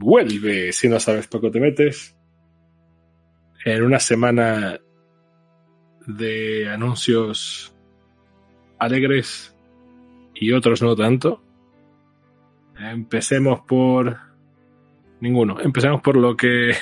[0.00, 2.16] vuelve, si no sabes poco te metes,
[3.64, 4.80] en una semana
[6.06, 7.74] de anuncios
[8.78, 9.54] alegres
[10.34, 11.42] y otros no tanto.
[12.78, 14.16] Empecemos por
[15.20, 15.60] ninguno.
[15.60, 16.72] Empecemos por lo que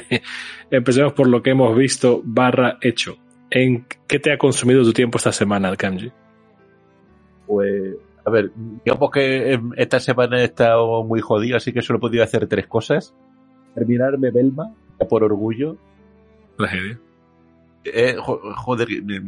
[0.70, 3.16] empecemos por lo que hemos visto barra hecho.
[3.50, 6.12] ¿En qué te ha consumido tu tiempo esta semana, Kanji?
[7.46, 7.96] Pues,
[8.28, 8.52] a ver,
[8.84, 12.66] digamos que esta semana he estado muy jodido, así que solo he podido hacer tres
[12.66, 13.14] cosas.
[13.74, 14.74] Terminarme Belma,
[15.08, 15.76] por orgullo.
[16.56, 17.00] Tragedia.
[17.84, 19.22] Eh, joder, eh,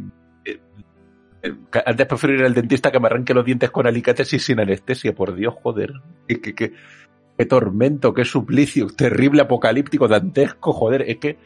[0.45, 4.59] eh, antes prefiero ir al dentista que me arranque los dientes con alicates y sin
[4.59, 5.93] anestesia, por Dios, joder.
[6.27, 11.01] Qué, tormento, qué suplicio, terrible, apocalíptico, dantesco, joder.
[11.07, 11.37] Es que,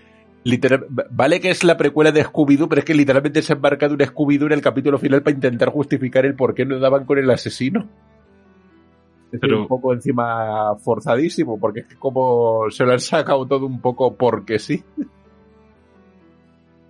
[0.46, 3.96] literal, vale que es la precuela de Scooby-Doo, pero es que literalmente se ha embarcado
[3.96, 7.18] un Scooby-Doo en el capítulo final para intentar justificar el por qué no daban con
[7.18, 7.90] el asesino.
[9.32, 9.62] Es pero...
[9.62, 14.16] un poco encima forzadísimo, porque es que como se lo han sacado todo un poco
[14.16, 14.84] porque sí.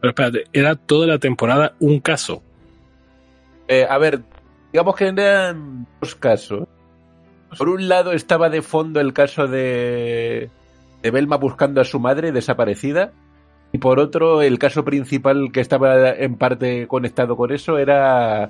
[0.01, 2.43] Pero espérate, era toda la temporada un caso.
[3.69, 4.21] Eh, a ver,
[4.73, 6.67] digamos que eran dos casos.
[7.57, 10.49] Por un lado estaba de fondo el caso de,
[11.01, 13.13] de Belma buscando a su madre desaparecida.
[13.75, 18.49] Y por otro, el caso principal que estaba en parte conectado con eso era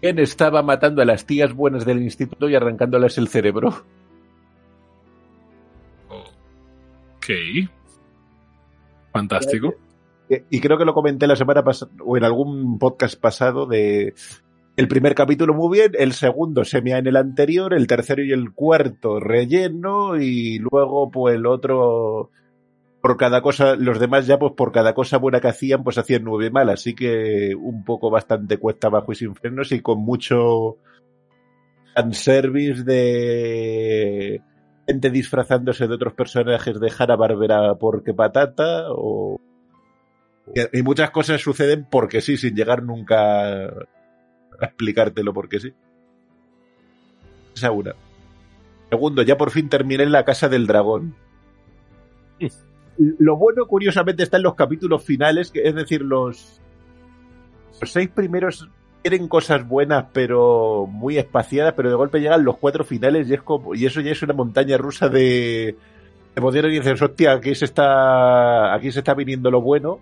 [0.00, 3.84] quién estaba matando a las tías buenas del instituto y arrancándoles el cerebro.
[6.08, 7.26] Ok.
[9.12, 9.74] Fantástico.
[10.48, 14.14] Y creo que lo comenté la semana pasada, o en algún podcast pasado, de
[14.78, 18.54] el primer capítulo muy bien, el segundo semia en el anterior, el tercero y el
[18.54, 22.30] cuarto relleno, y luego, pues el otro,
[23.04, 26.24] por cada cosa, los demás ya, pues por cada cosa buena que hacían, pues hacían
[26.24, 30.78] nueve mal, así que un poco bastante cuesta abajo y sin frenos, y con mucho
[31.94, 34.40] fanservice de
[34.86, 39.38] gente disfrazándose de otros personajes de Hanna Barbera porque patata, o
[40.72, 43.74] y muchas cosas suceden porque sí, sin llegar nunca a
[44.62, 45.74] explicártelo porque sí.
[47.54, 47.94] Esa una.
[48.88, 51.14] Segundo, ya por fin terminé en la casa del dragón.
[52.98, 56.60] Lo bueno, curiosamente, está en los capítulos finales, que es decir, los,
[57.82, 58.68] seis primeros
[59.02, 63.42] tienen cosas buenas, pero muy espaciadas, pero de golpe llegan los cuatro finales y es
[63.42, 65.76] como, y eso ya es una montaña rusa de, de
[66.36, 70.00] emociones y dices, hostia, aquí se está, aquí se está viniendo lo bueno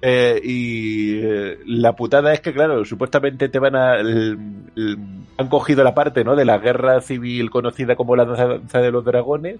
[0.00, 3.94] eh, y eh, la putada es que, claro, supuestamente te van a.
[3.94, 6.36] han cogido la parte, ¿no?
[6.36, 9.58] De la guerra civil conocida como la danza de los dragones.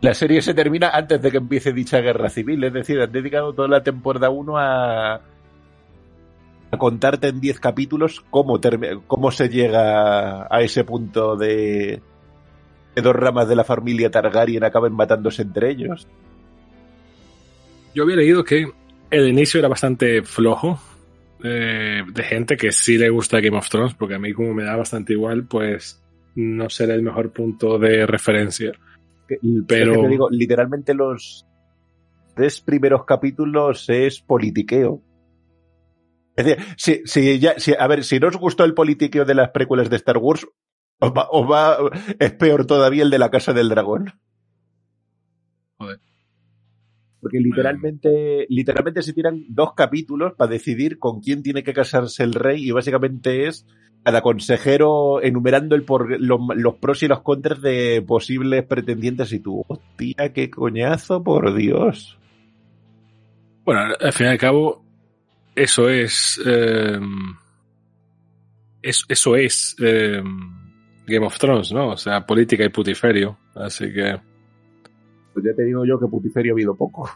[0.00, 3.52] La serie se termina antes de que empiece dicha guerra civil, es decir, han dedicado
[3.52, 5.20] toda la temporada 1 a.
[6.78, 8.60] contarte en 10 capítulos cómo,
[9.32, 12.00] se llega a ese punto de.
[12.94, 16.06] dos ramas de la familia Targaryen acaben matándose entre ellos.
[17.92, 18.70] Yo había leído que
[19.10, 20.78] el inicio era bastante flojo.
[21.42, 24.64] Eh, de gente que sí le gusta Game of Thrones, porque a mí como me
[24.64, 26.02] da bastante igual, pues
[26.34, 28.72] no será el mejor punto de referencia.
[29.66, 30.02] Pero...
[30.02, 31.46] te digo, literalmente los
[32.34, 35.02] tres primeros capítulos es politiqueo.
[36.36, 39.34] Es decir, si, si ya, si, a ver, si no os gustó el politiqueo de
[39.34, 40.46] las precuelas de Star Wars,
[41.00, 41.78] os va, os va,
[42.18, 44.20] es peor todavía el de la Casa del Dragón.
[45.78, 46.00] Joder.
[47.20, 52.34] Porque literalmente, literalmente se tiran dos capítulos para decidir con quién tiene que casarse el
[52.34, 53.66] rey y básicamente es
[54.04, 56.40] cada consejero enumerando el por, los,
[56.80, 62.18] pros y los contras de posibles pretendientes y tú, hostia, qué coñazo, por Dios.
[63.64, 64.84] Bueno, al fin y al cabo,
[65.54, 66.40] eso es...
[66.46, 67.00] Eh,
[68.80, 70.22] eso es eh,
[71.06, 71.88] Game of Thrones, ¿no?
[71.88, 73.38] O sea, política y putiferio.
[73.54, 74.20] Así que...
[75.38, 77.08] Pues ya te digo yo que Putiferio ha habido poco.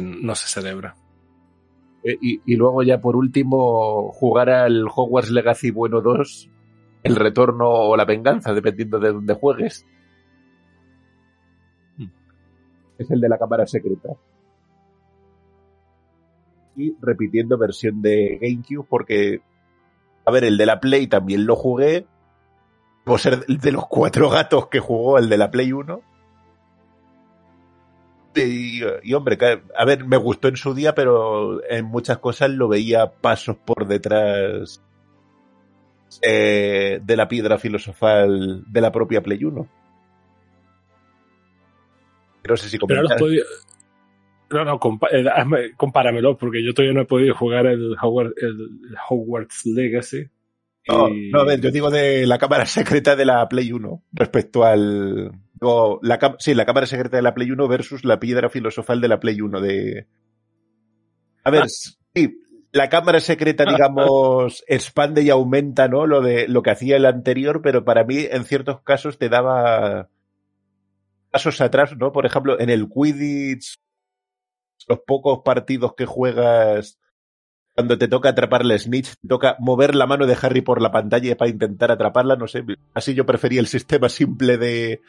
[0.00, 0.96] no se celebra.
[2.02, 6.50] Eh, y, luego ya por último jugar al Hogwarts Legacy Bueno 2,
[7.02, 9.86] el retorno o la venganza, dependiendo de dónde juegues.
[11.98, 12.08] Hmm.
[12.96, 14.08] Es el de la cámara secreta.
[16.74, 19.42] Y repitiendo versión de GameCube porque,
[20.24, 22.06] a ver, el de la Play también lo jugué.
[23.04, 26.15] Por ser de los cuatro gatos que jugó el de la Play 1
[28.36, 29.38] y, hombre,
[29.76, 33.86] a ver, me gustó en su día, pero en muchas cosas lo veía pasos por
[33.86, 34.82] detrás
[36.22, 39.68] eh, de la piedra filosofal de la propia Play 1.
[42.48, 43.18] No sé si comentar.
[44.48, 50.28] No, no, compáramelo, porque yo todavía no he podido jugar el Hogwarts, el Hogwarts Legacy.
[50.88, 54.64] No, no, a ver, yo digo de la cámara secreta de la Play 1 respecto
[54.64, 55.32] al.
[55.60, 59.20] La, sí, la cámara secreta de la Play 1 versus la piedra filosofal de la
[59.20, 60.06] Play 1 de.
[61.44, 62.42] A ver, sí,
[62.72, 66.06] la cámara secreta, digamos, expande y aumenta, ¿no?
[66.06, 70.08] Lo de lo que hacía el anterior, pero para mí, en ciertos casos, te daba
[71.30, 72.12] pasos atrás, ¿no?
[72.12, 73.78] Por ejemplo, en el Quidditch,
[74.88, 76.98] los pocos partidos que juegas
[77.76, 80.90] cuando te toca atrapar la snitch, te toca mover la mano de Harry por la
[80.90, 82.64] pantalla para intentar atraparla, no sé.
[82.94, 85.02] Así yo prefería el sistema simple de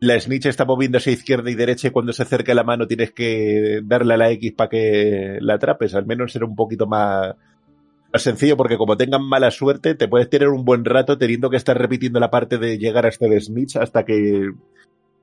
[0.00, 3.80] la snitch está moviéndose izquierda y derecha y cuando se acerca la mano tienes que
[3.84, 5.94] darle a la X para que la atrapes.
[5.94, 7.34] Al menos será un poquito más,
[8.12, 11.56] más sencillo porque como tengan mala suerte te puedes tener un buen rato teniendo que
[11.56, 14.50] estar repitiendo la parte de llegar hasta el snitch hasta que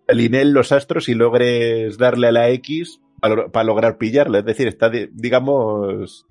[0.08, 3.00] alineen los astros y logres darle a la X
[3.52, 4.40] para, lograr pillarla.
[4.40, 6.26] Es decir, está, digamos,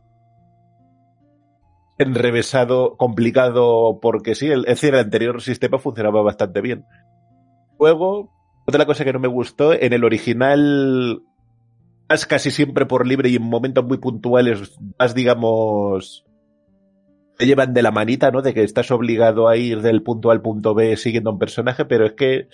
[1.99, 6.85] enrevesado, complicado, porque sí, el, es decir, el anterior sistema funcionaba bastante bien.
[7.83, 8.31] Luego,
[8.65, 11.21] otra cosa que no me gustó, en el original
[12.09, 16.25] vas casi siempre por libre y en momentos muy puntuales vas, digamos,
[17.37, 18.41] te llevan de la manita, ¿no?
[18.41, 21.41] De que estás obligado a ir del punto A al punto B siguiendo a un
[21.41, 22.47] personaje, pero es que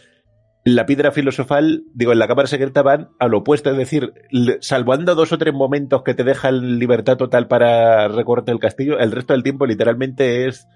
[0.64, 4.14] la piedra filosofal, digo, en la cámara secreta van al opuesto, es decir,
[4.60, 9.12] salvando dos o tres momentos que te dejan libertad total para recorrer el castillo, el
[9.12, 10.66] resto del tiempo literalmente es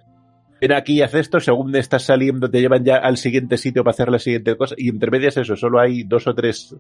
[0.63, 3.91] ven aquí y haz esto, según estás saliendo te llevan ya al siguiente sitio para
[3.91, 6.75] hacer la siguiente cosa, y entre medias eso, solo hay dos o tres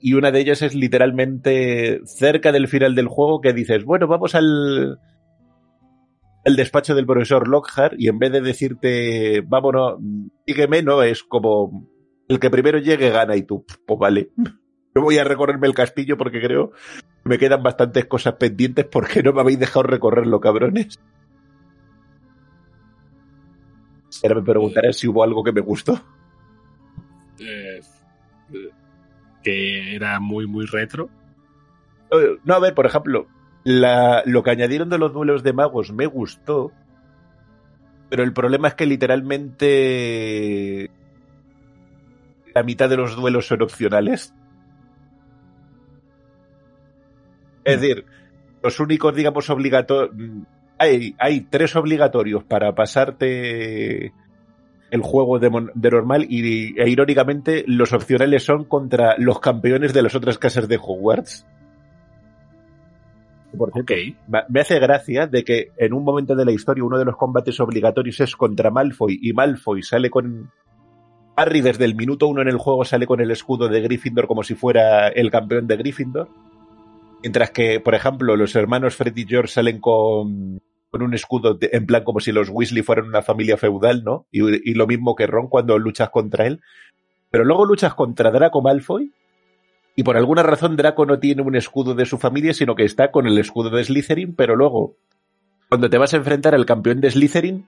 [0.00, 4.34] y una de ellas es literalmente cerca del final del juego que dices, bueno, vamos
[4.34, 4.98] al
[6.44, 9.98] despacho del profesor Lockhart y en vez de decirte, vámonos,
[10.46, 11.88] sígueme, no, es como
[12.28, 14.30] el que primero llegue gana y tú, pues vale.
[14.94, 16.76] Yo voy a recorrerme el castillo porque creo que
[17.24, 21.00] me quedan bastantes cosas pendientes porque no me habéis dejado recorrerlo, cabrones.
[24.22, 26.00] Ahora me preguntaré si hubo algo que me gustó.
[27.38, 27.80] Eh,
[29.42, 31.08] que era muy, muy retro.
[32.44, 33.26] No, a ver, por ejemplo,
[33.64, 36.72] la, lo que añadieron de los duelos de magos me gustó,
[38.10, 40.90] pero el problema es que literalmente
[42.54, 44.34] la mitad de los duelos son opcionales.
[47.64, 48.04] Es decir,
[48.62, 50.10] los únicos, digamos, obligatorios.
[50.82, 54.12] Hay, hay tres obligatorios para pasarte
[54.90, 55.48] el juego de,
[55.90, 60.80] normal y, e irónicamente los opcionales son contra los campeones de las otras casas de
[60.82, 61.46] Hogwarts.
[63.56, 63.70] Por
[64.48, 67.60] me hace gracia de que en un momento de la historia uno de los combates
[67.60, 70.50] obligatorios es contra Malfoy y Malfoy sale con,
[71.36, 74.42] Harry desde el minuto uno en el juego sale con el escudo de Gryffindor como
[74.42, 76.28] si fuera el campeón de Gryffindor.
[77.22, 80.60] Mientras que, por ejemplo, los hermanos Fred y George salen con,
[80.92, 84.26] con un escudo en plan como si los Weasley fueran una familia feudal, ¿no?
[84.30, 86.60] Y, lo mismo que Ron cuando luchas contra él.
[87.30, 89.10] Pero luego luchas contra Draco Malfoy
[89.96, 93.10] y por alguna razón Draco no tiene un escudo de su familia, sino que está
[93.10, 94.96] con el escudo de Slytherin, pero luego,
[95.70, 97.66] cuando te vas a enfrentar al campeón de Slytherin,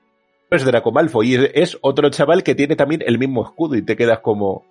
[0.50, 3.96] es Draco Malfoy y es otro chaval que tiene también el mismo escudo y te
[3.96, 4.66] quedas como...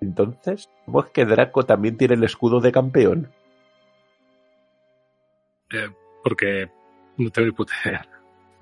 [0.00, 3.30] Entonces, ¿cómo es que Draco también tiene el escudo de campeón?
[5.70, 5.88] Eh,
[6.24, 6.68] porque
[7.24, 8.08] no tengo ni puta idea.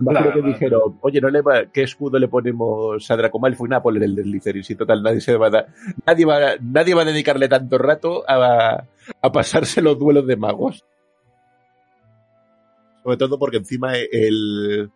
[0.01, 3.69] Imagino que dijeron, oye, no le va, ¿qué escudo le ponemos a Draco Malfoy?
[3.69, 5.67] Nada, poner el de Si total, nadie se va a
[6.07, 8.87] nadie va, nadie va a dedicarle tanto rato a,
[9.21, 10.87] a pasarse los duelos de magos.
[13.03, 14.91] Sobre todo porque encima el,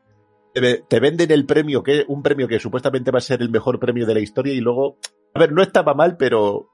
[0.55, 4.07] te, venden el premio, que un premio que supuestamente va a ser el mejor premio
[4.07, 4.99] de la historia y luego,
[5.35, 6.69] a ver, no estaba mal, pero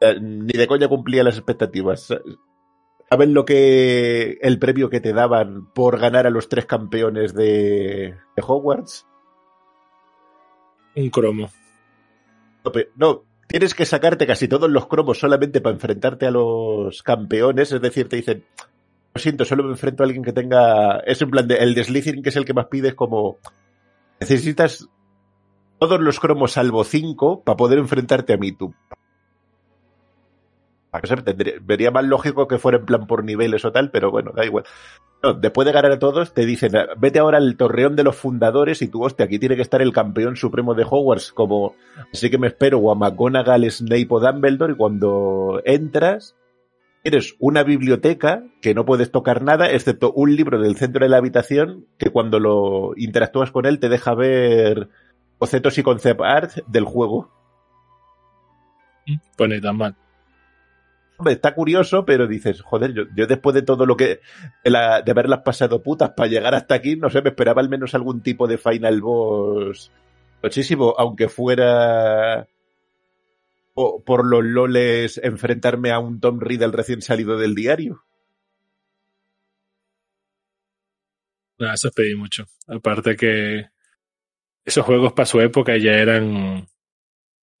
[0.00, 2.14] eh, ni de coña cumplía las expectativas.
[3.10, 8.14] ¿Saben lo que el premio que te daban por ganar a los tres campeones de,
[8.36, 9.04] de Hogwarts?
[10.94, 11.50] Un cromo.
[12.94, 17.80] No, tienes que sacarte casi todos los cromos solamente para enfrentarte a los campeones, es
[17.80, 18.44] decir, te dicen,
[19.12, 21.00] lo siento, solo me enfrento a alguien que tenga.
[21.00, 21.56] Es en plan de.
[21.56, 21.84] El de
[22.22, 23.38] que es el que más pides, como.
[24.20, 24.88] Necesitas
[25.80, 28.52] todos los cromos salvo 5 para poder enfrentarte a mí
[30.90, 31.24] tú.
[31.62, 34.64] Vería más lógico que fuera en plan por niveles o tal, pero bueno, da igual.
[35.40, 38.88] Después de ganar a todos, te dicen, vete ahora al torreón de los fundadores y
[38.88, 41.74] tú, hostia, aquí tiene que estar el campeón supremo de Hogwarts, como,
[42.12, 46.36] así que me espero o a McGonagall, Snape o Dumbledore, y cuando entras,
[47.02, 51.16] Tienes una biblioteca que no puedes tocar nada excepto un libro del centro de la
[51.16, 54.90] habitación que cuando lo interactúas con él te deja ver
[55.38, 57.30] bocetos y concept art del juego.
[59.38, 59.96] Pone tan mal.
[61.26, 64.20] Está curioso, pero dices, joder, yo, después de todo lo que,
[64.64, 67.94] la, de haberlas pasado putas para llegar hasta aquí, no sé, me esperaba al menos
[67.94, 69.92] algún tipo de final boss
[70.42, 72.48] muchísimo, aunque fuera
[73.74, 78.04] o, por los loles enfrentarme a un Tom Riddle recién salido del diario.
[81.58, 82.46] No, eso pedí mucho.
[82.68, 83.66] Aparte que
[84.64, 86.62] esos juegos para su época ya eran,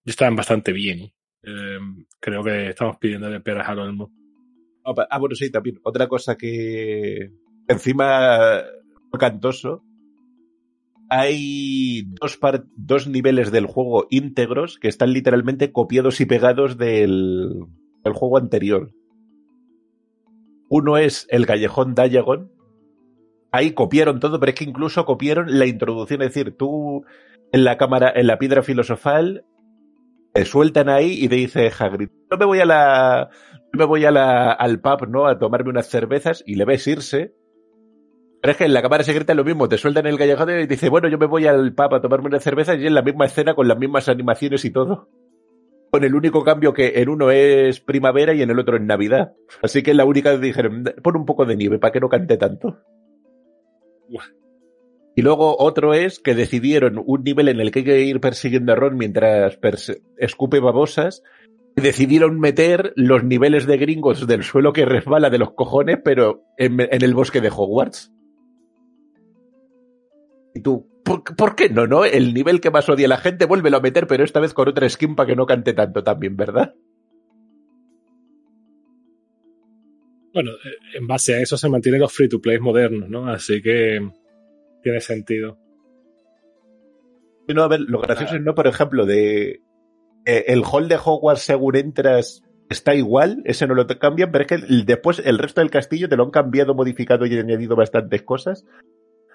[0.04, 1.12] ya estaban bastante bien.
[1.42, 1.78] Eh,
[2.20, 4.12] creo que estamos pidiendo de peras al olmo.
[4.84, 5.80] Ah, bueno, sí, también.
[5.82, 7.30] Otra cosa que
[7.68, 8.62] encima
[9.18, 9.84] cantoso.
[11.08, 12.38] Hay dos,
[12.76, 17.66] dos niveles del juego íntegros que están literalmente copiados y pegados del,
[18.04, 18.92] del juego anterior.
[20.68, 22.52] Uno es el Callejón Diagon.
[23.50, 26.22] Ahí copiaron todo, pero es que incluso copiaron la introducción.
[26.22, 27.04] Es decir, tú
[27.50, 29.44] en la cámara, en la piedra filosofal,
[30.32, 33.30] te sueltan ahí y te dice Hagrid, no me voy a la,
[33.72, 35.26] no me voy a la, al pub, ¿no?
[35.26, 37.34] A tomarme unas cervezas y le ves irse.
[38.40, 40.66] Pero es que en la cámara secreta es lo mismo, te sueltan el callejón y
[40.66, 43.02] te dice, bueno, yo me voy al pub a tomarme unas cervezas y es la
[43.02, 45.08] misma escena con las mismas animaciones y todo.
[45.90, 49.34] Con el único cambio que en uno es primavera y en el otro es Navidad.
[49.60, 52.36] Así que en la única dijeron, pon un poco de nieve para que no cante
[52.36, 52.78] tanto.
[55.20, 58.72] Y luego otro es que decidieron un nivel en el que hay que ir persiguiendo
[58.72, 59.58] a Ron mientras
[60.16, 61.22] escupe babosas.
[61.76, 66.46] Y decidieron meter los niveles de gringos del suelo que resbala de los cojones, pero
[66.56, 68.14] en, el bosque de Hogwarts.
[70.54, 72.06] Y tú, ¿por, qué no, no?
[72.06, 74.88] El nivel que más odia la gente, vuélvelo a meter, pero esta vez con otra
[74.88, 76.72] skin para que no cante tanto también, ¿verdad?
[80.32, 83.28] Bueno, eh, en base a eso se mantienen los free to play modernos, ¿no?
[83.28, 84.00] Así que
[84.82, 85.58] tiene sentido.
[87.48, 88.54] No, a ver, lo gracioso es, ¿no?
[88.54, 89.62] Por ejemplo, de
[90.24, 94.48] eh, el hall de Hogwarts según entras está igual, ese no lo cambian, pero es
[94.48, 98.64] que después el resto del castillo te lo han cambiado, modificado y añadido bastantes cosas.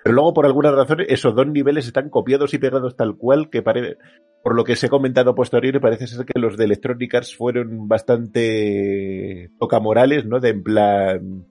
[0.04, 3.64] Pero luego, por alguna razón, esos dos niveles están copiados y pegados tal cual, que
[3.64, 3.98] parece,
[4.44, 7.88] por lo que se ha comentado posterior, parece ser que los de Electronic Arts fueron
[7.88, 10.40] bastante tocamorales, ¿no?
[10.40, 11.48] De en plan,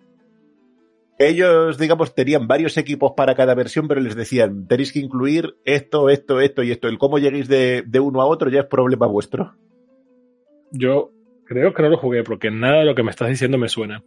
[1.19, 6.09] ellos, digamos, tenían varios equipos para cada versión, pero les decían, tenéis que incluir esto,
[6.09, 6.89] esto, esto y esto.
[6.89, 9.55] El cómo lleguéis de, uno a otro ya es problema vuestro.
[10.73, 11.13] Yo
[11.45, 14.03] creo que no lo jugué porque nada de lo que me estás diciendo me suena.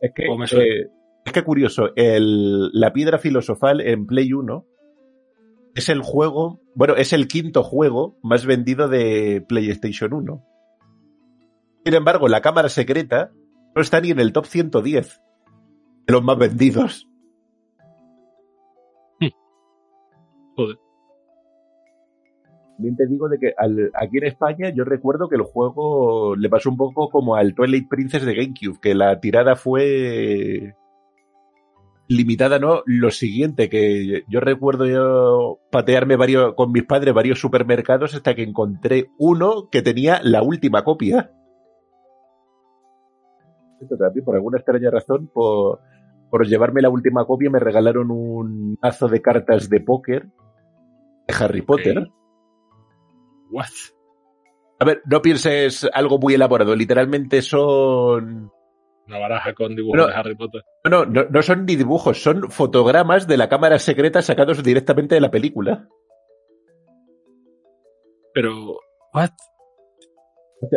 [0.00, 0.86] Es que, eh,
[1.24, 4.66] es que curioso, el, la piedra filosofal en Play 1
[5.74, 10.46] es el juego, bueno, es el quinto juego más vendido de PlayStation 1.
[11.84, 13.32] Sin embargo, la cámara secreta
[13.74, 15.20] no está ni en el top 110
[16.06, 17.08] de los más vendidos.
[19.20, 19.28] Hmm.
[20.56, 20.78] Joder.
[22.76, 23.54] También te digo de que
[23.94, 27.88] aquí en España yo recuerdo que el juego le pasó un poco como al Twilight
[27.88, 30.74] Princess de GameCube, que la tirada fue
[32.08, 32.82] limitada, ¿no?
[32.84, 38.42] Lo siguiente, que yo recuerdo yo patearme varios, con mis padres varios supermercados hasta que
[38.42, 41.30] encontré uno que tenía la última copia.
[43.80, 45.80] Esto también, por alguna extraña razón, por,
[46.34, 50.24] por llevarme la última copia me regalaron un mazo de cartas de póker
[51.28, 52.08] de Harry Potter.
[53.52, 53.68] What?
[54.80, 58.50] A ver, no pienses algo muy elaborado, literalmente son...
[59.06, 60.64] Una baraja con dibujos de Harry Potter.
[60.90, 65.20] No, no, no son ni dibujos, son fotogramas de la cámara secreta sacados directamente de
[65.20, 65.86] la película.
[68.32, 68.80] Pero,
[69.12, 69.30] ¿what?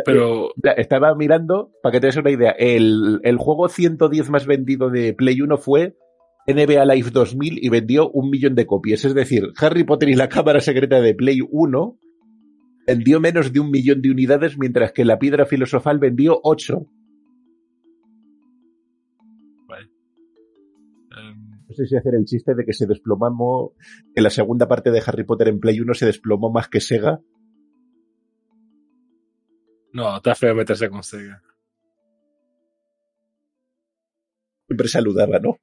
[0.04, 0.50] Pero.
[0.76, 5.14] Estaba mirando, para que te des una idea, el, el, juego 110 más vendido de
[5.14, 5.96] Play 1 fue
[6.46, 9.04] NBA Live 2000 y vendió un millón de copias.
[9.04, 11.98] Es decir, Harry Potter y la cámara secreta de Play 1
[12.86, 16.86] vendió menos de un millón de unidades, mientras que la piedra filosofal vendió 8.
[21.18, 23.72] Em, no sé si hacer el chiste de que se desplomamos,
[24.14, 27.20] que la segunda parte de Harry Potter en Play 1 se desplomó más que Sega
[29.92, 31.42] no, está feo meterse con Sega.
[34.66, 35.58] Siempre saludaba, ¿no?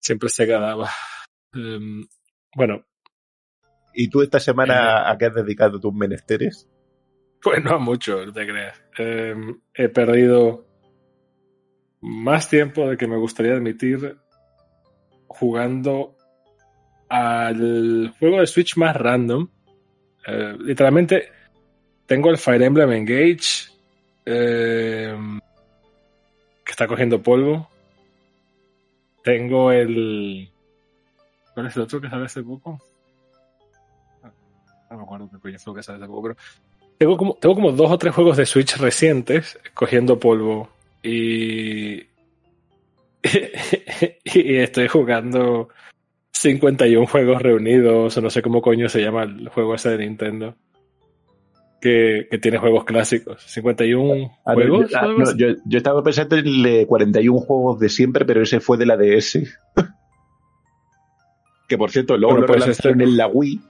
[0.00, 0.90] Siempre se daba.
[1.52, 2.06] Em,
[2.56, 2.84] bueno.
[3.92, 6.68] ¿Y tú esta semana eh, a qué has dedicado tus menesteres?
[7.42, 8.82] Pues no mucho, no te creas.
[8.96, 10.66] Em, he perdido
[12.00, 14.18] más tiempo de que me gustaría admitir
[15.26, 16.16] jugando
[17.08, 19.48] al juego de Switch más random.
[20.26, 21.28] Eh, literalmente
[22.06, 23.70] tengo el Fire Emblem Engage,
[24.26, 25.16] eh,
[26.64, 27.68] que está cogiendo polvo.
[29.22, 30.50] Tengo el...
[31.54, 32.80] ¿Cuál es el otro que sale hace poco?
[34.22, 34.30] Ah,
[34.90, 36.36] no me acuerdo qué coño fue que sale hace poco, pero
[36.98, 40.68] tengo como, tengo como dos o tres juegos de Switch recientes cogiendo polvo
[41.02, 41.96] y,
[44.24, 45.68] y estoy jugando
[46.32, 50.54] 51 juegos reunidos o no sé cómo coño se llama el juego ese de Nintendo.
[51.84, 53.42] Que, que tiene juegos clásicos.
[53.42, 54.90] 51 A ver, juegos.
[54.90, 58.40] yo, ah, no, yo- yo estaba pensando en el de 41 juegos de siempre, pero
[58.40, 59.38] ese fue de la DS.
[61.68, 63.60] que por cierto, luego lo pues este- en la Wii.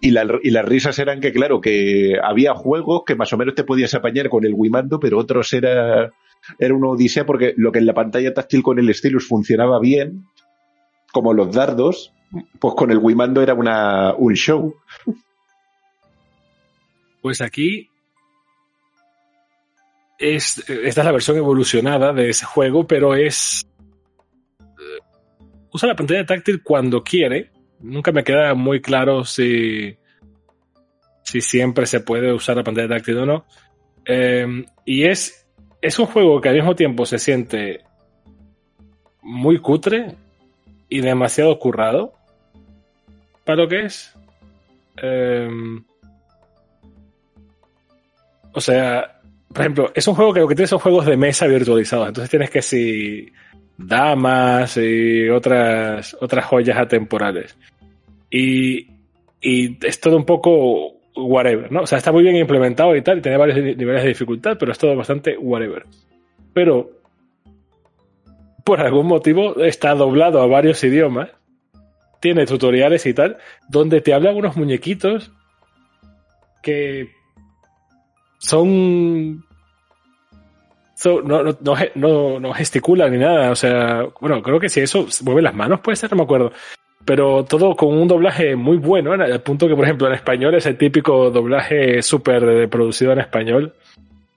[0.00, 3.54] Y, la- y las risas eran que, claro, que había juegos que más o menos
[3.54, 6.10] te podías apañar con el Wiimote, pero otros era,
[6.58, 10.24] era una odisea porque lo que en la pantalla táctil con el stylus funcionaba bien,
[11.12, 12.12] como los dardos,
[12.58, 14.74] pues con el Wiimote era una, un show.
[17.22, 17.88] Pues aquí
[20.18, 23.66] es, esta es la versión evolucionada de ese juego, pero es
[24.60, 25.00] eh,
[25.72, 27.50] usa la pantalla táctil cuando quiere.
[27.80, 29.96] Nunca me queda muy claro si
[31.22, 33.46] si siempre se puede usar la pantalla táctil o no.
[34.04, 35.46] Eh, y es
[35.80, 37.84] es un juego que al mismo tiempo se siente
[39.22, 40.16] muy cutre
[40.88, 42.12] y demasiado currado
[43.44, 44.14] para lo que es.
[44.96, 45.84] Em,
[48.52, 51.46] o sea, por ejemplo, es un juego que lo que tiene son juegos de mesa
[51.46, 52.08] virtualizados.
[52.08, 53.30] Entonces tienes que si
[53.76, 57.56] damas y otras, otras joyas atemporales.
[58.30, 58.88] Y,
[59.40, 61.82] y es todo un poco whatever, ¿no?
[61.82, 64.56] O sea, está muy bien implementado y tal, y tiene varios ni- niveles de dificultad,
[64.58, 65.84] pero es todo bastante whatever.
[66.54, 66.90] Pero,
[68.64, 71.30] por algún motivo, está doblado a varios idiomas.
[72.20, 73.36] Tiene tutoriales y tal,
[73.68, 75.32] donde te hablan unos muñequitos
[76.62, 77.10] que
[78.42, 79.44] son
[81.24, 81.56] no, no,
[81.94, 83.50] no, no- gesticulan ni nada.
[83.50, 86.52] O sea, bueno, creo que si eso mueve las manos, puede ser, no me acuerdo.
[87.04, 89.24] Pero todo con un doblaje muy bueno, ¿no?
[89.24, 93.74] al punto que, por ejemplo, en español es el típico doblaje súper producido en español.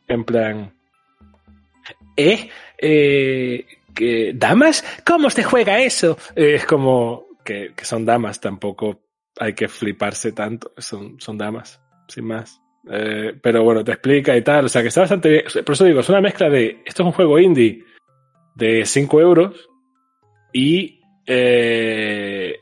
[0.08, 0.74] En plan.
[2.18, 2.50] ¿Eh?
[2.80, 3.66] eh
[4.34, 4.84] ¿Damas?
[5.06, 6.18] ¿Cómo se juega eso?
[6.36, 9.00] Eh, es como que, que son damas, tampoco
[9.40, 10.74] hay que fliparse tanto.
[10.78, 12.60] Son, son damas, sin más.
[12.90, 14.66] Eh, pero bueno, te explica y tal.
[14.66, 15.44] O sea, que está bastante bien.
[15.66, 16.82] Por eso digo, es una mezcla de.
[16.86, 17.84] Esto es un juego indie
[18.56, 19.70] de 5 euros
[20.54, 21.02] y.
[21.26, 22.60] eh,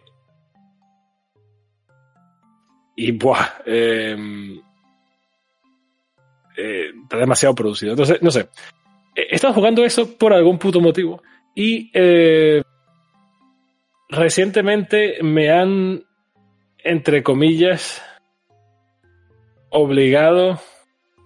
[2.96, 3.48] y buah.
[3.66, 4.60] eh,
[6.56, 7.92] eh, está demasiado producido.
[7.94, 8.48] Entonces, no sé.
[9.16, 11.22] He estado jugando eso por algún puto motivo.
[11.56, 11.92] Y.
[14.10, 16.04] recientemente me han.
[16.86, 18.04] Entre comillas
[19.74, 20.60] obligado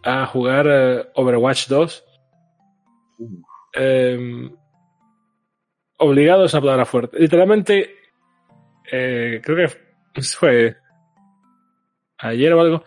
[0.04, 2.06] a jugar eh, Overwatch 2.
[3.76, 4.50] Eh,
[5.98, 7.20] obligado es una palabra fuerte.
[7.20, 7.96] Literalmente,
[8.92, 9.70] eh, creo
[10.14, 10.78] que fue
[12.18, 12.84] ayer o algo,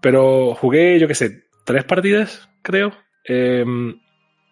[0.00, 2.92] pero jugué, yo qué sé, tres partidas, creo.
[3.24, 3.64] Eh,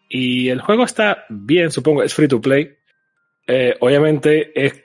[0.08, 2.76] y el juego está bien, supongo, es free to play.
[3.46, 4.82] Eh, obviamente es,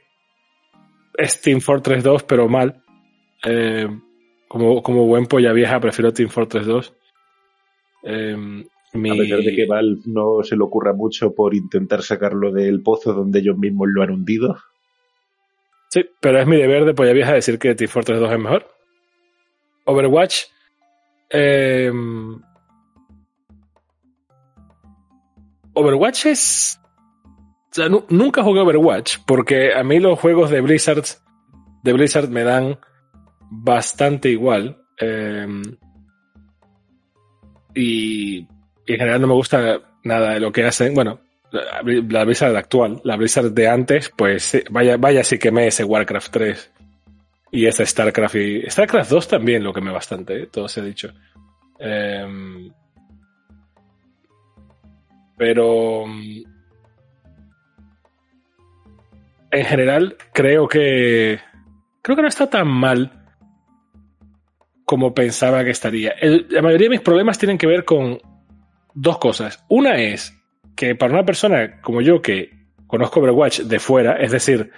[1.18, 2.84] es Team Fortress 2, pero mal.
[3.44, 3.88] Eh,
[4.52, 6.94] como, como buen polla vieja, prefiero Team Fortress 2.
[8.04, 8.36] Eh,
[8.94, 12.82] mi- A pesar de que Valve no se le ocurra mucho por intentar sacarlo del
[12.84, 14.58] pozo donde ellos mismos lo han hundido.
[15.90, 18.68] Sí, pero es mi deber de polla vieja decir que Team Fortress 2 es mejor.
[19.86, 20.44] Overwatch.
[21.30, 21.90] eh,
[25.74, 26.80] Overwatch es.
[27.26, 31.06] O sea, nu- nunca jugué Overwatch porque a mí los juegos de Blizzard,
[31.84, 32.78] de Blizzard me dan
[33.52, 34.78] bastante igual.
[35.00, 35.48] eh,
[37.76, 40.94] y, en general no me gusta nada de lo que hacen.
[40.94, 45.68] Bueno, la, la Blizzard actual, la Blizzard de antes, pues sí, vaya, vaya sí quemé
[45.68, 46.72] ese Warcraft 3
[47.52, 50.48] y ese StarCraft y StarCraft 2 también lo quemé bastante, ¿eh?
[50.48, 51.14] todo se ha dicho.
[51.80, 52.72] Em,
[55.38, 56.44] pero mm,
[59.52, 61.40] en general creo que
[62.02, 63.21] creo que no está tan mal
[64.92, 66.14] como pensaba que estaría.
[66.50, 68.20] La mayoría de mis problemas tienen que ver con
[68.94, 69.64] dos cosas.
[69.70, 70.38] Una es
[70.76, 72.50] que para una persona como yo que
[72.88, 74.70] conozco Overwatch de fuera, es decir,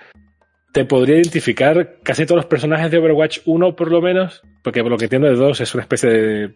[0.72, 4.92] te podría identificar casi todos los personajes de Overwatch 1 por lo menos, porque por
[4.92, 6.56] lo que entiendo de 2 es una especie de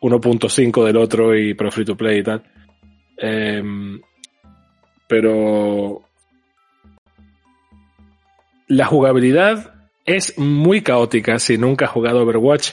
[0.00, 2.42] 1.5 del otro y pro free to play y tal.
[3.18, 4.00] Em,
[5.06, 6.02] pero
[8.66, 12.72] la jugabilidad es muy caótica si nunca has jugado Overwatch.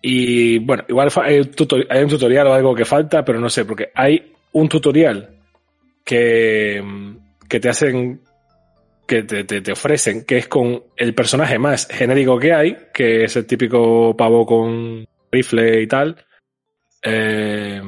[0.00, 4.32] Y bueno, igual hay un, tutorial o algo que falta, pero no sé, porque hay
[4.52, 5.36] un tutorial
[6.04, 6.82] que,
[7.48, 8.20] que te hacen,
[9.06, 13.36] que te, te- ofrecen, que es con el personaje más genérico que hay, que es
[13.36, 16.24] el típico pavo con, rifle y tal.
[17.02, 17.82] Eh,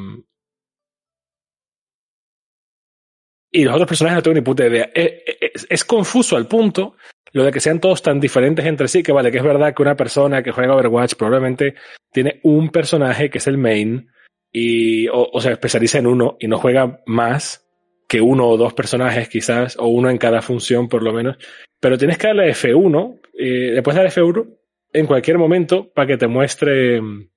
[3.52, 4.90] y los otros personajes no tengo ni puta idea.
[4.94, 6.96] Es, es, es, confuso al punto
[7.32, 9.82] lo de que sean todos tan diferentes entre sí, que vale, que es verdad que
[9.82, 11.74] una persona que juega Overwatch probablemente
[12.12, 14.10] tiene un personaje que es el main
[14.52, 17.66] y o, o se especializa en uno y no juega más
[18.10, 21.36] que uno o dos personajes quizás, o uno en cada función por lo menos,
[21.78, 24.58] pero tienes que darle F1, eh, puedes dar F1
[24.92, 27.30] en cualquier momento para que te muestre mm,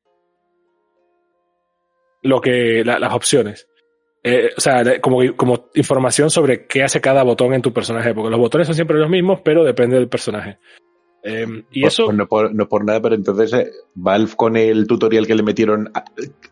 [2.24, 3.70] lo que, la, las opciones.
[4.26, 8.30] Eh, o sea, como, como información sobre qué hace cada botón en tu personaje, porque
[8.30, 10.60] los botones son siempre los mismos, pero depende del personaje.
[11.24, 12.06] Eh, y pues, eso.
[12.06, 15.44] Pues no, por, no, por, nada, pero entonces eh, Valve con el tutorial que le
[15.44, 16.06] metieron a,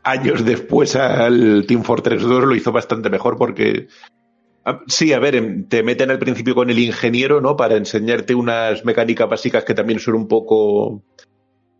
[0.04, 3.88] años después al Team Fortress 2 lo hizo bastante mejor porque.
[4.88, 7.58] Sí, a ver, te meten al principio con el ingeniero, ¿no?
[7.58, 11.02] Para enseñarte unas mecánicas básicas que también son un poco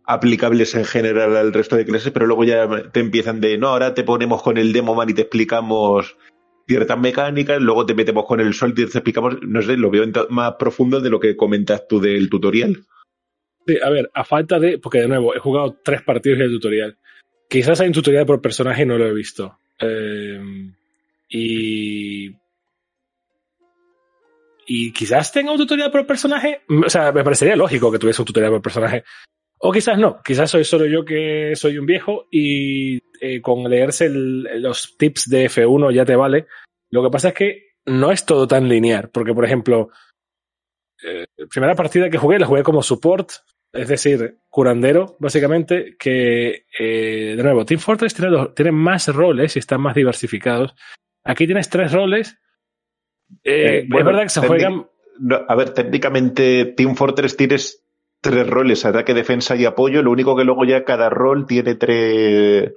[0.04, 3.94] aplicables en general al resto de clases, pero luego ya te empiezan de, no, ahora
[3.94, 6.16] te ponemos con el demo man y te explicamos
[6.66, 10.04] ciertas mecánicas, luego te metemos con el sol y te explicamos, no sé, lo veo
[10.30, 12.84] más profundo de lo que comentas tú del tutorial.
[13.66, 16.98] Sí, a ver, a falta de, porque de nuevo, he jugado tres partidos del tutorial.
[17.48, 19.58] Quizás hay un tutorial por personaje no lo he visto.
[19.78, 20.40] Eh,
[21.28, 22.30] y
[24.66, 26.62] y quizás tenga un tutorial por personaje.
[26.68, 29.04] O sea, me parecería lógico que tuviese un tutorial por personaje.
[29.64, 34.06] O quizás no, quizás soy solo yo que soy un viejo y eh, con leerse
[34.06, 36.46] el, los tips de F1 ya te vale.
[36.90, 39.90] Lo que pasa es que no es todo tan lineal, porque por ejemplo,
[41.04, 43.30] eh, primera partida que jugué la jugué como support,
[43.72, 48.14] es decir, curandero, básicamente, que eh, de nuevo, Team Fortress
[48.54, 50.74] tiene, más roles y están más diversificados.
[51.24, 52.36] Aquí tienes tres roles.
[53.44, 54.86] Eh, bueno, es verdad que se juegan.
[55.20, 57.82] No, a ver, técnicamente Team Fortress tienes
[58.22, 60.00] tres roles, ataque, defensa y apoyo.
[60.00, 62.72] Lo único que luego ya cada rol tiene tres,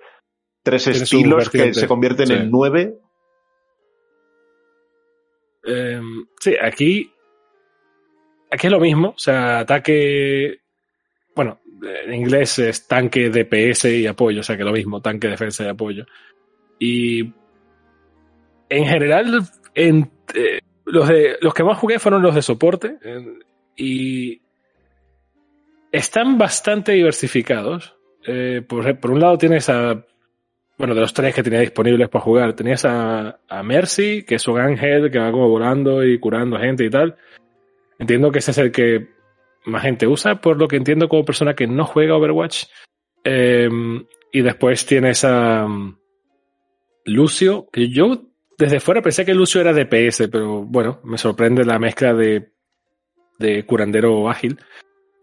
[0.64, 2.34] tres estilos que se convierten sí.
[2.34, 2.98] en nueve.
[5.64, 6.02] Eh,
[6.40, 7.12] sí, aquí.
[8.52, 9.10] Aquí es lo mismo.
[9.10, 10.62] O sea, ataque.
[11.36, 11.60] Bueno,
[12.06, 14.40] en inglés es tanque, DPS y apoyo.
[14.40, 16.06] O sea, que lo mismo, tanque, defensa y apoyo.
[16.80, 17.34] Y.
[18.68, 19.42] En general,
[19.76, 22.98] en, eh, los, de, los que más jugué fueron los de soporte.
[23.04, 23.38] Eh,
[23.76, 24.42] y
[25.96, 27.96] están bastante diversificados.
[28.28, 30.06] Eh, por, un lado tienes a,
[30.78, 34.60] bueno, de los tres que tenía disponibles para jugar, tenías a, Mercy, que es un
[34.60, 37.16] ángel que va como volando y curando gente y tal.
[37.98, 39.08] Entiendo que ese es el que
[39.66, 42.66] más gente usa, por lo que entiendo como persona que no juega Overwatch.
[43.24, 43.70] Eh,
[44.32, 45.96] y después tienes a um,
[47.06, 48.24] Lucio, que yo
[48.58, 52.52] desde fuera pensé que Lucio era DPS, pero bueno, me sorprende la mezcla de,
[53.40, 54.60] de curandero ágil.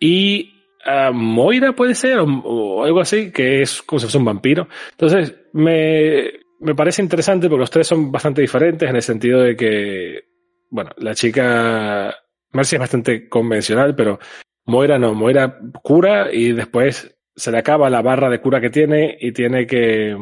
[0.00, 4.24] Y Uh, Moira puede ser, o, o, algo así, que es como si fuese un
[4.24, 4.68] vampiro.
[4.90, 9.56] Entonces, me, me parece interesante porque los tres son bastante diferentes en el sentido de
[9.56, 10.24] que,
[10.70, 12.14] bueno, la chica
[12.52, 14.18] Mercy es bastante convencional, pero
[14.66, 19.16] Moira no, Moira cura y después se le acaba la barra de cura que tiene
[19.20, 20.16] y tiene que,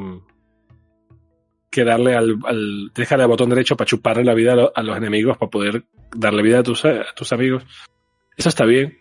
[1.71, 4.83] que darle al, al dejarle al botón derecho para chuparle la vida a, lo, a
[4.83, 7.65] los enemigos para poder darle vida a tus, a tus amigos.
[8.37, 9.00] Eso está bien.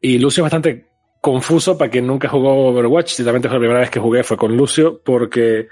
[0.00, 0.88] Y Lucio es bastante
[1.20, 3.12] confuso para quien nunca jugó Overwatch.
[3.12, 5.68] Ciertamente fue la primera vez que jugué fue con Lucio porque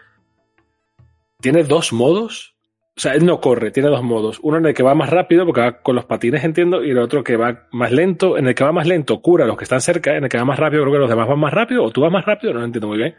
[1.41, 2.55] tiene dos modos.
[2.97, 4.39] O sea, él no corre, tiene dos modos.
[4.43, 6.99] Uno en el que va más rápido, porque va con los patines, entiendo, y el
[6.99, 8.39] otro que va más lento.
[8.39, 10.17] En el que va más lento, cura a los que están cerca.
[10.17, 12.01] En el que va más rápido, creo que los demás van más rápido, o tú
[12.01, 13.15] vas más rápido, no lo entiendo muy bien.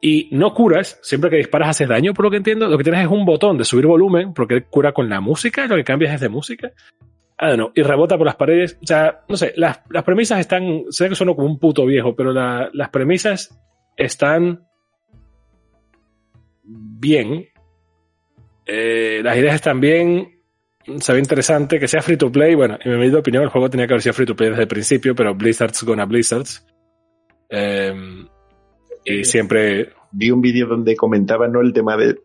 [0.00, 2.68] Y no curas, siempre que disparas haces daño, por lo que entiendo.
[2.68, 5.74] Lo que tienes es un botón de subir volumen, porque cura con la música, lo
[5.74, 6.70] que cambias es de música.
[7.42, 8.78] I don't know, y rebota por las paredes.
[8.82, 10.84] O sea, no sé, las, las premisas están.
[10.90, 13.58] Sé que sueno como un puto viejo, pero la, las premisas
[13.96, 14.66] están
[16.62, 17.46] bien.
[18.66, 20.42] Eh, las ideas están bien.
[20.98, 22.54] Se ve interesante que sea free to play.
[22.54, 24.62] Bueno, en mi humilde opinión, el juego tenía que haber sido free to play desde
[24.62, 26.66] el principio, pero Blizzard's gonna Blizzards.
[27.48, 27.94] Eh,
[29.04, 29.94] y siempre.
[30.12, 31.60] Vi un vídeo donde comentaban ¿no?
[31.60, 32.16] el tema de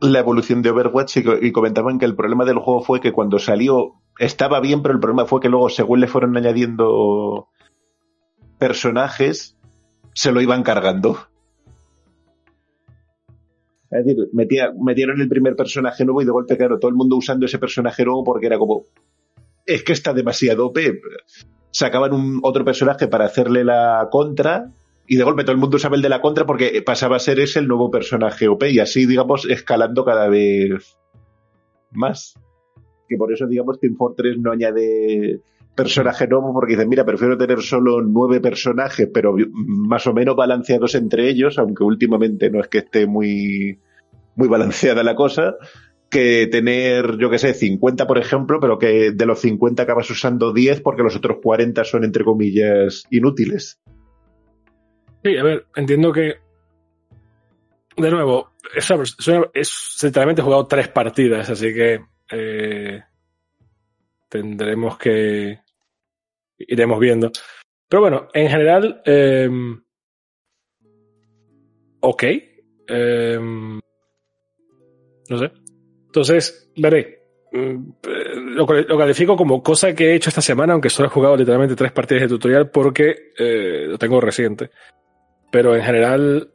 [0.00, 3.40] la evolución de Overwatch y, y comentaban que el problema del juego fue que cuando
[3.40, 7.48] salió estaba bien, pero el problema fue que luego, según le fueron añadiendo
[8.58, 9.56] personajes,
[10.14, 11.18] se lo iban cargando.
[13.90, 17.44] Es decir, metieron el primer personaje nuevo y de golpe, claro, todo el mundo usando
[17.44, 18.86] ese personaje nuevo porque era como,
[19.66, 20.78] es que está demasiado OP.
[21.70, 24.70] Sacaban un otro personaje para hacerle la contra
[25.06, 27.38] y de golpe todo el mundo usaba el de la contra porque pasaba a ser
[27.38, 30.96] ese el nuevo personaje OP y así, digamos, escalando cada vez
[31.90, 32.34] más
[33.12, 35.40] que por eso, digamos, Team Fortress no añade
[35.74, 40.94] personaje nuevo porque dicen, mira, prefiero tener solo nueve personajes, pero más o menos balanceados
[40.94, 43.78] entre ellos, aunque últimamente no es que esté muy,
[44.36, 45.56] muy balanceada la cosa,
[46.10, 50.52] que tener, yo que sé, 50, por ejemplo, pero que de los 50 acabas usando
[50.52, 53.80] 10 porque los otros 40 son, entre comillas, inútiles.
[55.24, 56.34] Sí, a ver, entiendo que.
[57.96, 58.90] De nuevo, es,
[59.54, 62.00] es, he jugado tres partidas, así que.
[62.32, 63.02] Eh,
[64.28, 65.60] tendremos que.
[66.58, 67.30] Iremos viendo.
[67.88, 69.02] Pero bueno, en general.
[69.04, 69.50] Eh,
[72.00, 72.22] ok.
[72.88, 73.38] Eh,
[75.28, 75.52] no sé.
[76.06, 77.22] Entonces, veré.
[77.52, 77.92] Mm,
[78.54, 81.76] lo, lo, califico como cosa que he hecho esta semana, aunque solo he jugado literalmente
[81.76, 84.70] tres partidas de tutorial porque eh, lo tengo reciente.
[85.50, 86.50] Pero en general.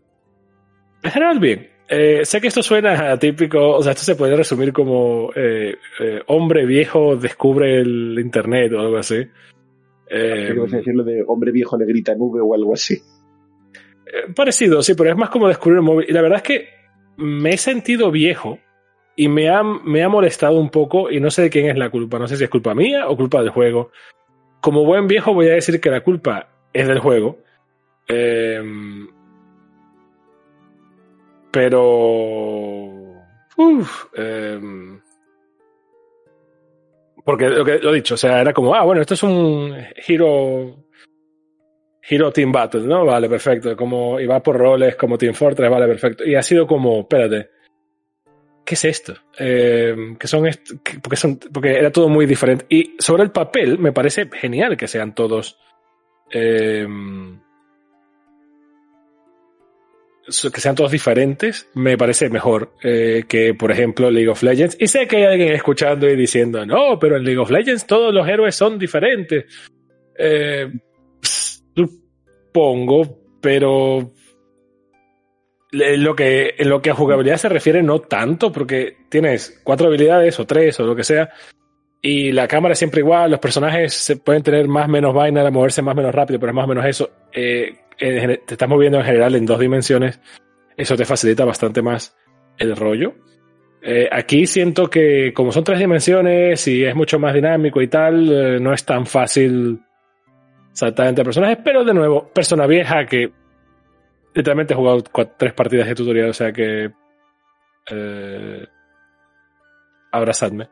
[1.04, 1.77] En general, bien.
[1.90, 6.22] Eh, sé que esto suena típico, o sea, esto se puede resumir como eh, eh,
[6.28, 9.26] hombre viejo descubre el internet o algo así.
[10.10, 12.96] Eh, decirlo de hombre viejo le grita nube o algo así.
[14.06, 16.06] Eh, parecido, sí, pero es más como descubrir un móvil.
[16.10, 16.70] Y la verdad es que
[17.18, 18.60] me he sentido viejo
[19.16, 21.90] y me ha, me ha molestado un poco y no sé de quién es la
[21.90, 22.20] culpa.
[22.20, 23.92] No sé si es culpa mía o culpa del juego.
[24.62, 27.38] Como buen viejo voy a decir que la culpa es del juego.
[28.08, 28.62] Eh,
[31.58, 32.94] pero.
[33.58, 34.60] Uf, eh,
[37.26, 39.76] porque lo que he dicho, o sea, era como, ah, bueno, esto es un
[40.08, 40.84] Hero.
[42.10, 43.06] Hero Team Battle, ¿no?
[43.06, 43.76] Vale, perfecto.
[43.76, 46.24] Como, y va por roles como Team Fortress, vale, perfecto.
[46.26, 47.50] Y ha sido como, espérate,
[48.64, 49.16] ¿qué es esto?
[49.40, 50.48] Eh, que son,
[51.02, 52.68] porque son, porque era todo muy diferente.
[52.70, 55.58] Y sobre el papel, me parece genial que sean todos,
[56.32, 56.88] eh,
[60.28, 64.78] que sean todos diferentes, me parece mejor eh, que, por ejemplo, League of Legends.
[64.80, 68.14] Y sé que hay alguien escuchando y diciendo, no, pero en League of Legends todos
[68.14, 69.46] los héroes son diferentes.
[70.18, 70.70] Eh,
[71.22, 74.12] supongo, pero
[75.72, 79.88] en lo, que, en lo que a jugabilidad se refiere, no tanto, porque tienes cuatro
[79.88, 81.30] habilidades o tres o lo que sea,
[82.02, 85.82] y la cámara es siempre igual, los personajes se pueden tener más menos vaina, moverse
[85.82, 87.10] más menos rápido, pero es más o menos eso.
[87.34, 90.20] Eh, te estás moviendo en general en dos dimensiones,
[90.76, 92.16] eso te facilita bastante más
[92.58, 93.16] el rollo.
[93.82, 98.32] Eh, aquí siento que como son tres dimensiones y es mucho más dinámico y tal,
[98.32, 99.80] eh, no es tan fácil
[100.72, 103.32] saltar entre personajes, pero de nuevo, persona vieja que
[104.34, 105.04] literalmente he jugado
[105.38, 106.92] tres partidas de tutorial, o sea que...
[107.90, 108.66] Eh,
[110.12, 110.70] abrazadme.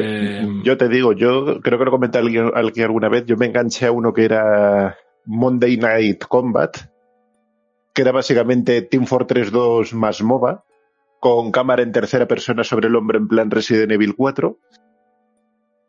[0.00, 3.46] Eh, yo te digo, yo creo que lo comenté alguien, alguien alguna vez, yo me
[3.46, 6.76] enganché a uno que era Monday Night Combat,
[7.94, 10.64] que era básicamente Team Fortress 2 más MOBA,
[11.20, 14.58] con cámara en tercera persona sobre el hombre en plan Resident Evil 4.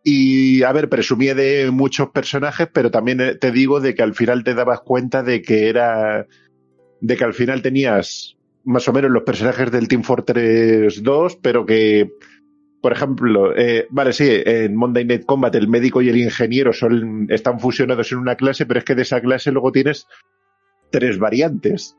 [0.04, 4.14] Y, a ver, presumía de muchos personajes, pero también eh, te digo de que al
[4.14, 6.28] final te dabas cuenta de que era,
[7.00, 11.66] de que al final tenías más o menos los personajes del Team Fortress 2, pero
[11.66, 12.12] que
[12.84, 17.28] por ejemplo, eh, vale, sí, en Monday Night Combat el médico y el ingeniero son,
[17.30, 20.06] están fusionados en una clase, pero es que de esa clase luego tienes
[20.92, 21.96] tres variantes.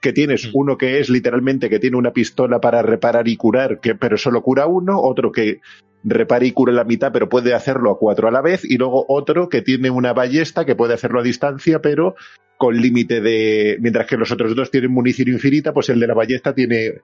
[0.00, 0.50] Que tienes mm.
[0.54, 4.40] uno que es literalmente que tiene una pistola para reparar y curar, que, pero solo
[4.40, 5.58] cura uno, otro que
[6.04, 9.04] repara y cura la mitad, pero puede hacerlo a cuatro a la vez, y luego
[9.08, 12.14] otro que tiene una ballesta que puede hacerlo a distancia, pero
[12.56, 13.78] con límite de.
[13.80, 17.00] Mientras que los otros dos tienen munición infinita, pues el de la ballesta tiene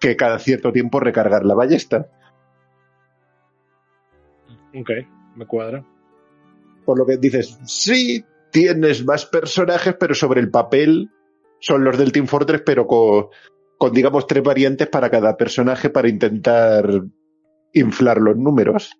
[0.00, 2.08] que cada cierto tiempo recargar la ballesta.
[4.74, 4.90] Ok,
[5.36, 5.84] me cuadra.
[6.84, 11.10] Por lo que dices, sí, tienes más personajes, pero sobre el papel
[11.60, 13.26] son los del Team Fortress, pero con,
[13.78, 16.88] con digamos tres variantes para cada personaje para intentar
[17.74, 18.96] inflar los números.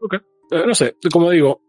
[0.00, 1.60] Ok, eh, no sé, como digo,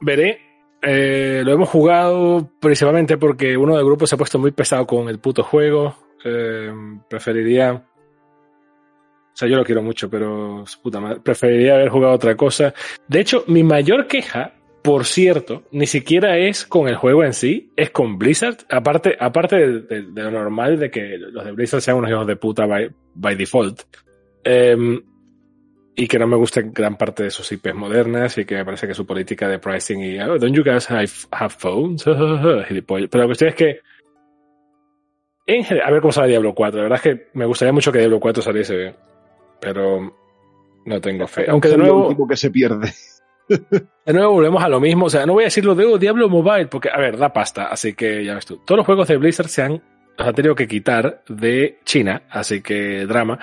[0.00, 0.47] veré
[0.82, 5.08] eh, lo hemos jugado principalmente porque uno del grupo se ha puesto muy pesado con
[5.08, 5.96] el puto juego.
[6.24, 6.72] Eh,
[7.08, 7.72] preferiría.
[7.72, 12.74] O sea, yo lo quiero mucho, pero puta madre, preferiría haber jugado otra cosa.
[13.06, 17.72] De hecho, mi mayor queja, por cierto, ni siquiera es con el juego en sí,
[17.76, 18.56] es con Blizzard.
[18.68, 22.66] Aparte, aparte de, lo normal de que los de Blizzard sean unos hijos de puta
[22.66, 23.82] by, by default.
[24.42, 24.76] Eh,
[25.98, 28.86] y que no me gusta gran parte de sus IPs modernas y que me parece
[28.86, 32.04] que su política de pricing y oh, don't you guys have, phones
[32.86, 33.80] pero la cuestión es que
[35.46, 37.98] en a ver cómo sale Diablo 4 la verdad es que me gustaría mucho que
[37.98, 38.94] Diablo 4 saliese bien
[39.60, 40.14] pero
[40.88, 41.46] no tengo fe.
[41.48, 42.92] Aunque de nuevo que se pierde.
[43.48, 45.06] De nuevo volvemos a lo mismo.
[45.06, 47.32] O sea no voy a decir lo de oh, Diablo Mobile porque a ver da
[47.32, 47.68] pasta.
[47.68, 48.58] Así que ya ves tú.
[48.64, 49.82] Todos los juegos de Blizzard se han
[50.18, 53.38] los han tenido que quitar de China así que drama.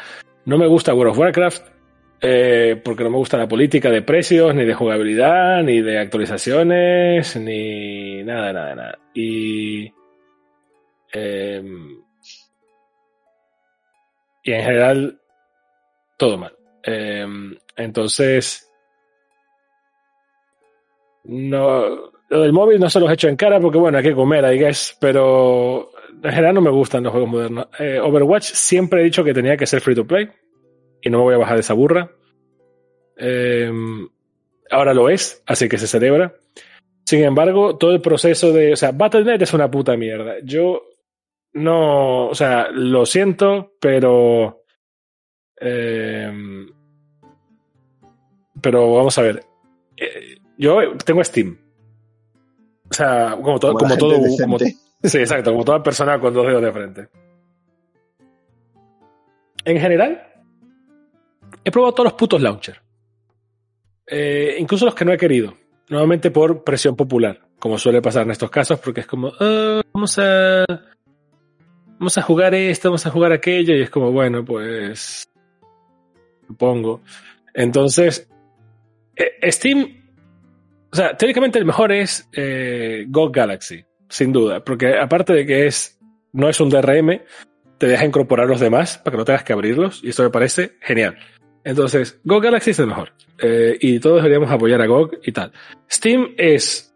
[0.46, 1.75] No me gusta World of Warcraft
[2.22, 7.36] eh, porque no me gusta la política de precios, ni de jugabilidad, ni de actualizaciones,
[7.36, 9.00] ni nada, nada, nada.
[9.14, 9.92] Y.
[11.14, 11.64] eh,
[14.44, 15.20] y en general,
[16.18, 16.56] todo mal.
[16.84, 17.26] Eh,
[17.76, 18.70] entonces.
[21.24, 22.14] No.
[22.28, 24.52] Lo del móvil no se los he hecho en cara porque, bueno, hay que comer,
[24.52, 25.92] I guess, pero
[26.24, 27.68] en general no me gustan los juegos modernos.
[27.80, 30.30] Eh, Overwatch siempre he dicho que tenía que ser free to play
[31.06, 32.12] y no me voy a bajar de esa burra.
[33.16, 33.72] Eh,
[34.72, 36.34] ahora lo es, así que se celebra.
[37.06, 40.38] Sin embargo, todo el proceso de, o sea, Battle.net es una puta mierda.
[40.44, 40.82] Yo
[41.54, 44.64] no, o sea, lo siento, pero,
[45.62, 46.66] eh,
[48.60, 49.44] pero vamos a ver.
[49.96, 51.56] Eh, yo tengo Steam.
[52.90, 54.58] O sea, como todo, como, la todo, como.
[55.04, 57.08] Sí, exacto, como toda persona con dos dedos de frente.
[59.66, 60.35] En general,
[61.66, 62.80] he probado todos los putos launchers.
[64.08, 65.58] Eh, incluso los que no he querido.
[65.90, 70.18] Nuevamente por presión popular, como suele pasar en estos casos, porque es como, "Ah, vamos
[70.20, 70.66] a.
[71.98, 75.28] Vamos a jugar esto, vamos a jugar aquello, y es como, bueno, pues.
[76.48, 77.02] Supongo.
[77.54, 78.30] Entonces,
[79.16, 80.04] eh, Steam.
[80.92, 85.68] O sea, teóricamente el mejor es eh, Go Galaxy sin duda, porque aparte de que
[85.68, 86.00] es
[86.32, 87.22] no es un DRM,
[87.78, 90.78] te deja incorporar los demás para que no tengas que abrirlos y esto me parece
[90.82, 91.18] genial.
[91.66, 95.52] Entonces, GOG Galaxy es el mejor eh, y todos deberíamos apoyar a GOG y tal.
[95.92, 96.96] Steam es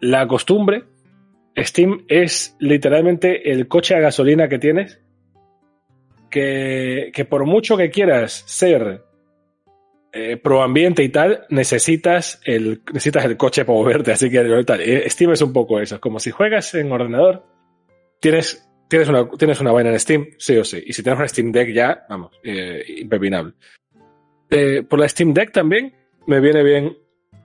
[0.00, 0.84] la costumbre,
[1.56, 4.98] Steam es literalmente el coche a gasolina que tienes,
[6.30, 9.02] que, por mucho que quieras ser
[10.12, 14.12] eh, pro ambiente y tal, necesitas el, necesitas el coche para moverte.
[14.12, 14.40] Así que.
[14.40, 15.96] Eh, Steam es un poco eso.
[15.96, 17.44] Es como si juegas en ordenador,
[18.20, 20.82] tienes, tienes, una, tienes una vaina en Steam, sí o sí.
[20.86, 23.54] Y si tienes una Steam Deck ya, vamos, eh, impepinable.
[24.50, 25.94] Eh, por la Steam Deck también
[26.26, 26.96] me viene bien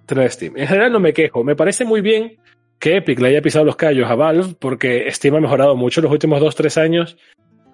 [0.05, 0.57] tener Steam.
[0.57, 1.43] En general no me quejo.
[1.43, 2.37] Me parece muy bien
[2.79, 6.03] que Epic le haya pisado los callos a Valve porque Steam ha mejorado mucho en
[6.03, 7.17] los últimos 2-3 años.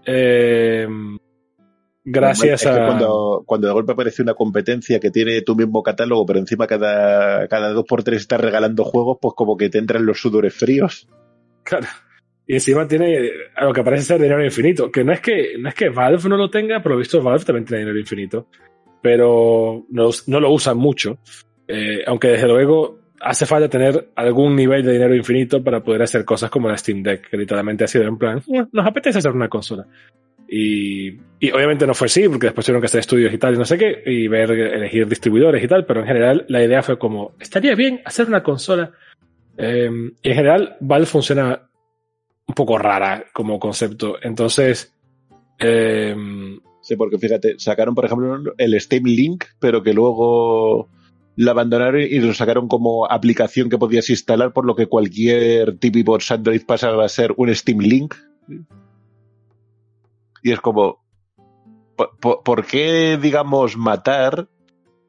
[0.05, 0.87] Eh,
[2.03, 2.85] gracias Es que a...
[2.85, 7.47] cuando, cuando de golpe aparece una competencia que tiene tu mismo catálogo, pero encima cada,
[7.47, 11.07] cada dos por tres estás regalando juegos, pues como que te entran los sudores fríos.
[11.63, 11.87] Claro.
[12.45, 14.91] Y encima tiene a lo que parece ser dinero infinito.
[14.91, 17.65] Que no es que, no es que Valve no lo tenga, pero visto Valve también
[17.65, 18.47] tiene dinero infinito.
[19.01, 21.17] Pero no, no lo usan mucho.
[21.67, 26.25] Eh, aunque desde luego hace falta tener algún nivel de dinero infinito para poder hacer
[26.25, 29.31] cosas como la Steam Deck, que literalmente ha sido en plan, "Eh, nos apetece hacer
[29.31, 29.85] una consola.
[30.47, 31.09] Y,
[31.39, 33.65] y obviamente no fue así, porque después tuvieron que hacer estudios y tal, y no
[33.65, 37.33] sé qué, y ver, elegir distribuidores y tal, pero en general la idea fue como,
[37.39, 38.91] estaría bien hacer una consola.
[39.57, 39.91] Eh,
[40.23, 41.69] y en general, Valve funciona
[42.47, 44.15] un poco rara como concepto.
[44.23, 44.95] Entonces,
[45.59, 46.15] eh,
[46.97, 50.89] Porque fíjate, sacaron, por ejemplo, el Steam Link, pero que luego
[51.35, 56.03] lo abandonaron y lo sacaron como aplicación que podías instalar, por lo que cualquier TV
[56.03, 58.15] box Android pasaba a ser un Steam Link.
[60.43, 61.03] Y es como,
[61.95, 64.49] ¿por, por, por qué, digamos, matar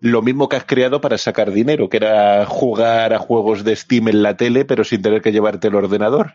[0.00, 4.08] lo mismo que has creado para sacar dinero, que era jugar a juegos de Steam
[4.08, 6.34] en la tele, pero sin tener que llevarte el ordenador?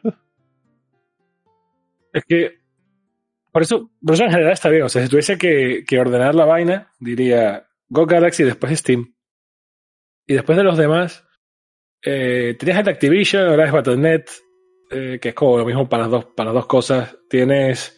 [2.14, 2.65] es que,
[3.56, 4.84] por eso, por eso en general está bien.
[4.84, 9.16] O sea, si tuviese que, que ordenar la vaina, diría Go Galaxy y después Steam.
[10.28, 11.26] Y después de los demás,
[12.04, 14.26] eh, tenías el Activision, ahora es Battle.net,
[14.92, 17.18] eh, que es como lo mismo para las dos, para las dos cosas.
[17.30, 17.98] Tienes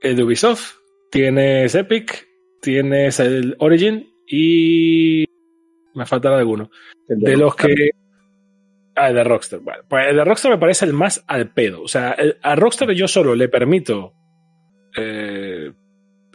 [0.00, 0.76] el de Ubisoft,
[1.10, 2.26] tienes Epic,
[2.62, 5.26] tienes el Origin y
[5.92, 6.70] me faltará alguno.
[7.06, 7.90] De los que.
[8.96, 9.60] Ah, el de Rockstar.
[9.60, 11.82] Bueno, pues el de Rockstar me parece el más al pedo.
[11.82, 14.14] O sea, a Rockstar yo solo le permito
[14.96, 15.72] eh,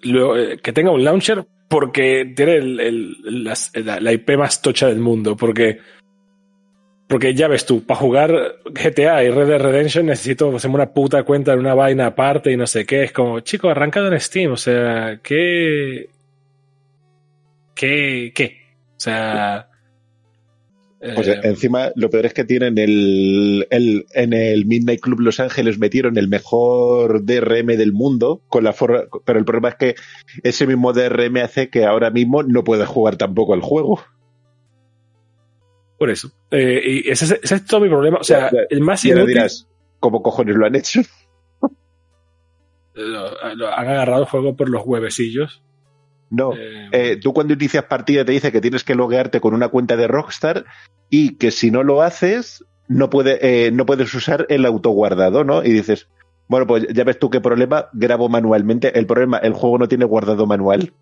[0.03, 5.37] eh, que tenga un launcher porque tiene la, IP más tocha del mundo.
[5.37, 5.79] Porque,
[7.07, 11.23] porque ya ves tú, para jugar GTA y Red Dead Redemption necesito hacerme una puta
[11.23, 13.03] cuenta de una vaina aparte y no sé qué.
[13.03, 14.51] Es como, chico, arrancado en Steam.
[14.51, 16.09] O sea, ¿qué?
[17.73, 18.33] ¿Qué?
[18.35, 18.57] ¿Qué?
[18.97, 19.68] O sea.
[21.15, 25.39] Pues eh, encima, lo peor es que tienen el, el, en el Midnight Club Los
[25.39, 29.95] Ángeles metieron el mejor DRM del mundo, con la forma, pero el problema es que
[30.43, 34.01] ese mismo DRM hace que ahora mismo no puedas jugar tampoco al juego.
[35.97, 36.31] Por eso.
[36.51, 38.17] Eh, y ese, es- ese es todo mi problema.
[38.19, 38.59] O sea, Ya, ya.
[38.69, 39.27] el más inútil.
[39.27, 39.67] dirás,
[39.99, 41.01] ¿cómo cojones lo han hecho?
[42.93, 45.63] lo- lo han agarrado el juego por los huevecillos.
[46.29, 46.53] No.
[46.53, 49.95] Eh, Eh, tú cuando inicias partida te dice que tienes que loguearte con una cuenta
[49.95, 50.65] de Rockstar
[51.09, 55.63] y que si no lo haces, no, puede, eh, no puedes usar el autoguardado, ¿no?
[55.63, 56.07] Y dices,
[56.47, 58.97] bueno, pues ya ves tú qué problema, grabo manualmente.
[58.97, 60.93] El problema, el juego no tiene guardado manual.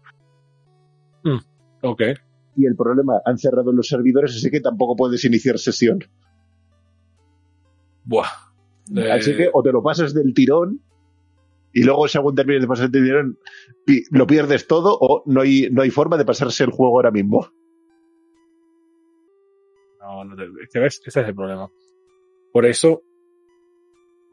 [1.23, 1.39] Mm,
[1.81, 2.01] ok.
[2.55, 5.99] Y el problema, han cerrado los servidores, así que tampoco puedes iniciar sesión.
[8.03, 8.27] Buah.
[9.11, 10.81] Así que o te lo pasas del tirón
[11.79, 13.39] y luego según termines de pasar del tirón
[13.85, 17.11] pi- lo pierdes todo o no hay, no hay forma de pasarse el juego ahora
[17.11, 17.47] mismo.
[20.01, 21.69] No, no te, ves, ese es el problema.
[22.53, 23.03] Por eso,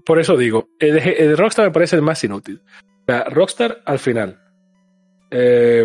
[0.04, 2.62] por eso digo, el, el Rockstar me parece el más inútil.
[3.02, 4.40] O sea, Rockstar al final.
[5.30, 5.84] Eh,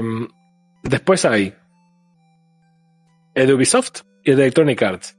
[0.84, 1.54] después hay
[3.36, 5.18] el Ubisoft y el Electronic Arts.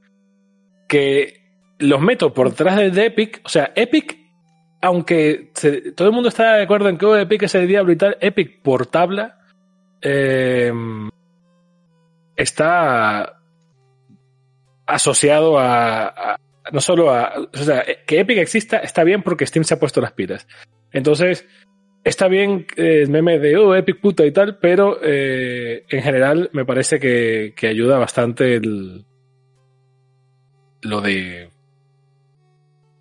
[0.87, 1.41] Que
[1.79, 3.41] los meto por detrás del de Epic.
[3.43, 4.17] O sea, Epic,
[4.81, 5.51] aunque
[5.95, 8.61] todo el mundo está de acuerdo en que Epic es el diablo y tal, Epic
[8.61, 9.39] por tabla
[10.01, 10.71] eh,
[12.35, 13.39] está
[14.85, 16.39] asociado a, a-
[16.71, 19.99] no solo a, o sea, que Epic exista está bien porque Steam se ha puesto
[20.01, 20.47] las pilas.
[20.91, 21.47] Entonces,
[22.03, 26.49] está bien eh, el meme de, oh, Epic puta y tal, pero eh, en general
[26.53, 29.05] me parece que, que ayuda bastante el,
[30.81, 31.49] lo de,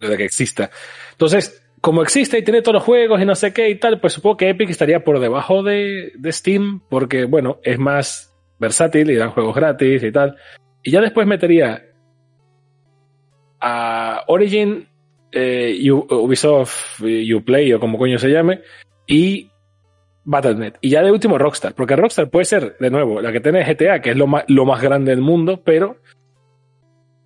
[0.01, 0.71] lo de que exista.
[1.13, 4.13] Entonces, como existe y tiene todos los juegos y no sé qué y tal, pues
[4.13, 9.17] supongo que Epic estaría por debajo de, de Steam porque, bueno, es más versátil y
[9.17, 10.37] dan juegos gratis y tal.
[10.83, 11.83] Y ya después metería
[13.61, 14.89] a Origin,
[15.33, 18.61] eh, Ubisoft, eh, Uplay o como coño se llame,
[19.07, 19.51] y
[20.25, 20.75] Battle.net.
[20.81, 24.01] Y ya de último Rockstar, porque Rockstar puede ser, de nuevo, la que tiene GTA,
[24.01, 25.97] que es lo más, lo más grande del mundo, pero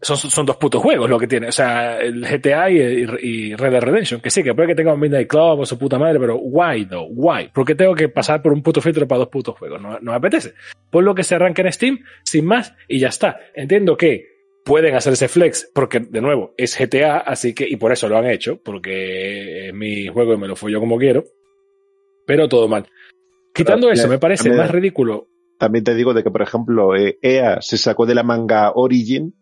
[0.04, 1.48] son, son dos putos juegos lo que tiene.
[1.48, 2.76] O sea, el GTA y,
[3.22, 5.78] y Red Dead Redemption, que sí, que puede que tenga un Midnight Club o su
[5.78, 7.08] puta madre, pero why though?
[7.10, 7.48] Why?
[7.52, 9.80] ¿Por qué tengo que pasar por un puto filtro para dos putos juegos?
[9.80, 10.54] No, no me apetece.
[10.90, 13.40] Pon lo que se arranque en Steam, sin más, y ya está.
[13.54, 14.26] Entiendo que
[14.64, 18.16] pueden hacer ese flex, porque, de nuevo, es GTA, así que, y por eso lo
[18.16, 21.24] han hecho, porque es mi juego y me lo follo como quiero,
[22.26, 22.86] pero todo mal.
[23.54, 25.28] Quitando Pero, eso, me parece también- más ridículo.
[25.58, 29.34] También te digo de que, por ejemplo, eh, EA se sacó de la manga Origin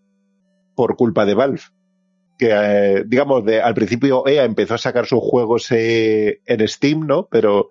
[0.75, 1.61] por culpa de Valve.
[2.39, 7.07] Que, eh, digamos, de, al principio EA empezó a sacar sus juegos eh, en Steam,
[7.07, 7.29] ¿no?
[7.31, 7.71] Pero,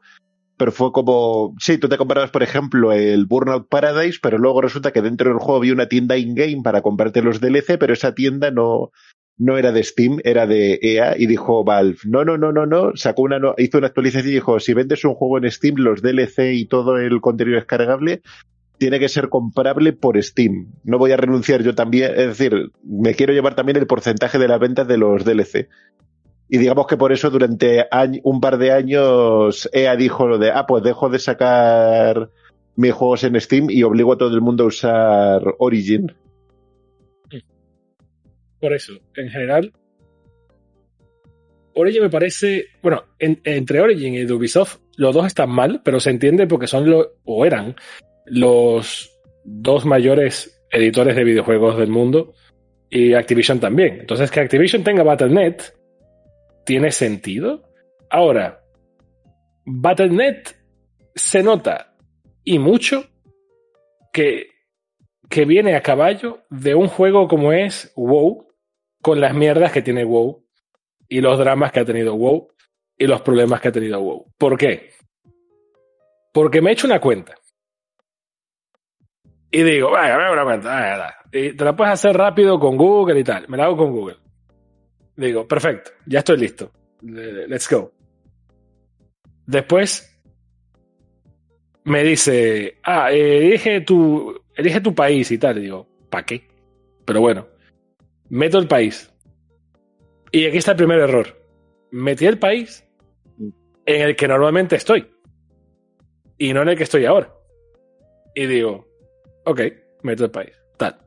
[0.57, 4.91] pero fue como, sí, tú te comprabas, por ejemplo, el Burnout Paradise, pero luego resulta
[4.91, 8.51] que dentro del juego había una tienda in-game para comprarte los DLC, pero esa tienda
[8.51, 8.91] no,
[9.41, 12.91] no era de Steam, era de EA, y dijo Valve, no, no, no, no, no,
[12.95, 16.53] sacó una, hizo una actualización y dijo, si vendes un juego en Steam, los DLC
[16.53, 18.21] y todo el contenido descargable,
[18.82, 20.71] tiene que ser comprable por Steam.
[20.84, 24.47] No voy a renunciar yo también, es decir, me quiero llevar también el porcentaje de
[24.47, 25.69] las ventas de los DLC.
[26.49, 27.86] Y digamos que por eso durante
[28.23, 32.32] un par de años EA dijo lo de, ah, pues dejo de sacar
[32.75, 36.11] mis juegos en Steam y obligo a todo el mundo a usar Origin.
[38.59, 39.73] Por eso, en general,
[41.75, 46.09] Origin me parece, bueno, en- entre Origin y Ubisoft, los dos están mal, pero se
[46.09, 47.75] entiende porque son los, o eran,
[48.26, 52.34] los dos mayores editores de videojuegos del mundo
[52.89, 54.01] y Activision también.
[54.01, 55.61] Entonces, que Activision tenga Battle.net
[56.65, 57.63] tiene sentido.
[58.09, 58.63] Ahora,
[59.65, 60.55] Battle.net
[61.15, 61.95] se nota
[62.43, 63.05] y mucho
[64.11, 64.47] que,
[65.30, 68.47] que viene a caballo de un juego como es WoW,
[69.01, 70.45] con las mierdas que tiene WoW
[71.07, 72.49] y los dramas que ha tenido WoW
[72.97, 74.32] y los problemas que ha tenido WoW.
[74.38, 74.91] ¿Por qué?
[76.34, 77.36] Porque me he hecho una cuenta.
[79.51, 81.15] Y digo, vaya, me una cuenta.
[81.31, 83.47] Y te la puedes hacer rápido con Google y tal.
[83.49, 84.17] Me la hago con Google.
[85.15, 86.71] Digo, perfecto, ya estoy listo.
[87.01, 87.91] Le- Let's go.
[89.45, 90.07] Después
[91.83, 95.57] me dice, ah, elige tu, elige tu país y tal.
[95.57, 96.47] Y digo, ¿para qué?
[97.05, 97.47] Pero bueno,
[98.29, 99.11] meto el país.
[100.31, 101.27] Y aquí está el primer error.
[101.91, 102.87] Metí el país
[103.85, 105.11] en el que normalmente estoy.
[106.37, 107.33] Y no en el que estoy ahora.
[108.33, 108.87] Y digo,
[109.45, 109.61] ok,
[110.03, 110.51] meto el país.
[110.77, 110.97] Tal.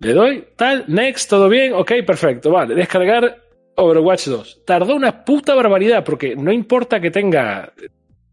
[0.00, 2.74] Le doy, tal, next, todo bien, ok, perfecto, vale.
[2.74, 3.42] Descargar
[3.76, 4.62] Overwatch 2.
[4.64, 7.72] Tardó una puta barbaridad porque no importa que tenga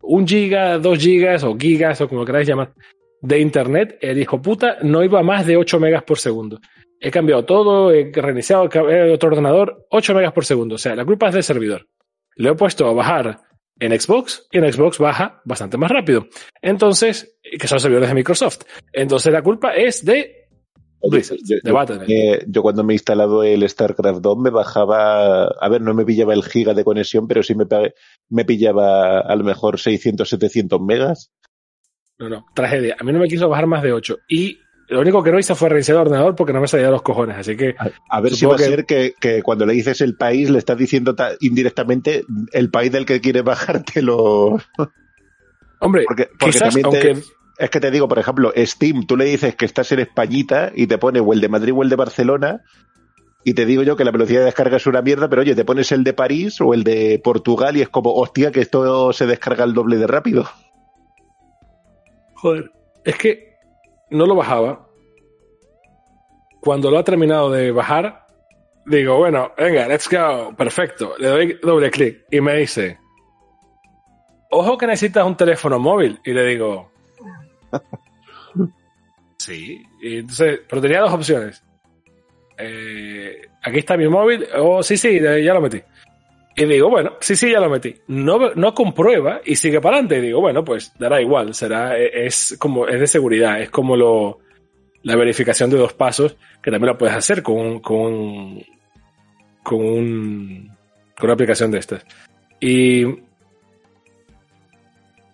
[0.01, 2.73] un giga, dos gigas o gigas o como queráis llamar
[3.21, 6.59] de internet, el hijo puta no iba más de 8 megas por segundo.
[6.99, 10.75] He cambiado todo, he reiniciado otro ordenador, 8 megas por segundo.
[10.75, 11.87] O sea, la culpa es del servidor.
[12.35, 13.39] Lo he puesto a bajar
[13.79, 16.27] en Xbox y en Xbox baja bastante más rápido.
[16.61, 18.59] Entonces, que son servidores de Microsoft.
[18.93, 20.47] Entonces la culpa es de
[21.07, 22.09] Blizzard, yo, de Battle.net.
[22.09, 26.03] eh, yo cuando me he instalado el StarCraft 2 me bajaba, a ver, no me
[26.05, 27.65] pillaba el giga de conexión, pero sí me,
[28.29, 31.31] me pillaba a lo mejor 600, 700 megas.
[32.17, 32.95] No, no, tragedia.
[32.99, 34.17] A mí no me quiso bajar más de 8.
[34.29, 36.91] Y lo único que no hice fue reiniciar el ordenador porque no me salía de
[36.93, 37.37] los cojones.
[37.37, 40.15] Así que, A, a ver si va a ser que, que cuando le dices el
[40.15, 42.23] país le estás diciendo ta- indirectamente
[42.53, 44.57] el país del que quiere bajártelo.
[45.81, 47.23] hombre, Porque, porque quizás, también te- aunque
[47.57, 50.87] es que te digo, por ejemplo, Steam, tú le dices que estás en Españita y
[50.87, 52.61] te pone o el de Madrid o el de Barcelona,
[53.47, 55.63] y te digo yo que la velocidad de descarga es una mierda, pero oye, te
[55.63, 59.27] pones el de París o el de Portugal y es como, hostia, que esto se
[59.27, 60.45] descarga el doble de rápido.
[62.33, 62.71] Joder,
[63.03, 63.55] es que
[64.09, 64.87] no lo bajaba.
[66.59, 68.25] Cuando lo ha terminado de bajar,
[68.87, 71.13] digo, bueno, venga, let's go, perfecto.
[71.19, 72.97] Le doy doble clic y me dice,
[74.49, 76.19] ojo que necesitas un teléfono móvil.
[76.25, 76.94] Y le digo,
[79.37, 79.83] sí.
[80.01, 81.63] Entonces, pero tenía dos opciones.
[82.57, 84.45] Eh, aquí está mi móvil.
[84.57, 85.81] Oh, sí, sí, ya lo metí.
[86.57, 87.93] Y digo, bueno, sí, sí, ya lo metí.
[88.07, 90.19] No, no comprueba y sigue para adelante.
[90.19, 91.53] Y digo, bueno, pues dará igual.
[91.53, 93.61] Será, es como, es de seguridad.
[93.61, 94.39] Es como lo,
[95.03, 98.59] la verificación de dos pasos, que también lo puedes hacer con con
[99.65, 100.77] con
[101.23, 102.05] una aplicación de estas.
[102.59, 103.03] Y,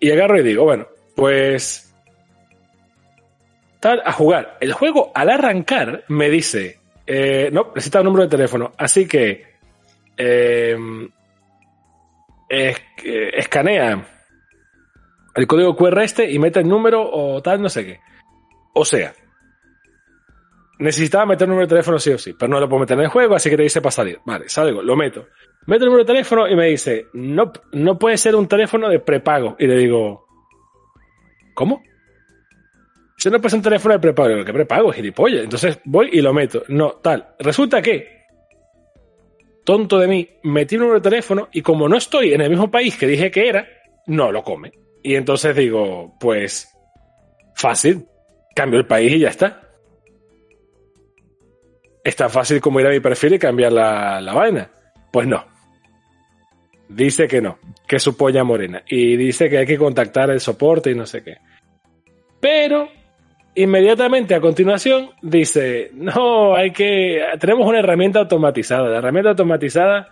[0.00, 1.91] y agarro y digo, bueno, pues,
[3.84, 4.58] a jugar.
[4.60, 8.72] El juego al arrancar me dice, eh, no, necesita un número de teléfono.
[8.78, 9.44] Así que
[10.16, 10.76] eh,
[12.48, 14.06] escanea
[15.34, 18.00] el código QR este y mete el número o tal, no sé qué.
[18.74, 19.14] O sea,
[20.78, 23.04] necesitaba meter el número de teléfono sí o sí, pero no lo puedo meter en
[23.04, 24.20] el juego, así que te dice para salir.
[24.24, 25.28] Vale, salgo, lo meto.
[25.66, 28.98] Meto el número de teléfono y me dice, no, no puede ser un teléfono de
[28.98, 29.56] prepago.
[29.58, 30.26] Y le digo,
[31.54, 31.82] ¿cómo?
[33.22, 34.90] Si no pasa un teléfono de prepago, ¿qué prepago?
[34.90, 35.44] Gilipollas.
[35.44, 36.64] Entonces voy y lo meto.
[36.66, 37.36] No, tal.
[37.38, 38.24] Resulta que,
[39.64, 42.68] tonto de mí, metí un número de teléfono y como no estoy en el mismo
[42.68, 43.64] país que dije que era,
[44.08, 44.72] no lo come.
[45.04, 46.68] Y entonces digo, pues,
[47.54, 48.08] fácil.
[48.56, 49.70] Cambio el país y ya está.
[52.02, 54.68] Es tan fácil como ir a mi perfil y cambiar la, la vaina.
[55.12, 55.44] Pues no.
[56.88, 58.82] Dice que no, que su polla morena.
[58.88, 61.36] Y dice que hay que contactar el soporte y no sé qué.
[62.40, 62.88] Pero
[63.54, 68.88] Inmediatamente a continuación dice, no, hay que, tenemos una herramienta automatizada.
[68.88, 70.08] La herramienta automatizada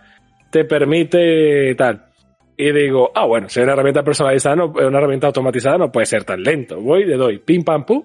[0.51, 2.05] te permite tal.
[2.55, 6.05] Y digo, ah, bueno, si es una herramienta personalizada, no, una herramienta automatizada no puede
[6.05, 6.79] ser tan lento.
[6.79, 8.03] Voy, le doy pim pam pum.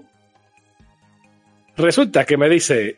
[1.77, 2.97] Resulta que me dice,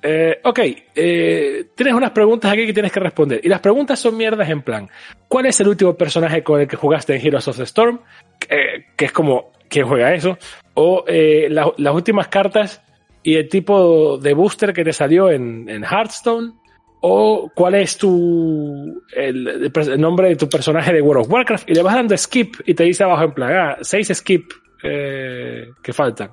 [0.00, 0.60] eh, ok,
[0.94, 3.40] eh, tienes unas preguntas aquí que tienes que responder.
[3.42, 4.88] Y las preguntas son mierdas en plan,
[5.26, 7.98] ¿cuál es el último personaje con el que jugaste en Heroes of the Storm?
[8.38, 10.38] que es como, ¿quién juega eso?
[10.72, 12.82] o eh, las últimas cartas
[13.22, 16.52] y el tipo de booster que te salió en, Hearthstone,
[17.00, 21.82] o cuál es tu el, nombre de tu personaje de World of Warcraft, y le
[21.82, 24.50] vas dando skip y te dice abajo en plan, ah, seis skip
[24.82, 26.30] eh, que faltan,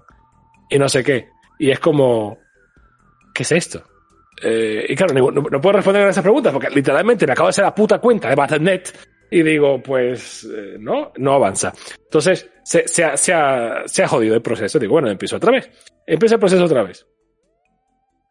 [0.69, 1.27] y no sé qué.
[1.59, 2.37] Y es como,
[3.33, 3.83] ¿qué es esto?
[4.41, 7.51] Eh, y claro, no, no, puedo responder a esas preguntas porque literalmente me acabo de
[7.51, 8.83] hacer la puta cuenta de Battle.net
[9.34, 11.73] y digo, pues eh, no, no avanza.
[12.03, 14.77] Entonces se, ha, se, ha, se, ha, jodido el proceso.
[14.77, 15.71] Digo, bueno, empiezo otra vez.
[16.05, 17.03] Empieza el proceso otra vez.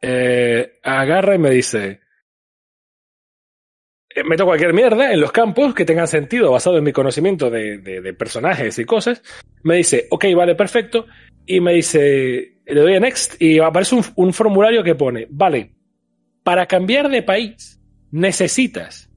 [0.01, 2.01] Eh, agarra y me dice,
[4.11, 8.15] eh, meto cualquier mierda en los campos que tengan sentido basado en mi conocimiento de,
[8.17, 9.25] personajes y cosas.
[9.65, 11.07] Me dice, ok, vale, perfecto.
[11.45, 15.75] Y me dice, le doy a next y aparece un formulario que pone, vale,
[16.45, 17.81] para cambiar de país
[18.13, 19.12] necesitas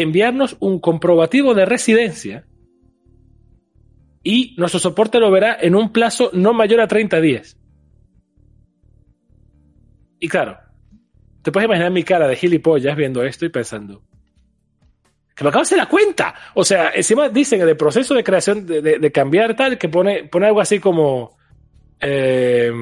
[0.00, 2.44] enviarnos un comprobativo de residencia
[4.22, 7.56] y nuestro soporte lo verá en un plazo no mayor a 30 días.
[10.20, 10.58] Y claro,
[11.42, 14.02] te puedes imaginar mi cara de gilipollas viendo esto y pensando,
[15.34, 16.34] que me acabo de hacer la cuenta.
[16.54, 20.46] O sea, encima dicen en el proceso de creación, de, cambiar tal, que pone, pone
[20.46, 21.36] algo así como...
[22.00, 22.72] Eh,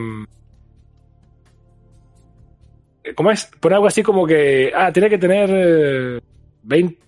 [3.15, 3.45] ¿Cómo es?
[3.61, 6.21] Pone algo así como que, ah, tiene que tener
[6.63, 7.06] 20,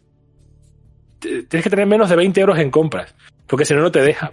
[1.20, 3.14] tienes que tener menos de 20 euros en compras,
[3.46, 4.32] porque si no, no te deja.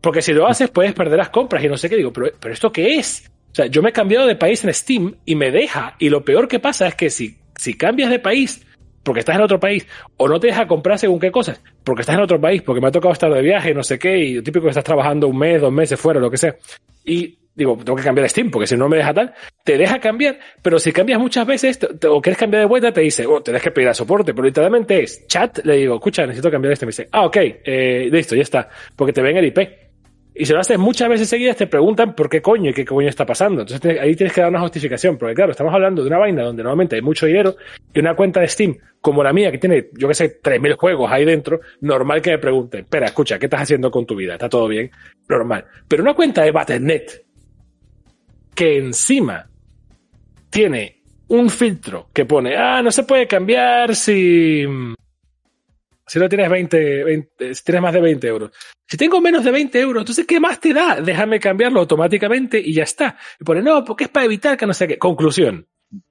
[0.00, 2.54] Porque si lo haces, puedes perder las compras y no sé qué digo, pero, pero
[2.54, 3.30] ¿esto qué es?
[3.52, 6.24] O sea, yo me he cambiado de país en Steam y me deja, y lo
[6.24, 8.64] peor que pasa es que si, si cambias de país
[9.02, 12.16] porque estás en otro país, o no te deja comprar según qué cosas, porque estás
[12.16, 14.64] en otro país, porque me ha tocado estar de viaje, no sé qué, y típico
[14.64, 16.56] que estás trabajando un mes, dos meses fuera, lo que sea,
[17.04, 20.38] y digo, tengo que cambiar Steam, porque si no me deja tal, te deja cambiar,
[20.62, 23.70] pero si cambias muchas veces o quieres cambiar de vuelta, te dice, oh, tienes que
[23.70, 27.08] pedir a soporte, pero literalmente es chat, le digo, escucha, necesito cambiar este, me dice,
[27.12, 29.58] ah, ok, eh, listo, ya está, porque te ven el IP.
[30.34, 33.08] Y si lo haces muchas veces seguidas, te preguntan por qué coño y qué coño
[33.08, 33.62] está pasando.
[33.62, 36.62] Entonces ahí tienes que dar una justificación, porque claro, estamos hablando de una vaina donde
[36.62, 37.56] normalmente hay mucho dinero
[37.92, 41.10] y una cuenta de Steam como la mía, que tiene, yo que sé, 3.000 juegos
[41.10, 44.34] ahí dentro, normal que me pregunten, espera, escucha, ¿qué estás haciendo con tu vida?
[44.34, 44.90] ¿Está todo bien?
[45.28, 45.64] Normal.
[45.88, 47.22] Pero una cuenta de Battle.net,
[48.60, 49.48] que encima
[50.50, 54.66] tiene un filtro que pone, ah, no se puede cambiar si,
[56.06, 58.50] Si no tienes 20, 20, si tienes más de 20 euros.
[58.86, 61.00] Si tengo menos de 20 euros, entonces ¿qué más te da?
[61.00, 63.16] Déjame cambiarlo automáticamente y ya está.
[63.40, 64.98] Y pone, no, porque es para evitar que no sé qué.
[64.98, 65.66] Conclusión.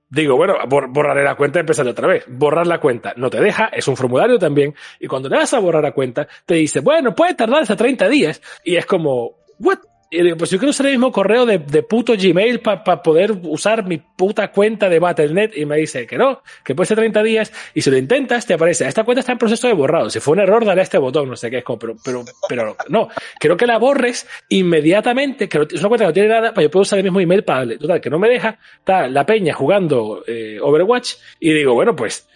[0.10, 2.26] Digo, bueno, borraré la cuenta y empezaré otra vez.
[2.28, 4.74] Borrar la cuenta no te deja, es un formulario también.
[5.00, 8.10] Y cuando le vas a borrar la cuenta, te dice, bueno, puede tardar hasta 30
[8.10, 8.42] días.
[8.64, 9.78] Y es como, what?
[10.12, 13.32] Y digo, pues yo quiero usar el mismo correo de, de puto Gmail para poder
[13.44, 17.22] usar mi puta cuenta de Battle.net y me dice que no, que puede ser 30
[17.22, 17.54] días.
[17.76, 20.34] Y si lo intentas te aparece, esta cuenta está en proceso de borrado, si fue
[20.34, 23.10] un error dale a este botón, no sé qué es como, pero, pero, pero no,
[23.40, 26.72] quiero que la borres inmediatamente, que es una cuenta que no tiene nada, para yo
[26.72, 29.54] puedo usar el mismo email para darle, total, que no me deja, está la peña
[29.54, 31.14] jugando eh, Overwatch.
[31.40, 32.28] Y digo, bueno, pues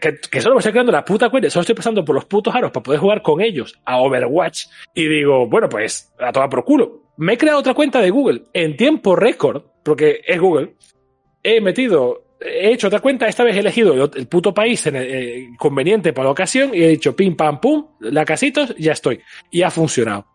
[0.00, 2.54] que, que, solo me estoy creando la puta cuenta, solo estoy pasando por los putos
[2.54, 6.64] aros para poder jugar con ellos a Overwatch y digo, bueno, pues a tomar por
[6.64, 7.12] culo.
[7.16, 10.74] Me he creado otra cuenta de Google en tiempo récord, porque es Google.
[11.42, 16.12] He metido, he hecho otra cuenta, esta vez he elegido el, puto país eh, conveniente
[16.12, 19.20] para la ocasión y he dicho pim pam pum, la casitos, ya estoy.
[19.50, 20.26] Y ha funcionado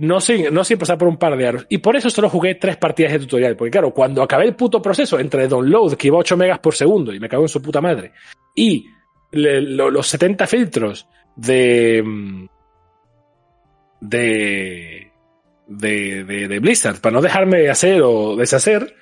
[0.00, 1.66] no sin, pasar por un par de aros.
[1.68, 3.56] Y por eso solo jugué tres partidas de tutorial.
[3.56, 6.74] Porque claro, cuando acabé el puto proceso entre download, que iba a 8 megas por
[6.74, 8.12] segundo, y me cago en su puta madre,
[8.54, 8.86] y
[9.32, 12.02] los 70 filtros de,
[14.00, 15.12] de,
[15.66, 18.94] de, de, de Blizzard, para no dejarme hacer o deshacer,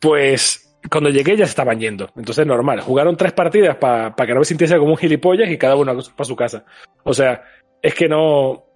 [0.00, 2.10] pues cuando llegué ya se estaban yendo.
[2.16, 2.80] Entonces, normal.
[2.80, 5.96] Jugaron tres partidas para pa que no me sintiese como un gilipollas y cada uno
[6.16, 6.64] para su casa.
[7.04, 7.42] O sea,
[7.82, 8.69] es que no,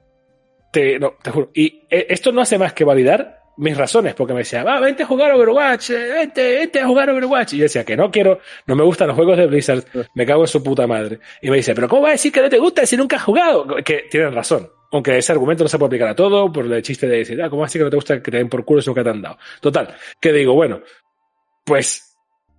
[0.75, 1.51] te, no, te juro.
[1.55, 5.05] Y eh, esto no hace más que validar mis razones, porque me decía, va, vente
[5.05, 7.53] a jugar Overwatch, eh, vente, vente a jugar Overwatch.
[7.53, 9.85] Y yo decía que no quiero, no me gustan los juegos de Blizzard,
[10.16, 11.20] me cago en su puta madre.
[11.41, 13.22] Y me dice, pero ¿cómo va a decir que no te gusta si nunca has
[13.22, 13.77] jugado?
[13.85, 14.68] Que tienen razón.
[14.91, 17.49] Aunque ese argumento no se puede aplicar a todo, por el chiste de decir, ah,
[17.49, 19.22] ¿cómo así que no te gusta que te den por culo si nunca te han
[19.22, 19.39] dado?
[19.61, 20.81] Total, que digo, bueno,
[21.64, 22.16] pues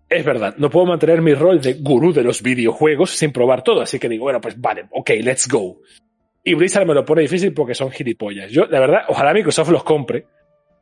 [0.07, 3.81] es verdad, no puedo mantener mi rol de gurú de los videojuegos sin probar todo,
[3.81, 5.81] así que digo, bueno, pues vale, ok, let's go.
[6.47, 8.51] Y Blizzard me lo pone difícil porque son gilipollas.
[8.51, 10.27] Yo, la verdad, ojalá Microsoft los compre,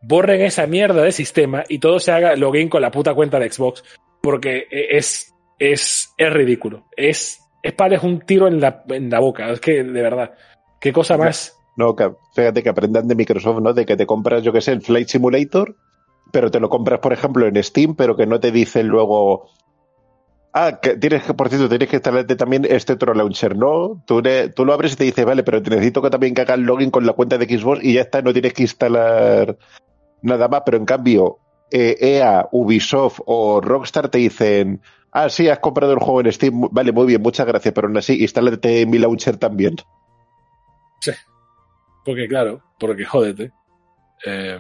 [0.02, 3.50] borren esa mierda de sistema y todo se haga login con la puta cuenta de
[3.50, 3.84] Xbox.
[4.22, 6.86] Porque es, es, es ridículo.
[6.96, 9.50] Es, es para un tiro en la, en la boca.
[9.52, 10.34] Es que, de verdad,
[10.82, 11.58] qué cosa más.
[11.78, 13.74] No, que, fíjate que aprendan de Microsoft, ¿no?
[13.74, 15.78] De que te compras, yo que sé, el Flight Simulator,
[16.32, 19.50] pero te lo compras, por ejemplo, en Steam, pero que no te dicen luego,
[20.56, 24.04] Ah, que tienes que, por cierto, tienes que instalarte también este otro launcher, ¿no?
[24.06, 27.08] Tú, lo abres y te dice, vale, pero necesito que también que hagas login con
[27.08, 29.58] la cuenta de Xbox y ya está, no tienes que instalar
[30.22, 31.40] nada más, pero en cambio,
[31.72, 34.80] eh, EA, Ubisoft o Rockstar te dicen,
[35.12, 37.98] ah, sí, has comprado el juego en Steam, vale, muy bien, muchas gracias, pero aún
[37.98, 39.78] así, instálate mi launcher también.
[41.00, 41.14] Sí,
[42.06, 43.52] porque claro, porque jódete.
[44.24, 44.60] Eh,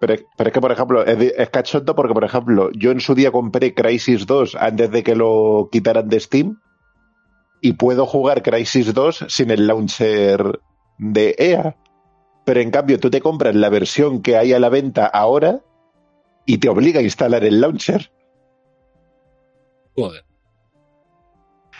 [0.00, 3.14] pero, pero, es que, por ejemplo, es, es cachondo porque, por ejemplo, yo en su
[3.14, 6.58] día compré Crisis 2 antes de que lo quitaran de Steam
[7.60, 10.60] y puedo jugar Crisis 2 sin el launcher
[10.98, 11.76] de EA.
[12.46, 15.60] Pero en cambio, tú te compras la versión que hay a la venta ahora
[16.46, 18.10] y te obliga a instalar el launcher.
[19.94, 20.24] Joder.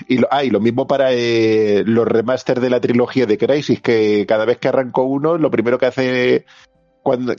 [0.08, 3.80] Y lo, ah, y lo mismo para eh, los remaster de la trilogía de Crisis,
[3.80, 6.44] que cada vez que arranco uno, lo primero que hace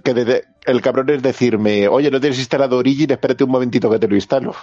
[0.03, 4.07] que el cabrón es decirme, oye, no tienes instalado Origin, espérate un momentito que te
[4.07, 4.55] lo instalo.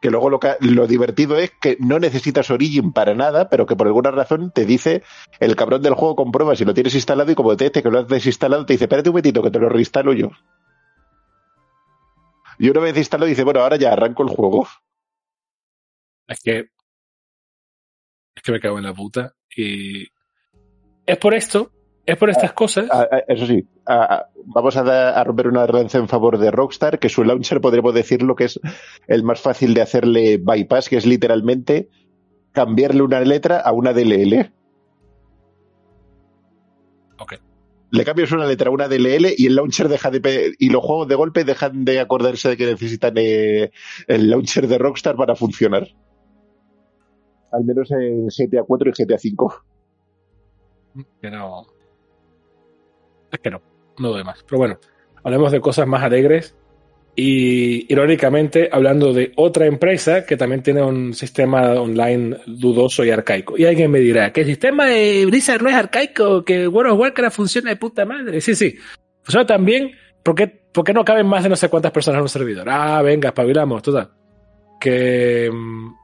[0.00, 3.86] Que luego lo, lo divertido es que no necesitas Origin para nada, pero que por
[3.86, 5.02] alguna razón te dice
[5.38, 8.00] el cabrón del juego comprueba si lo tienes instalado y como te dice que lo
[8.00, 10.30] has desinstalado, te dice, espérate un momentito que te lo reinstalo yo.
[12.58, 14.66] Y una vez instalado dice, bueno, ahora ya arranco el juego.
[16.26, 16.70] Es que.
[18.34, 19.34] Es que me cago en la puta.
[19.56, 20.04] Y.
[21.06, 21.72] Es por esto
[22.04, 22.88] es por estas cosas.
[22.90, 27.08] Ah, ah, eso sí, ah, vamos a, romper una lanza en favor de Rockstar, que
[27.08, 28.60] su launcher podríamos decirlo que es
[29.06, 31.88] el más fácil de hacerle bypass, que es literalmente
[32.50, 34.52] cambiarle una letra a una DLL.
[37.18, 37.34] Ok.
[37.92, 40.54] Le cambias una letra a una DLL y el launcher deja de.
[40.58, 43.70] y los juegos de golpe dejan de acordarse de que necesitan eh,
[44.08, 45.86] el launcher de Rockstar para funcionar.
[47.52, 49.64] Al menos en GTA 4 y GTA 5.
[51.20, 51.66] Que no
[53.32, 53.60] es que no,
[53.98, 54.42] no doy más.
[54.44, 54.78] Pero bueno,
[55.24, 56.56] hablemos de cosas más alegres.
[57.14, 63.58] Y irónicamente, hablando de otra empresa que también tiene un sistema online dudoso y arcaico.
[63.58, 67.00] Y alguien me dirá que el sistema de Blizzard no es arcaico, que World of
[67.00, 68.40] Warcraft funciona de puta madre.
[68.40, 68.76] Sí, sí.
[69.22, 69.92] Funciona también.
[70.22, 72.66] ¿Por qué, ¿Por qué no caben más de no sé cuántas personas en un servidor?
[72.70, 74.10] Ah, venga, espabilamos, total.
[74.80, 75.94] Que mm,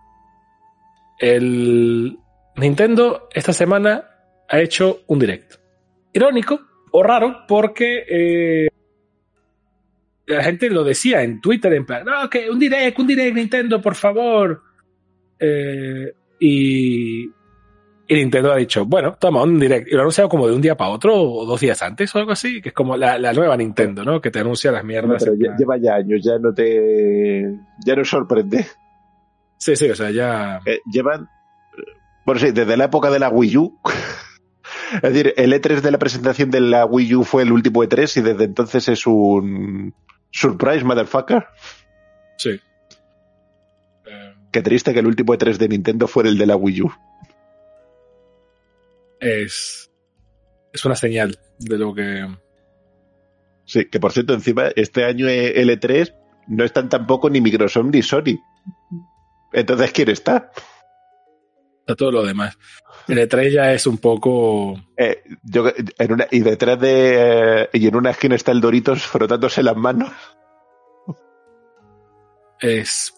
[1.21, 2.19] el
[2.57, 4.05] Nintendo esta semana
[4.49, 5.57] ha hecho un directo.
[6.13, 6.61] Irónico,
[7.03, 8.69] raro porque eh,
[10.27, 13.81] la gente lo decía en Twitter en plan, no, que un direct, un direct Nintendo,
[13.81, 14.63] por favor.
[15.39, 17.25] eh, y,
[18.11, 19.89] y Nintendo ha dicho, bueno, toma un direct.
[19.89, 22.19] Y lo ha anunciado como de un día para otro o dos días antes o
[22.19, 24.21] algo así, que es como la, la nueva Nintendo, ¿no?
[24.21, 25.23] Que te anuncia las mierdas.
[25.25, 27.43] Pero lle- lleva ya años, ya no te.
[27.85, 28.67] Ya no sorprende.
[29.57, 30.61] Sí, sí, o sea, ya.
[30.65, 31.29] Eh, llevan.
[32.25, 33.79] Bueno, sí, desde la época de la Wii U.
[34.95, 38.19] es decir, el E3 de la presentación de la Wii U fue el último E3
[38.19, 39.95] y desde entonces es un.
[40.31, 41.47] Surprise, motherfucker.
[42.37, 42.61] Sí.
[44.07, 46.93] Eh, Qué triste que el último E3 de Nintendo fuera el de la Wii U.
[49.21, 49.91] es.
[50.73, 52.27] Es una señal de lo que.
[53.65, 56.15] Sí, que por cierto, encima, este año eh, el E3
[56.49, 58.39] no están tampoco ni Microsoft ni Sony.
[59.53, 60.51] Entonces, ¿quién está?
[61.89, 62.59] a todo lo demás.
[63.09, 64.75] El E3 ya es un poco.
[64.97, 65.65] Eh, yo,
[65.99, 67.63] en una, y detrás de.
[67.63, 70.11] eh, y en una esquina está el Doritos frotándose las manos.
[72.61, 73.15] Es.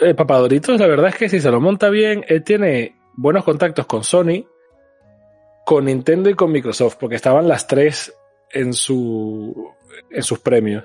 [0.00, 3.86] Eh, Papadoritos, la verdad es que si se lo monta bien, él tiene buenos contactos
[3.86, 4.46] con Sony,
[5.66, 8.14] con Nintendo y con Microsoft, porque estaban las tres
[8.50, 9.72] en su
[10.10, 10.84] en sus premios.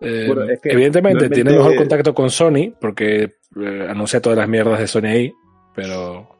[0.00, 4.48] Eh, Bueno, es que evidentemente tiene mejor contacto con Sony, porque eh, anuncia todas las
[4.48, 5.32] mierdas de Sony ahí,
[5.74, 6.33] pero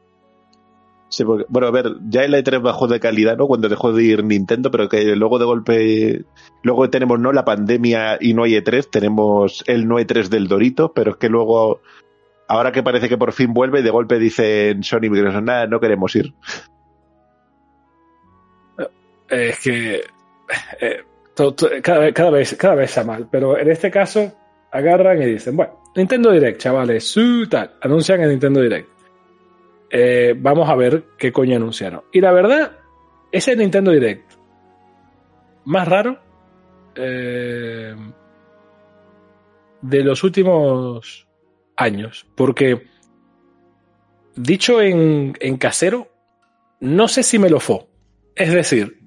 [1.23, 3.47] Bueno, a ver, ya el E3 bajó de calidad, ¿no?
[3.47, 6.25] Cuando dejó de ir Nintendo, pero que luego de golpe.
[6.63, 10.93] Luego tenemos no la pandemia y no hay E3, tenemos el no E3 del Dorito,
[10.93, 11.81] pero es que luego.
[12.49, 16.15] Ahora que parece que por fin vuelve, de golpe dicen Sony Microsoft, nada, no queremos
[16.17, 16.35] ir.
[19.31, 20.03] eh, es que
[20.81, 21.05] eh,
[21.83, 24.33] cada vez cada vez está mal, pero en este caso
[24.71, 28.94] agarran y dicen, bueno, Nintendo Direct, chavales, su tal, anuncian en Nintendo Direct.
[29.97, 32.03] Eh, vamos a ver qué coño anunciaron.
[32.13, 32.79] Y la verdad,
[33.31, 34.33] ese Nintendo Direct
[35.67, 36.19] más raro
[36.97, 37.95] eh,
[39.83, 41.29] de los últimos
[41.77, 42.89] años, porque
[44.35, 46.09] dicho en, en casero,
[46.81, 47.87] no sé si me lo fue.
[48.35, 48.99] Es decir,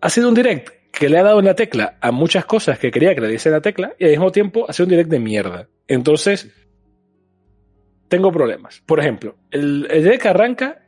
[0.00, 2.90] ha sido un direct que le ha dado en la tecla a muchas cosas que
[2.90, 5.10] quería que le diese en la tecla y al mismo tiempo ha sido un direct
[5.10, 5.68] de mierda.
[5.86, 6.65] Entonces,
[8.08, 8.82] tengo problemas.
[8.86, 10.82] Por ejemplo, el, el arranca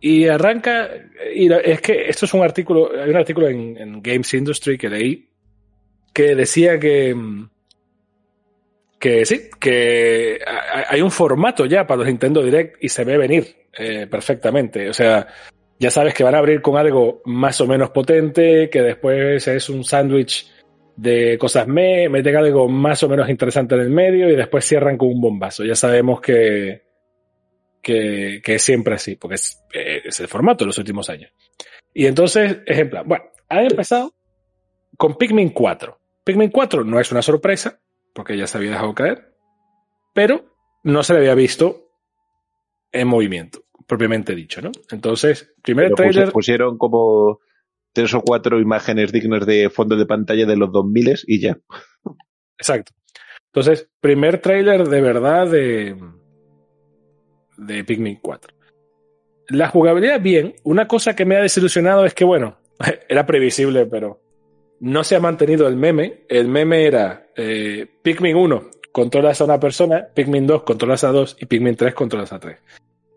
[0.00, 0.90] y arranca,
[1.34, 5.28] y es que esto es un artículo, hay un artículo en, Games Industry que leí
[6.12, 7.48] que decía que, mm,
[8.98, 13.16] que sí, que ha- hay un formato ya para los Nintendo Direct y se ve
[13.18, 14.88] venir eh, perfectamente.
[14.88, 15.26] O sea,
[15.78, 19.68] ya sabes que van a abrir con algo más o menos potente, que después es
[19.68, 20.48] un sándwich
[20.96, 24.96] de cosas me, meten algo más o menos interesante en el medio y después cierran
[24.96, 25.64] con un bombazo.
[25.64, 26.82] Ya sabemos que,
[27.82, 31.32] que, que es siempre así, porque es, es el formato de los últimos años.
[31.92, 34.14] Y entonces, ejemplo, bueno, han empezado
[34.96, 35.98] con Pikmin 4.
[36.24, 37.80] Pikmin 4 no es una sorpresa,
[38.12, 39.34] porque ya se había dejado caer,
[40.14, 41.90] pero no se le había visto
[42.92, 44.70] en movimiento, propiamente dicho, ¿no?
[44.90, 46.32] Entonces, primer Pero trailer.
[46.32, 47.40] pusieron como
[47.94, 51.58] tres o cuatro imágenes dignas de fondo de pantalla de los 2000 y ya.
[52.58, 52.92] Exacto.
[53.46, 55.96] Entonces, primer tráiler de verdad de,
[57.56, 58.54] de Pikmin 4.
[59.48, 60.56] La jugabilidad bien.
[60.64, 62.58] Una cosa que me ha desilusionado es que, bueno,
[63.08, 64.20] era previsible, pero
[64.80, 66.24] no se ha mantenido el meme.
[66.28, 71.36] El meme era eh, Pikmin 1, controlas a una persona, Pikmin 2, controlas a dos
[71.40, 72.58] y Pikmin 3, controlas a tres.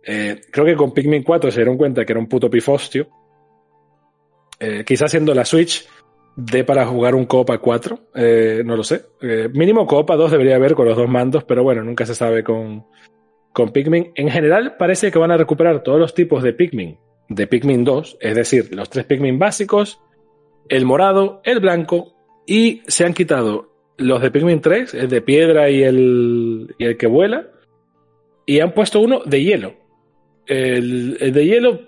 [0.03, 3.07] Eh, creo que con Pikmin 4 se dieron cuenta que era un puto pifostio.
[4.59, 5.87] Eh, quizás siendo la Switch
[6.35, 9.05] de para jugar un Copa 4, eh, no lo sé.
[9.21, 12.43] Eh, mínimo Copa 2 debería haber con los dos mandos, pero bueno, nunca se sabe
[12.43, 12.85] con,
[13.53, 14.11] con Pikmin.
[14.15, 16.97] En general parece que van a recuperar todos los tipos de Pikmin
[17.29, 19.99] de Pikmin 2, es decir, los tres Pikmin básicos,
[20.69, 22.13] el morado, el blanco,
[22.45, 26.97] y se han quitado los de Pikmin 3, el de piedra y el, y el
[26.97, 27.47] que vuela,
[28.45, 29.73] y han puesto uno de hielo.
[30.45, 31.81] El, el de hielo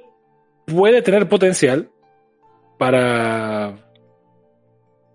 [0.66, 1.90] puede tener potencial
[2.80, 3.76] para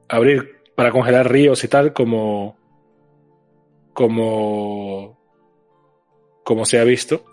[0.08, 2.56] abrir, para congelar ríos y tal, como,
[3.92, 5.18] como,
[6.44, 7.24] como se ha visto.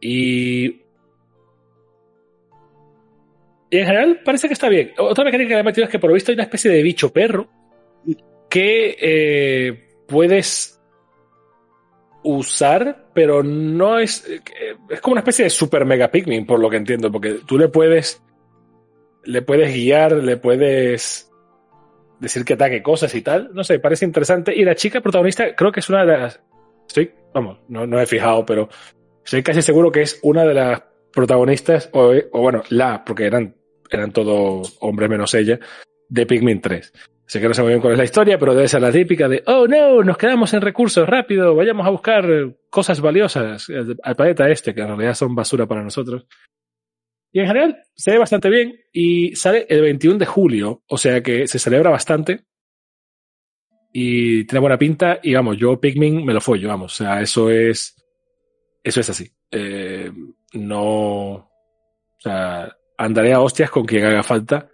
[0.00, 0.66] Y,
[3.70, 4.92] y en general parece que está bien.
[4.98, 6.82] Otra mecánica que le han metido es que por lo visto hay una especie de
[6.82, 7.48] bicho perro
[8.48, 10.80] que eh, puedes
[12.22, 14.26] usar, pero no es.
[14.28, 14.40] eh,
[14.88, 17.68] Es como una especie de super mega Pikmin, por lo que entiendo, porque tú le
[17.68, 18.22] puedes.
[19.28, 21.30] Le puedes guiar, le puedes
[22.18, 23.50] decir que ataque cosas y tal.
[23.52, 24.54] No sé, parece interesante.
[24.56, 26.40] Y la chica protagonista, creo que es una de las.
[26.86, 28.68] Estoy, vamos, no, no he fijado, pero
[29.22, 33.54] estoy casi seguro que es una de las protagonistas, o, o bueno, la, porque eran,
[33.90, 35.58] eran todos hombres menos ella,
[36.08, 36.92] de Pikmin 3.
[37.26, 39.28] Sé que no sé muy bien cuál es la historia, pero debe ser la típica
[39.28, 42.26] de, oh no, nos quedamos en recursos, rápido, vayamos a buscar
[42.70, 43.66] cosas valiosas
[44.02, 46.26] al planeta este, que en realidad son basura para nosotros.
[47.32, 51.22] Y en general se ve bastante bien y sale el 21 de julio, o sea
[51.22, 52.44] que se celebra bastante
[53.92, 57.50] y tiene buena pinta y vamos, yo Pikmin me lo follo, vamos, o sea, eso
[57.50, 57.96] es,
[58.82, 59.30] eso es así.
[59.50, 60.10] Eh,
[60.54, 61.50] no, o
[62.18, 64.70] sea, andaré a hostias con quien haga falta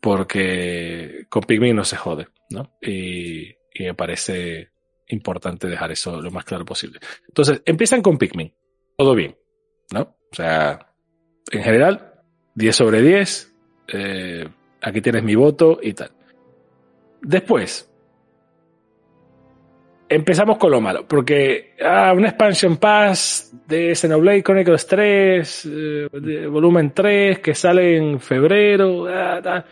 [0.00, 2.76] porque con Pikmin no se jode, ¿no?
[2.80, 4.70] Y, y me parece
[5.08, 7.00] importante dejar eso lo más claro posible.
[7.28, 8.54] Entonces, empiezan con Pikmin,
[8.96, 9.36] todo bien,
[9.92, 10.16] ¿no?
[10.30, 10.85] O sea,
[11.50, 12.14] en general,
[12.54, 13.54] 10 sobre 10,
[13.88, 14.48] eh,
[14.80, 16.10] aquí tienes mi voto y tal.
[17.22, 17.90] Después,
[20.08, 26.92] empezamos con lo malo, porque ah, una expansion pass de Xenoblade Chronicles 3, eh, volumen
[26.92, 29.64] 3, que sale en febrero, ah,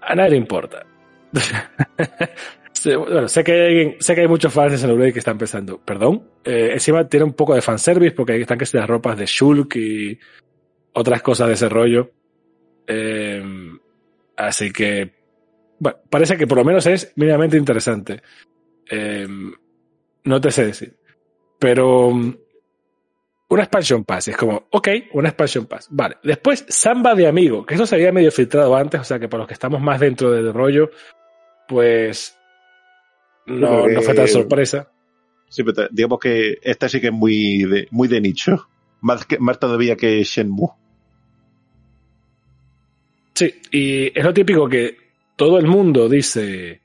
[0.00, 0.84] a nadie le importa.
[2.84, 6.24] bueno, sé que, hay, sé que hay muchos fans de Xenoblade que están pensando, perdón,
[6.44, 9.76] eh, encima tiene un poco de fanservice porque ahí están que las ropas de Shulk
[9.76, 10.18] y
[10.92, 12.10] otras cosas de ese rollo.
[12.86, 13.42] Eh,
[14.36, 15.12] así que,
[15.78, 18.22] bueno, parece que por lo menos es mínimamente interesante.
[18.90, 19.26] Eh,
[20.24, 20.96] no te sé decir.
[21.58, 22.36] Pero um,
[23.48, 25.86] una expansion pass, es como, ok, una expansion pass.
[25.90, 26.16] Vale.
[26.22, 29.40] Después, Samba de Amigo, que eso se había medio filtrado antes, o sea que para
[29.40, 30.90] los que estamos más dentro del rollo,
[31.68, 32.36] pues
[33.46, 34.90] no, no fue tan sorpresa.
[35.48, 38.68] Sí, pero digamos que esta sí que es muy de, muy de nicho.
[39.02, 40.70] Más, que, más todavía que Shenmue.
[43.34, 44.96] Sí, y es lo típico que
[45.36, 46.82] todo el mundo dice,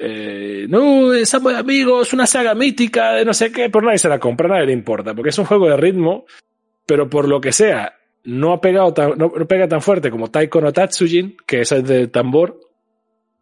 [0.00, 4.08] eh, no, es de amigos, una saga mítica de no sé qué, pero nadie se
[4.08, 6.24] la compra, nadie le importa, porque es un juego de ritmo,
[6.86, 7.94] pero por lo que sea,
[8.24, 11.84] no ha pegado tan, no, pega tan fuerte como Taiko no Tatsujin, que es el
[11.84, 12.58] de tambor,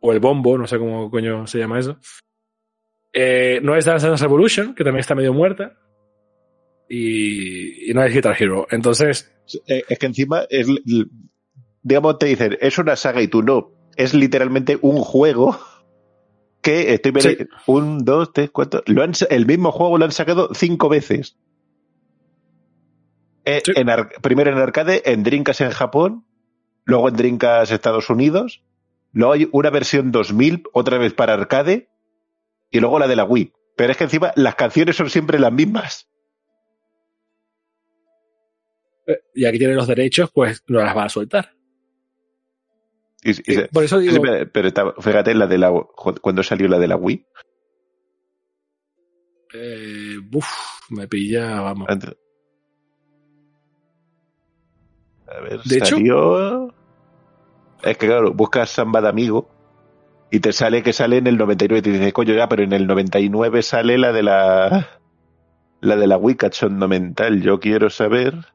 [0.00, 1.96] o el bombo, no sé cómo coño se llama eso.
[3.12, 5.78] Eh, no es Dance Dance Revolution, que también está medio muerta.
[6.88, 8.66] Y, y no es Guitar Hero.
[8.70, 9.30] Entonces.
[9.66, 10.66] Eh, es que encima es,
[11.82, 13.72] digamos, te dicen, es una saga y tú no.
[13.96, 15.58] Es literalmente un juego
[16.62, 17.44] que estoy viendo.
[17.66, 18.82] Un, dos, tres, cuatro.
[18.86, 21.36] Lo han, el mismo juego lo han sacado cinco veces.
[23.44, 23.88] Eh, en,
[24.22, 26.24] primero en arcade, en Drinkas en Japón,
[26.84, 28.62] luego en Drinkas Estados Unidos,
[29.12, 31.88] luego hay una versión 2000, otra vez para arcade,
[32.70, 33.52] y luego la de la Wii.
[33.76, 36.08] Pero es que encima las canciones son siempre las mismas.
[39.06, 41.52] Eh, y aquí tienen los derechos, pues no las va a soltar.
[43.24, 43.34] Y,
[43.68, 44.20] por eso digo...
[44.52, 45.72] pero, fíjate, la de la,
[46.20, 47.24] cuando salió la de la Wii.
[49.54, 50.48] Eh, uf,
[50.90, 51.88] me pilla, vamos.
[51.88, 51.94] A
[55.40, 56.66] ver, de salió...
[56.66, 56.74] Hecho...
[57.82, 59.48] Es que claro, buscas Samba de Amigo
[60.30, 62.72] y te sale que sale en el 99 y te dices, coño, ya, pero en
[62.72, 64.88] el 99 sale la de la...
[65.80, 67.42] La de la Wii cachondo mental.
[67.42, 68.51] Yo quiero saber...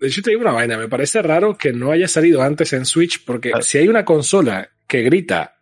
[0.00, 2.86] De hecho, te digo una vaina, me parece raro que no haya salido antes en
[2.86, 3.60] Switch, porque ah.
[3.60, 5.60] si hay una consola que grita,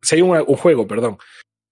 [0.00, 1.18] si hay un, juego, perdón,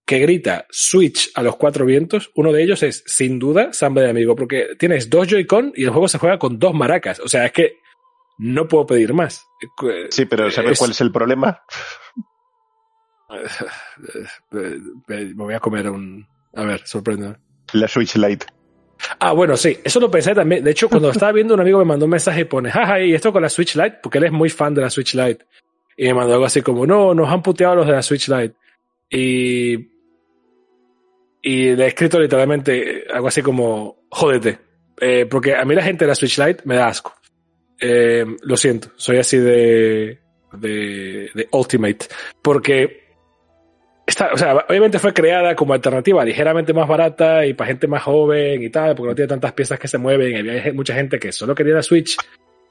[0.04, 4.10] que grita Switch a los cuatro vientos, uno de ellos es, sin duda, Samba de
[4.10, 7.18] Amigo, porque tienes dos Joy-Con y el juego se juega con dos maracas.
[7.20, 7.78] O sea, es que
[8.38, 9.46] no puedo pedir más.
[10.10, 11.62] Sí, pero ¿sabes cuál es el problema?
[14.50, 16.28] Me voy a comer un...
[16.54, 17.36] A ver, sorprende.
[17.72, 18.46] La Switch Lite.
[19.18, 20.64] Ah, bueno, sí, eso lo pensé también.
[20.64, 23.14] De hecho, cuando estaba viendo, un amigo me mandó un mensaje y pone, jaja, y
[23.14, 25.44] esto con la Switch Lite, porque él es muy fan de la Switch Lite.
[25.96, 28.54] Y me mandó algo así como, no, nos han puteado los de la Switch Lite.
[29.10, 29.96] Y.
[31.42, 34.58] Y le he escrito literalmente algo así como, jódete.
[35.00, 37.14] Eh, porque a mí la gente de la Switch Lite me da asco.
[37.78, 40.18] Eh, lo siento, soy así de,
[40.52, 42.06] de, de Ultimate.
[42.42, 43.05] Porque
[44.32, 48.62] o sea, obviamente fue creada como alternativa ligeramente más barata y para gente más joven
[48.62, 50.36] y tal, porque no tiene tantas piezas que se mueven.
[50.36, 52.16] Había mucha gente que solo quería la Switch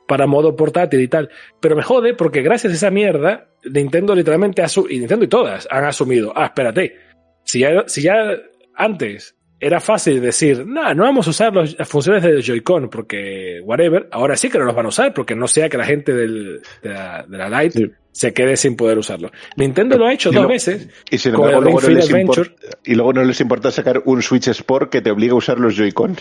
[0.07, 1.29] para modo portátil y tal.
[1.59, 5.83] Pero me jode porque gracias a esa mierda, Nintendo literalmente y Nintendo y todas han
[5.83, 6.95] asumido, ah, espérate,
[7.43, 8.38] si ya, si ya
[8.75, 9.36] antes
[9.66, 14.38] era fácil decir, no, no vamos a usar las funciones de Joy-Con porque whatever, ahora
[14.38, 16.89] sí que no los van a usar porque no sea que la gente del, de,
[16.89, 19.32] la, de la Lite se quede sin poder usarlo.
[19.57, 20.88] Nintendo lo ha hecho dos veces.
[21.09, 22.51] Y sin embargo, luego no, les importa,
[22.84, 25.76] y luego no les importa sacar un Switch Sport que te obliga a usar los
[25.76, 26.16] Joy-Con.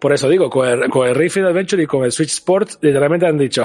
[0.00, 3.38] Por eso digo, con el, con el Adventure y con el Switch Sport, literalmente han
[3.38, 3.62] dicho,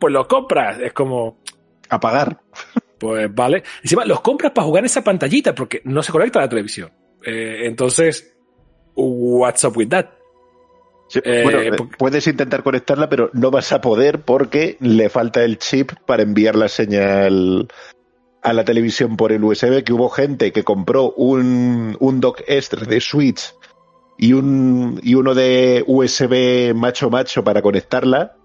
[0.00, 0.80] pues lo compras.
[0.80, 1.38] Es como.
[1.88, 2.40] A pagar.
[2.98, 3.62] Pues vale.
[3.82, 6.90] Encima, los compras para jugar en esa pantallita porque no se conecta a la televisión.
[7.24, 8.31] Eh, entonces,
[8.94, 10.06] what's up with that?
[11.24, 15.92] Eh, bueno, puedes intentar conectarla, pero no vas a poder porque le falta el chip
[16.06, 17.68] para enviar la señal
[18.42, 22.84] a la televisión por el USB, que hubo gente que compró un, un dock extra
[22.84, 23.54] de Switch
[24.18, 28.36] y, un, y uno de USB macho macho para conectarla.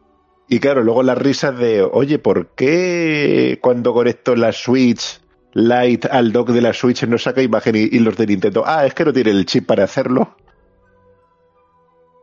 [0.50, 5.20] Y claro, luego las risas de, oye, ¿por qué cuando conecto la Switch
[5.58, 8.62] Lite al dock de la Switch no saca imagen y, los de Nintendo?
[8.64, 10.38] Ah, es que no tiene el chip para hacerlo.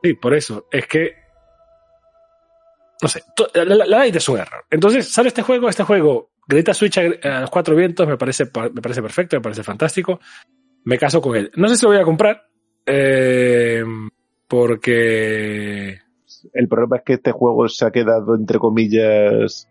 [0.04, 0.68] Sí, por eso.
[0.70, 1.14] Es que.
[3.02, 3.24] No sé,
[3.54, 4.64] la, Lite es un error.
[4.70, 8.80] Entonces, sale este juego, este juego grita Switch a, los cuatro vientos, me parece, me
[8.80, 10.20] parece perfecto, me parece fantástico.
[10.84, 11.50] Me caso con él.
[11.56, 12.46] No sé si lo voy a comprar,
[12.86, 13.82] eh,
[14.46, 15.98] porque...
[16.52, 19.68] El problema es que este juego se ha quedado, entre comillas,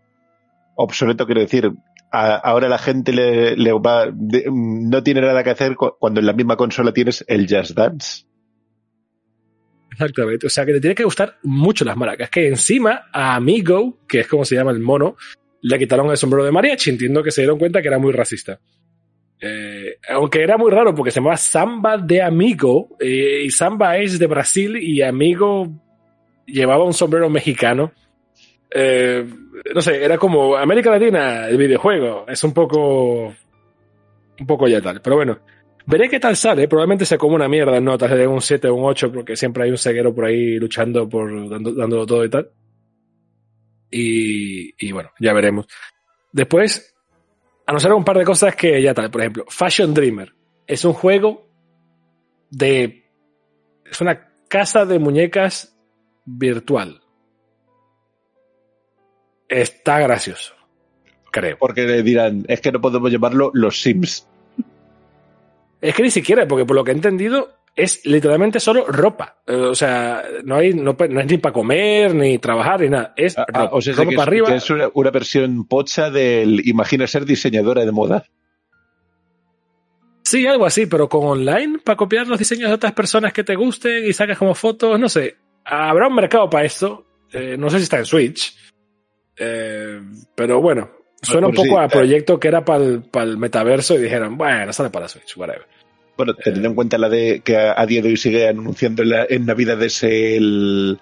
[0.76, 1.72] obsoleto, quiero decir.
[2.14, 6.94] Ahora la gente le, va, no tiene nada que hacer cuando en la misma consola
[6.94, 8.26] tienes el Just Dance.
[9.92, 10.48] Exactamente.
[10.48, 12.30] O sea que te tiene que gustar mucho las maracas.
[12.30, 15.16] Que encima a Amigo, que es como se llama el mono,
[15.62, 16.92] le quitaron el sombrero de mariachi.
[16.92, 18.60] Entiendo que se dieron cuenta que era muy racista.
[19.40, 24.18] Eh, aunque era muy raro porque se llamaba Samba de Amigo eh, y Samba es
[24.18, 25.70] de Brasil y Amigo
[26.46, 27.92] llevaba un sombrero mexicano.
[28.76, 29.24] Eh,
[29.74, 32.26] no sé, era como América Latina, el videojuego.
[32.28, 33.34] Es un poco.
[34.40, 35.00] Un poco ya tal.
[35.02, 35.40] Pero bueno,
[35.86, 36.68] veré qué tal sale.
[36.68, 39.64] Probablemente se come una mierda en notas de un 7 o un 8 porque siempre
[39.64, 42.50] hay un ceguero por ahí luchando por dándolo todo y tal.
[43.96, 45.68] Y, bueno, ya veremos.
[46.32, 46.96] Después,
[47.68, 49.12] anunciaron un par de cosas que ya tal.
[49.12, 50.34] Por ejemplo, Fashion Dreamer.
[50.66, 51.48] Es un juego
[52.50, 53.04] de...
[53.86, 55.78] Es una casa de muñecas
[56.26, 57.03] virtual.
[59.54, 60.56] Está gracioso.
[61.32, 61.58] Creo.
[61.60, 64.28] Porque le dirán, es que no podemos llamarlo los Sims.
[65.80, 69.42] Es que ni siquiera, porque por lo que he entendido, es literalmente solo ropa.
[69.46, 73.14] Eh, o sea, no hay, no, es ni para comer, ni trabajar, ni nada.
[73.16, 74.56] Es ah, ah, ropa, o sea, para arriba.
[74.56, 78.26] es una, versión pocha del imagina ser diseñadora de moda.
[80.24, 83.56] Sí, algo así, pero con online, para copiar los diseños de otras personas que te
[83.56, 85.36] gusten y sacas como fotos, no sé.
[85.64, 87.06] Habrá un mercado para esto.
[87.32, 88.56] Eh, no sé si está en Switch.
[89.38, 90.02] Eh,
[90.36, 94.72] pero bueno, suena un poco a proyecto que era para el, metaverso y dijeron, bueno,
[94.74, 95.66] sale para Switch, whatever.
[96.16, 99.26] Bueno, teniendo en cuenta la de que a, día de hoy sigue anunciando en, la,
[99.28, 101.00] en Navidades el,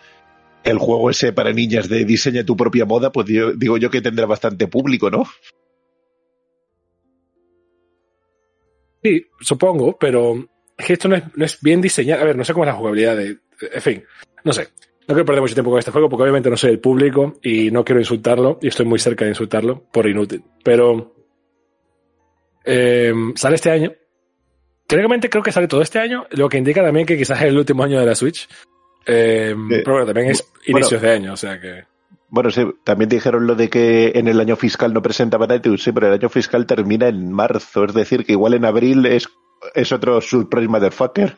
[0.63, 4.25] el juego ese para niñas de diseña tu propia moda, pues digo yo que tendrá
[4.25, 5.25] bastante público, ¿no?
[9.03, 12.21] Sí, supongo, pero es que esto no es, bien diseñado.
[12.21, 13.37] A ver, no sé cómo es la jugabilidad de.
[13.73, 14.03] En fin,
[14.43, 14.69] no sé.
[15.07, 17.71] No quiero perder mucho tiempo con este juego porque obviamente no soy el público y
[17.71, 20.43] no quiero insultarlo y estoy muy cerca de insultarlo por inútil.
[20.63, 21.15] Pero
[22.63, 23.91] eh, sale este año
[24.91, 27.57] Teóricamente creo que sale todo este año, lo que indica también que quizás es el
[27.57, 28.49] último año de la Switch.
[29.05, 31.85] Eh, pero bueno, también es inicios de año, o sea que.
[32.27, 35.93] Bueno, sí, también dijeron lo de que en el año fiscal no presentaban iTunes, sí,
[35.93, 39.29] pero el año fiscal termina en marzo, es decir, que igual en abril es,
[39.75, 41.37] es otro surprise motherfucker.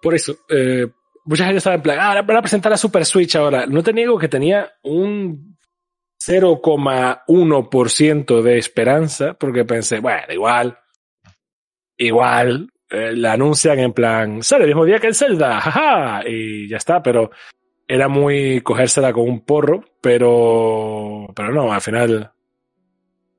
[0.00, 0.86] Por eso, eh,
[1.26, 3.66] mucha gente estaba en plan, ah, van a presentar la Super Switch ahora.
[3.66, 5.58] No te niego que tenía un
[6.18, 10.76] 0,1% de esperanza, porque pensé, bueno, igual,
[11.96, 16.68] igual eh, la anuncian en plan, sale el mismo día que el Zelda, jaja, y
[16.68, 17.30] ya está, pero
[17.86, 22.32] era muy cogérsela con un porro, pero, pero no, al final,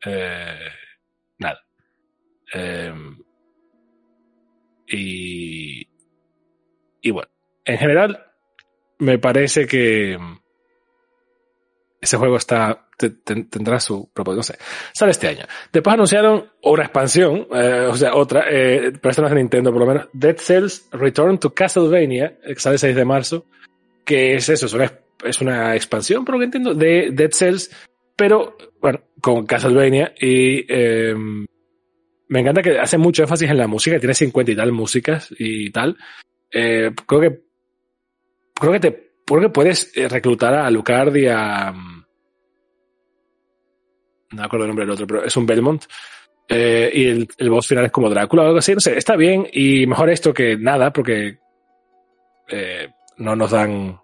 [0.05, 0.69] eh,
[1.39, 1.59] nada.
[2.53, 2.93] Eh,
[4.89, 5.85] y,
[7.01, 7.29] y bueno,
[7.67, 8.25] en general,
[8.99, 10.17] me parece que
[12.01, 14.37] ese juego está tendrá su propósito.
[14.37, 14.57] No sé.
[14.93, 15.45] Sale este año.
[15.71, 20.07] Después anunciaron una expansión, eh, o sea, otra, eh, es de Nintendo por lo menos.
[20.13, 23.45] Dead Cells Return to Castlevania, que sale el 6 de marzo,
[24.03, 24.91] que es eso, es una,
[25.23, 27.69] es una expansión, por lo que entiendo, de Dead Cells,
[28.15, 31.13] pero, bueno, con Castlevania y eh,
[32.29, 35.69] me encanta que hace mucho énfasis en la música, tiene 50 y tal músicas y
[35.69, 35.97] tal.
[36.51, 37.41] Eh, creo que
[38.59, 41.73] creo que te creo que puedes eh, reclutar a Lucard y a
[44.31, 45.85] no me acuerdo el nombre del otro, pero es un Belmont.
[46.49, 48.73] Eh, y el, el, boss final es como Drácula o algo así.
[48.73, 51.39] No sé, está bien y mejor esto que nada, porque
[52.47, 52.87] eh,
[53.17, 53.99] no nos dan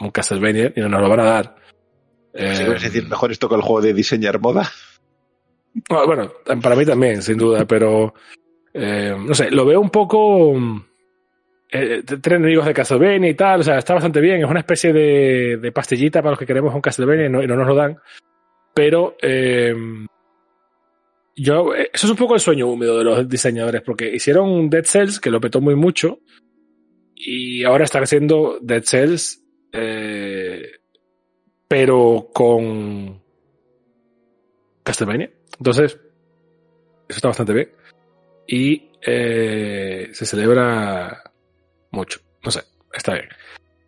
[0.00, 1.56] un Castlevania y no nos lo van a dar.
[2.34, 4.70] Eh, es decir, mejor esto que el juego de diseñar moda.
[5.88, 8.14] Bueno, para mí también, sin duda, pero
[8.72, 10.54] no sé, lo veo un poco.
[11.70, 14.42] Eh, tres enemigos de Castlevania y tal, o sea, está bastante bien.
[14.42, 17.46] Es una especie de, de pastillita para los que queremos un Castlevania y no, y
[17.46, 17.98] no nos lo dan.
[18.74, 19.74] Pero eh,
[21.34, 25.20] yo, eso es un poco el sueño húmedo de los diseñadores, porque hicieron Dead Cells,
[25.20, 26.20] que lo petó muy mucho,
[27.14, 29.42] y ahora están haciendo Dead Cells,
[29.72, 30.72] eh,
[31.68, 33.22] pero con
[34.82, 35.30] Castlevania.
[35.58, 36.00] Entonces,
[37.08, 37.70] eso está bastante bien.
[38.46, 41.25] Y eh, se celebra
[41.96, 42.20] mucho.
[42.44, 43.28] No sé, está bien.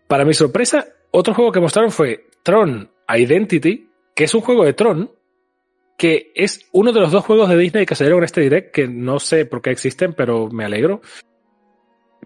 [0.08, 4.72] Para mi sorpresa, otro juego que mostraron fue Tron Identity, que es un juego de
[4.72, 5.12] Tron,
[5.96, 8.88] que es uno de los dos juegos de Disney que salieron en este direct, que
[8.88, 11.02] no sé por qué existen, pero me alegro.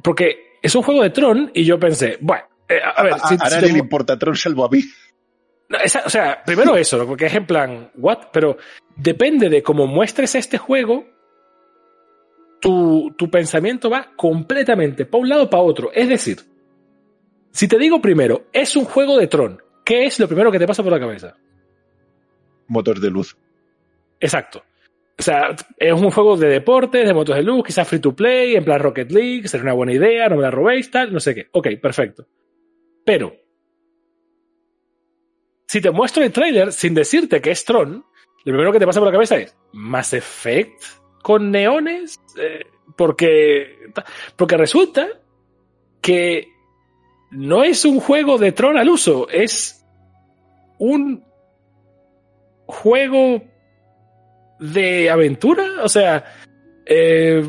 [0.03, 3.15] Porque es un juego de Tron y yo pensé, bueno, eh, a ver...
[3.15, 4.83] A, si, le importa Tron salvo a mí.
[5.83, 8.29] Esa, o sea, primero eso, porque es en plan, what?
[8.33, 8.59] Pero
[8.95, 11.07] depende de cómo muestres este juego,
[12.63, 15.91] tu, tu pensamiento va completamente para un lado o para otro.
[15.93, 16.39] Es decir,
[17.51, 20.67] si te digo primero, es un juego de Tron, ¿qué es lo primero que te
[20.67, 21.37] pasa por la cabeza?
[22.69, 23.37] Motor de luz.
[24.21, 24.63] Exacto.
[25.19, 28.55] O sea, es un juego de deportes, de motos de luz, quizás free to play,
[28.55, 31.35] en plan Rocket League, sería una buena idea, no me la robéis, tal, no sé
[31.35, 31.49] qué.
[31.51, 32.27] Ok, perfecto.
[33.05, 33.35] Pero,
[35.67, 38.05] si te muestro el trailer sin decirte que es Tron,
[38.45, 42.67] lo primero que te pasa por la cabeza es Mass Effect con neones, eh,
[42.97, 43.79] porque,
[44.37, 45.09] porque resulta
[46.01, 46.49] que
[47.31, 49.85] no es un juego de Tron al uso, es
[50.79, 51.25] un
[52.67, 53.43] juego
[54.59, 55.65] de aventura.
[55.83, 56.25] O sea,
[56.85, 57.49] eh,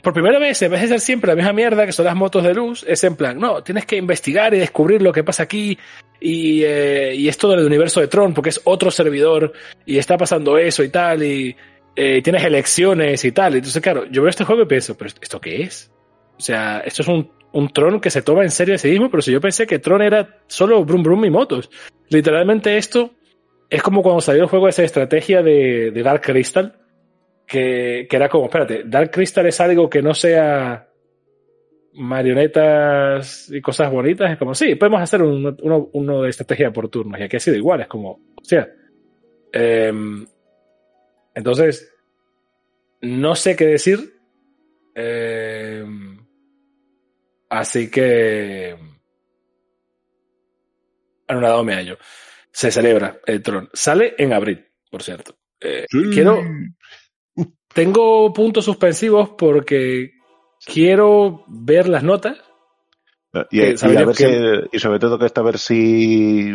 [0.00, 2.42] por primera vez, en vez de ser siempre la misma mierda que son las motos
[2.44, 5.78] de luz, es en plan, no, tienes que investigar y descubrir lo que pasa aquí
[6.20, 9.52] y, eh, y es todo el universo de Tron porque es otro servidor
[9.84, 11.56] y está pasando eso y tal y
[11.94, 13.54] eh, tienes elecciones y tal.
[13.54, 15.90] Entonces, claro, yo veo este juego y pienso, pero ¿esto qué es?
[16.38, 19.10] O sea, esto es un, un Tron que se toma en serio a sí mismo,
[19.10, 21.70] pero si yo pensé que Tron era solo Brum Brum y motos.
[22.08, 23.12] Literalmente esto
[23.68, 26.78] es como cuando salió el juego esa estrategia de, Dark Crystal,
[27.46, 30.88] que, que, era como, espérate, Dark Crystal es algo que no sea
[31.94, 36.88] marionetas y cosas bonitas, es como, sí, podemos hacer un, uno, uno, de estrategia por
[36.88, 38.68] turnos, y aquí ha sido igual, es como, o sea,
[39.52, 39.92] eh,
[41.34, 41.92] entonces,
[43.00, 44.20] no sé qué decir,
[44.94, 45.84] eh,
[47.48, 48.76] así que,
[51.26, 51.98] anonadado me hallo
[52.52, 53.70] se celebra el Tron.
[53.72, 55.34] Sale en abril, por cierto.
[55.60, 56.10] Eh, sí.
[56.12, 56.42] Quiero.
[57.74, 60.12] Tengo puntos suspensivos porque
[60.64, 62.38] quiero ver las notas.
[63.50, 64.68] Y, y, a ver que...
[64.70, 66.50] si, y sobre todo que esto a ver si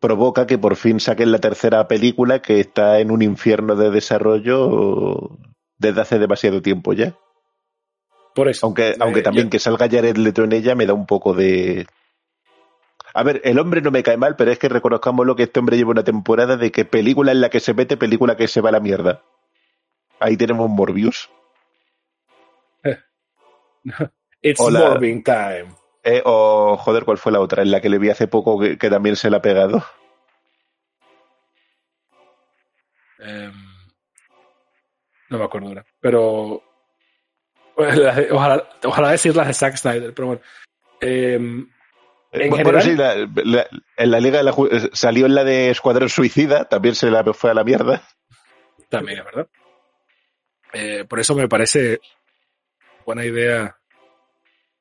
[0.00, 5.38] provoca que por fin saquen la tercera película que está en un infierno de desarrollo
[5.78, 7.16] desde hace demasiado tiempo ya.
[8.34, 8.66] Por eso.
[8.66, 9.50] Aunque, eh, aunque también yo...
[9.50, 11.86] que salga Jared Leto en ella me da un poco de,
[13.16, 15.58] a ver, el hombre no me cae mal, pero es que reconozcamos lo que este
[15.58, 18.60] hombre lleva una temporada de que película en la que se mete, película que se
[18.60, 19.22] va a la mierda.
[20.20, 21.30] Ahí tenemos Morbius.
[24.42, 25.68] It's o la, Morbing time.
[26.08, 27.64] Eh, o, joder, ¿cuál fue la otra?
[27.64, 29.84] En la que le vi hace poco que, que también se la ha pegado.
[33.18, 33.74] Um,
[35.30, 35.84] no me acuerdo ahora.
[35.98, 36.62] Pero.
[37.76, 40.42] Ojalá, ojalá decir las de Zack Snyder, pero bueno.
[41.02, 41.68] Um,
[42.30, 44.54] en bueno, general, sí, la, la, en la Liga de la,
[44.92, 48.02] salió en la de Escuadrón Suicida, también se la fue a la mierda.
[48.88, 49.48] También, verdad.
[50.72, 51.98] Eh, por eso me parece
[53.04, 53.75] buena idea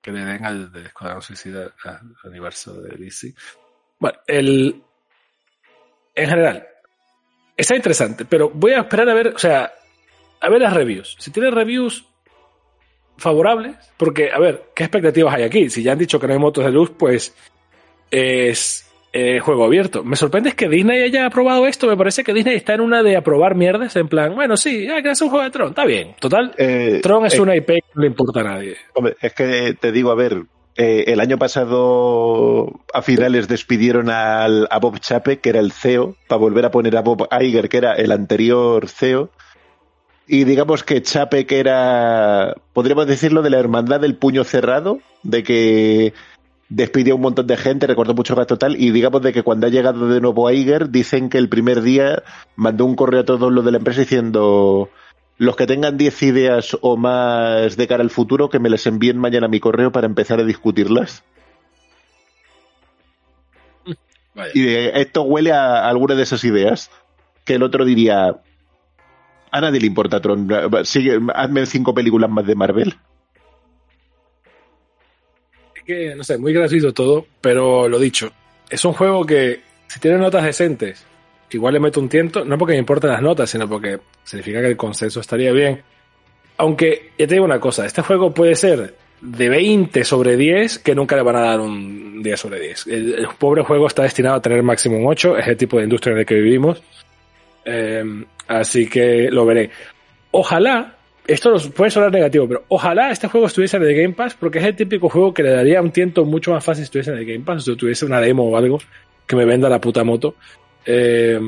[0.05, 3.33] que le den al de Escuadrón Suicida al universo de DC.
[3.97, 4.83] Bueno, el.
[6.13, 6.67] En general,
[7.57, 9.73] está interesante, pero voy a esperar a ver, o sea,
[10.39, 11.15] a ver las reviews.
[11.17, 12.05] Si tiene reviews
[13.17, 15.71] favorables, porque, a ver, ¿qué expectativas hay aquí?
[15.71, 17.35] Si ya han dicho que no hay motos de luz, pues
[18.11, 18.87] es
[19.17, 20.03] eh, juego abierto.
[20.03, 23.01] Me sorprende es que Disney haya aprobado esto, me parece que Disney está en una
[23.01, 25.85] de aprobar mierdas, en plan, bueno, sí, ah, que es un juego de Tron, está
[25.85, 28.75] bien, total, eh, Tron es eh, una IP que no le importa a nadie.
[28.93, 30.43] Hombre, es que te digo, a ver,
[30.75, 36.17] eh, el año pasado a finales despidieron al, a Bob Chape, que era el CEO,
[36.27, 39.29] para volver a poner a Bob Iger, que era el anterior CEO.
[40.27, 45.43] Y digamos que Chape, que era, podríamos decirlo, de la hermandad del puño cerrado, de
[45.43, 46.13] que
[46.69, 49.67] despidió a un montón de gente, recortó mucho gasto tal, y digamos de que cuando
[49.67, 52.23] ha llegado de nuevo a Iger, dicen que el primer día
[52.55, 54.89] mandó un correo a todos los de la empresa diciendo
[55.37, 59.17] los que tengan 10 ideas o más de cara al futuro, que me les envíen
[59.17, 61.23] mañana a mi correo para empezar a discutirlas.
[64.33, 64.51] Vaya.
[64.53, 66.89] Y esto huele a alguna de esas ideas.
[67.43, 68.41] Que el otro diría,
[69.51, 70.49] a nadie le importa Tron.
[70.83, 72.95] Sigue, hazme cinco películas más de Marvel.
[75.85, 78.31] Que, no sé, muy gracioso todo, pero lo dicho,
[78.69, 81.05] es un juego que, si tiene notas decentes,
[81.51, 84.67] igual le meto un tiento, no porque me importen las notas, sino porque significa que
[84.67, 85.81] el consenso estaría bien.
[86.57, 90.95] Aunque, ya te digo una cosa, este juego puede ser de 20 sobre 10 que
[90.95, 92.87] nunca le van a dar un 10 sobre 10.
[92.87, 95.83] El, el pobre juego está destinado a tener máximo un 8, es el tipo de
[95.83, 96.81] industria en el que vivimos.
[97.65, 98.03] Eh,
[98.47, 99.71] así que lo veré.
[100.31, 100.94] Ojalá,
[101.27, 104.59] esto nos puede sonar negativo, pero ojalá este juego estuviese en el Game Pass, porque
[104.59, 107.17] es el típico juego que le daría un tiento mucho más fácil si estuviese en
[107.17, 108.79] el Game Pass, si tuviese una demo o algo
[109.25, 110.35] que me venda la puta moto.
[110.85, 111.39] Eh,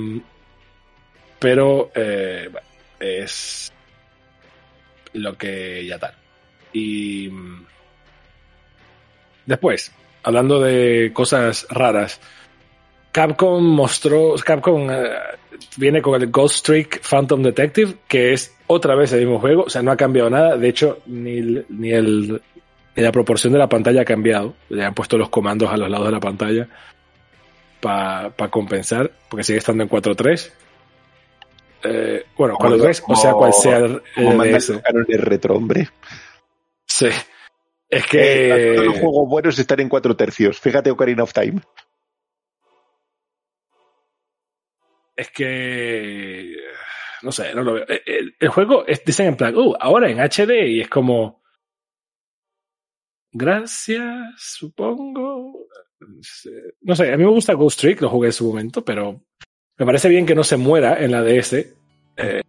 [1.40, 2.49] pero eh,
[2.99, 3.72] es
[5.14, 6.14] lo que ya tal.
[6.74, 7.66] Y mm,
[9.45, 9.91] después,
[10.24, 12.20] hablando de cosas raras,
[13.18, 15.10] Capcom mostró, Capcom eh,
[15.76, 19.69] viene con el Ghost Trick Phantom Detective, que es otra vez el mismo juego, o
[19.72, 22.39] sea, no ha cambiado nada, de hecho, ni, el- ni, el,
[22.95, 25.89] ni la proporción de la pantalla ha cambiado, le han puesto los comandos a los
[25.89, 26.68] lados de la pantalla
[27.81, 30.52] para compensar, porque sigue estando en 4.3.
[31.85, 34.02] Eh, bueno, 4.3, o sea, cual sea el,
[35.07, 35.89] el retro, hombre.
[36.85, 37.07] Sí.
[37.89, 38.73] Es Eh, que.
[38.76, 40.60] todos los juegos buenos están en cuatro tercios.
[40.60, 41.61] Fíjate Ocarina of Time.
[45.18, 46.56] Es que.
[47.23, 47.85] No sé, no lo veo.
[47.88, 51.41] El, el- el juego es, dicen en plan, uh, ahora en HD y es como.
[53.31, 55.68] Gracias, supongo.
[56.81, 59.22] No sé, a mí me gusta Ghost Trick, lo jugué en su momento, pero
[59.77, 61.53] me parece bien que no se muera en la DS.
[62.18, 62.41] eh,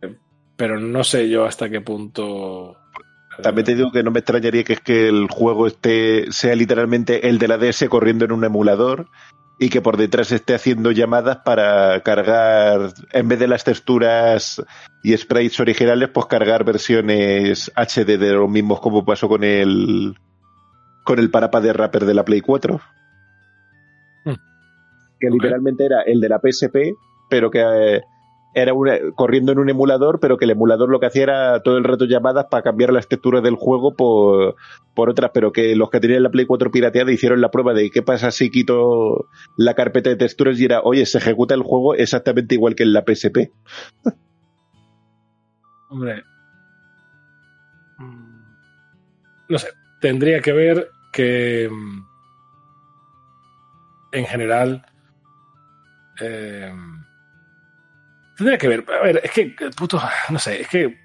[0.57, 2.77] pero no sé yo hasta qué punto.
[3.43, 7.29] También te digo que no me extrañaría que es que el juego esté, sea literalmente
[7.29, 9.09] el de la DS corriendo en un emulador
[9.59, 14.65] y que por detrás esté haciendo llamadas para cargar, en vez de las texturas
[15.03, 20.15] y sprites originales, pues cargar versiones HD de los mismos como pasó con el
[21.05, 22.81] con el parapa de rapper de la Play 4.
[24.27, 24.35] Hmm.
[25.19, 26.95] Que literalmente era el de la PSP,
[27.29, 28.03] pero que eh,
[28.55, 31.77] era una- corriendo en un emulador, pero que el emulador lo que hacía era todo
[31.79, 34.57] el rato llamadas para cambiar las texturas del juego por,
[34.95, 37.91] por otras, pero que los que tenían la Play 4 pirateada hicieron la prueba de
[37.91, 39.27] qué pasa si quito
[39.57, 42.93] la carpeta de texturas y era, oye, se ejecuta el juego exactamente igual que en
[42.93, 43.53] la PSP.
[45.91, 46.23] Hombre.
[47.99, 48.55] Mm,
[49.49, 49.69] No sé,
[50.01, 52.03] tendría que ver que mm,
[54.13, 54.85] en general
[56.21, 56.73] eh,
[58.39, 58.85] tendría que ver.
[58.89, 60.01] A ver, es que puto,
[60.31, 60.97] no sé, es que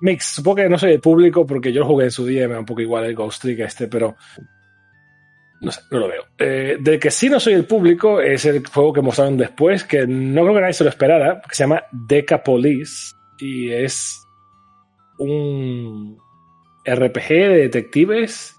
[0.00, 2.48] Mix, supongo que no soy el público porque yo lo jugué en su día y
[2.48, 4.14] me da un poco igual el Ghost Trick este, pero
[5.62, 6.24] no sé, no lo veo.
[6.38, 10.06] Eh, del que sí no soy el público es el juego que mostraron después, que
[10.06, 14.22] no creo que nadie se lo esperara, que se llama Deca Police y es
[15.18, 16.18] un
[16.84, 18.54] RPG de detectives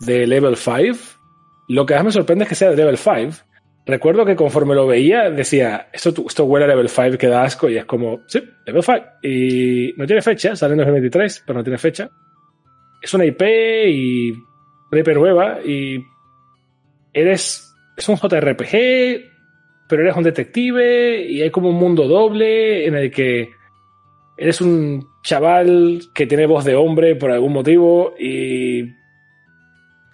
[0.00, 0.98] de level 5.
[1.68, 3.46] Lo que más me sorprende es que sea de level 5.
[3.86, 7.68] Recuerdo que conforme lo veía decía, esto, esto huele a level 5 que da asco
[7.68, 9.00] y es como, sí, level 5.
[9.22, 12.10] Y no tiene fecha, sale en 2023, pero no tiene fecha.
[13.00, 14.32] Es una IP y
[14.90, 16.04] una IP nueva y
[17.12, 18.72] eres, es un JRPG,
[19.88, 23.50] pero eres un detective y hay como un mundo doble en el que
[24.36, 28.82] eres un chaval que tiene voz de hombre por algún motivo y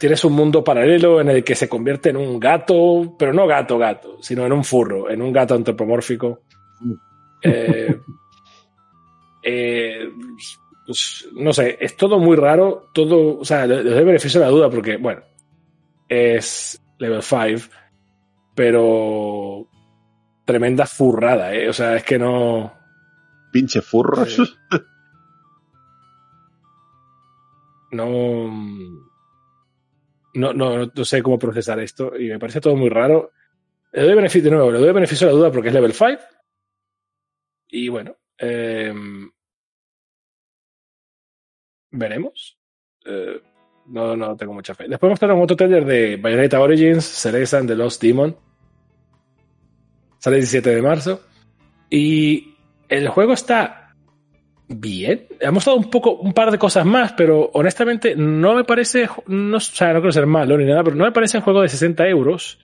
[0.03, 3.79] tienes un mundo paralelo en el que se convierte en un gato, pero no gato
[3.79, 6.41] gato, sino en un furro, en un gato antropomórfico.
[7.41, 8.01] Eh,
[9.45, 10.09] eh,
[10.85, 14.47] pues, no sé, es todo muy raro, todo, o sea, le le doy beneficio a
[14.47, 15.23] la duda porque, bueno,
[16.09, 17.73] es level 5,
[18.57, 19.69] pero
[20.45, 21.69] tremenda furrada, ¿eh?
[21.69, 22.73] O sea, es que no...
[23.53, 24.35] Pinche furros.
[24.35, 24.43] Sí.
[27.93, 29.11] no,
[30.35, 33.33] no, no, no sé cómo procesar esto y me parece todo muy raro.
[33.93, 36.19] Le doy beneficio, de nuevo, le doy beneficio a la duda porque es level 5.
[37.69, 38.93] Y bueno, eh,
[41.91, 42.59] veremos.
[43.05, 43.41] Eh,
[43.87, 44.89] no, no tengo mucha fe.
[44.89, 48.37] Después mostraron otro trailer de Bayonetta Origins, Cereza and the Lost Demon.
[50.19, 51.21] Sale el 17 de marzo.
[51.91, 52.55] Y
[52.89, 53.82] el juego está
[54.74, 55.27] bien.
[55.44, 59.61] Ha mostrado un poco, un par de cosas más, pero honestamente no me parece, o
[59.61, 62.09] sea, no quiero ser malo ni nada, pero no me parece un juego de 60
[62.09, 62.59] euros.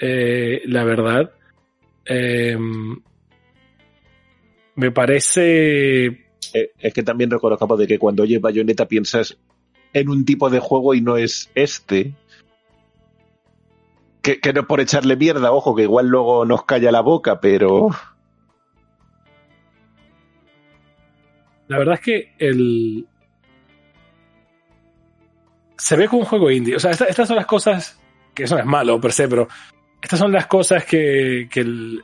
[0.00, 1.30] Eh, la verdad.
[2.06, 2.56] Eh,
[4.76, 6.06] me parece
[6.52, 9.38] Eh, es que también reconozcamos de que cuando oyes Bayonetta piensas
[9.92, 12.14] en un tipo de juego y no es este.
[14.22, 17.90] Que no es por echarle mierda, ojo, que igual luego nos calla la boca, pero
[21.68, 23.06] La verdad es que el.
[25.76, 26.76] Se ve como un juego indie.
[26.76, 28.00] O sea, esta- estas son las cosas.
[28.34, 29.48] Que eso no es malo per se, pero.
[30.02, 32.02] Estas son las cosas que, que el,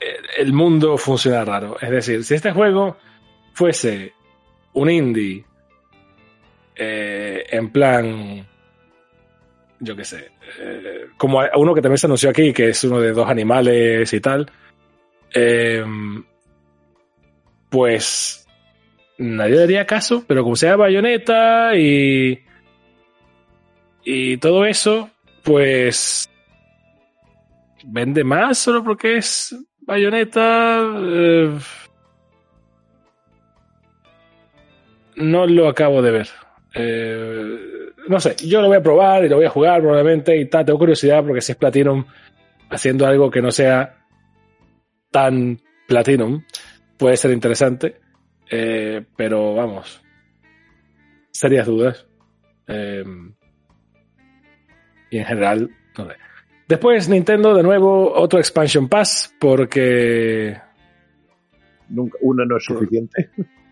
[0.00, 1.76] el- el mundo funciona raro.
[1.80, 2.96] Es decir, si este juego
[3.54, 4.12] fuese
[4.72, 5.44] un indie
[6.74, 8.46] eh, en plan,
[9.80, 10.30] yo qué sé,
[10.60, 14.20] eh, como uno que también se anunció aquí, que es uno de dos animales y
[14.20, 14.48] tal,
[15.34, 15.84] eh,
[17.68, 18.46] pues
[19.18, 22.40] nadie daría caso, pero como sea bayoneta y,
[24.04, 25.10] y todo eso,
[25.44, 26.28] pues
[27.84, 30.80] vende más solo porque es bayoneta.
[30.96, 31.58] Eh,
[35.16, 36.28] no lo acabo de ver.
[36.74, 37.58] Eh,
[38.08, 40.64] no sé, yo lo voy a probar y lo voy a jugar probablemente y tal.
[40.64, 42.04] Tengo curiosidad porque si es Platinum
[42.70, 43.96] haciendo algo que no sea
[45.10, 46.44] tan Platinum,
[46.98, 47.96] puede ser interesante.
[48.50, 50.02] Eh, pero vamos,
[51.30, 52.06] serias dudas.
[52.66, 53.04] Eh,
[55.10, 56.14] y en general, no sé.
[56.66, 60.54] Después Nintendo, de nuevo, otro Expansion Pass, porque...
[61.88, 63.30] Nunca, uno no es suficiente.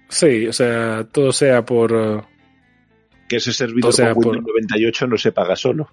[0.09, 2.24] Sí, o sea, todo sea por...
[3.28, 5.90] Que ese servidor sea, con por- Windows 98 no se paga solo.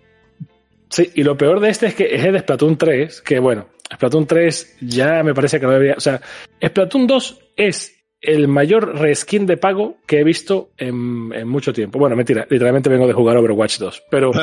[0.90, 3.68] Sí, y lo peor de este es que es el de Splatoon 3, que bueno,
[3.94, 5.96] Splatoon 3 ya me parece que no debería...
[5.98, 6.22] O sea,
[6.64, 12.00] Splatoon 2 es el mayor reskin de pago que he visto en, en mucho tiempo.
[12.00, 14.32] Bueno, mentira, literalmente vengo de jugar Overwatch 2, pero...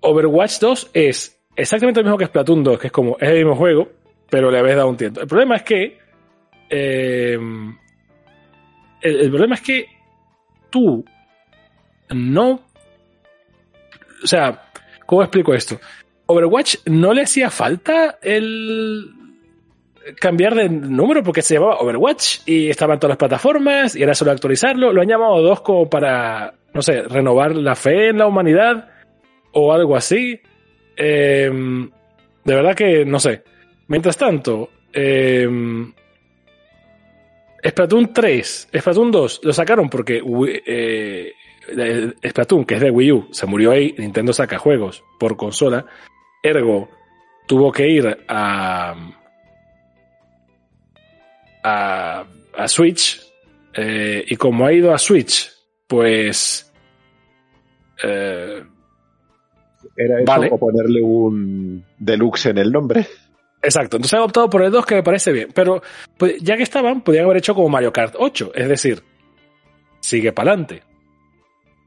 [0.00, 3.56] Overwatch 2 es exactamente lo mismo que Splatoon 2, que es como, es el mismo
[3.56, 3.88] juego,
[4.30, 5.20] pero le habéis dado un tiempo.
[5.20, 5.98] El problema es que.
[6.70, 7.38] eh,
[9.00, 9.86] el, el problema es que
[10.70, 11.04] tú
[12.10, 12.62] no.
[14.22, 14.70] O sea,
[15.04, 15.78] ¿cómo explico esto?
[16.26, 19.12] Overwatch no le hacía falta el
[20.20, 24.14] cambiar de número porque se llamaba Overwatch y estaba en todas las plataformas y era
[24.14, 24.92] solo actualizarlo.
[24.92, 28.88] Lo han llamado dos como para, no sé, renovar la fe en la humanidad
[29.52, 30.40] o algo así.
[30.96, 31.50] Eh,
[32.44, 33.42] de verdad que no sé.
[33.88, 35.48] Mientras tanto, eh,
[37.64, 40.22] Splatoon 3, Splatoon 2 lo sacaron porque
[40.66, 41.32] eh,
[42.26, 43.94] Splatoon, que es de Wii U, se murió ahí.
[43.98, 45.86] Nintendo saca juegos por consola.
[46.46, 46.88] Ergo
[47.46, 48.94] tuvo que ir a.
[51.62, 52.24] a,
[52.56, 53.20] a Switch.
[53.74, 55.50] eh, y como ha ido a Switch,
[55.86, 56.72] pues.
[58.02, 58.62] eh,
[59.96, 60.48] Era eso Vale.
[60.52, 63.06] o ponerle un deluxe en el nombre.
[63.62, 65.82] Exacto, entonces han optado por el 2 que me parece bien, pero
[66.16, 69.02] pues, ya que estaban, podrían haber hecho como Mario Kart 8, es decir,
[70.00, 70.82] sigue para adelante.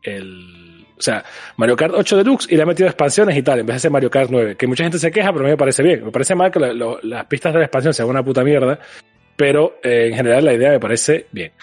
[0.03, 0.59] El,
[0.99, 1.23] o sea,
[1.55, 3.91] Mario Kart 8 Deluxe y le han metido expansiones y tal, en vez de ser
[3.91, 6.03] Mario Kart 9, que mucha gente se queja, pero a mí me parece bien.
[6.03, 8.77] Me parece mal que las pistas de la expansión sean una puta mierda,
[9.38, 11.53] pero eh, en general la idea me parece bien.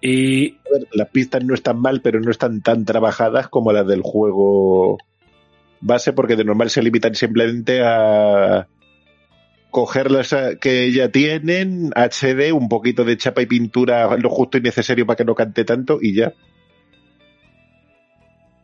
[0.00, 0.58] Y
[0.92, 4.98] las pistas no están mal, pero no están tan trabajadas como las del juego
[5.80, 8.68] base, porque de normal se limitan simplemente a
[9.70, 14.56] coger las eh, que ya tienen, HD, un poquito de chapa y pintura, lo justo
[14.58, 16.32] y necesario para que no cante tanto y ya.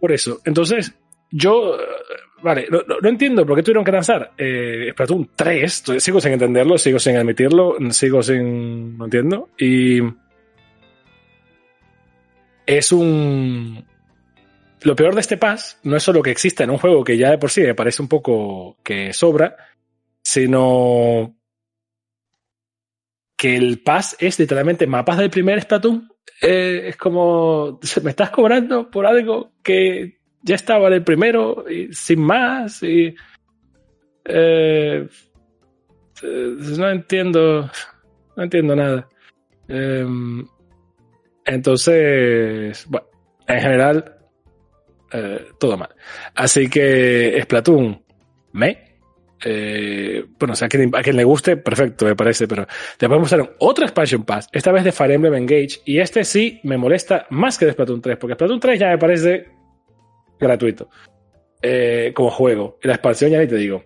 [0.01, 0.41] Por eso.
[0.45, 0.95] Entonces,
[1.31, 1.77] yo.
[1.79, 1.85] eh,
[2.43, 5.63] Vale, no, entiendo por qué tuvieron que lanzar eh, Splatoon 3.
[5.63, 8.97] Estoy- Sigo sin entenderlo, sigo sin admitirlo, sigo sin.
[8.97, 9.51] No entiendo.
[9.59, 10.01] Y.
[12.67, 13.85] Es un.
[14.83, 17.31] Lo peor de este pass no es solo que exista en un juego que ya
[17.31, 19.55] de por sí me parece un poco que sobra,
[20.23, 21.37] sino
[23.37, 26.09] que el pass es literalmente mapas del primer Splatoon.
[26.41, 29.50] Eh, es como, me estás cobrando por algo
[30.43, 33.15] ya estaba en el primero y sin más y
[34.25, 35.09] eh,
[36.23, 37.71] eh, no entiendo,
[38.37, 39.09] no entiendo nada.
[39.69, 40.07] Eh,
[41.47, 43.07] entonces, bueno,
[43.47, 44.17] en general,
[45.13, 45.95] eh, todo mal.
[46.35, 48.03] Así que Splatoon,
[48.53, 48.91] me.
[50.39, 52.67] Bueno, o sea, a quien, quien le guste, perfecto, me parece, pero
[52.99, 56.77] después mostraron otro Expansion Pass, esta vez de Fire Emblem Engage, y este sí me
[56.77, 59.60] molesta más que de Splatoon 3, porque Splatoon 3 ya me parece
[60.41, 60.89] gratuito
[61.63, 63.85] eh, como juego, la expansión ya ni te digo.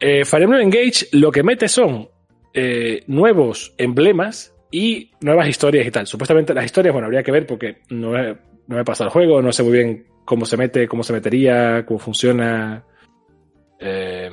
[0.00, 2.08] Eh, Fire Emblem Engage lo que mete son
[2.54, 6.06] eh, nuevos emblemas y nuevas historias y tal.
[6.06, 8.36] Supuestamente las historias, bueno, habría que ver porque no he,
[8.66, 11.84] no he pasado el juego, no sé muy bien cómo se mete, cómo se metería,
[11.84, 12.84] cómo funciona.
[13.78, 14.30] Eh,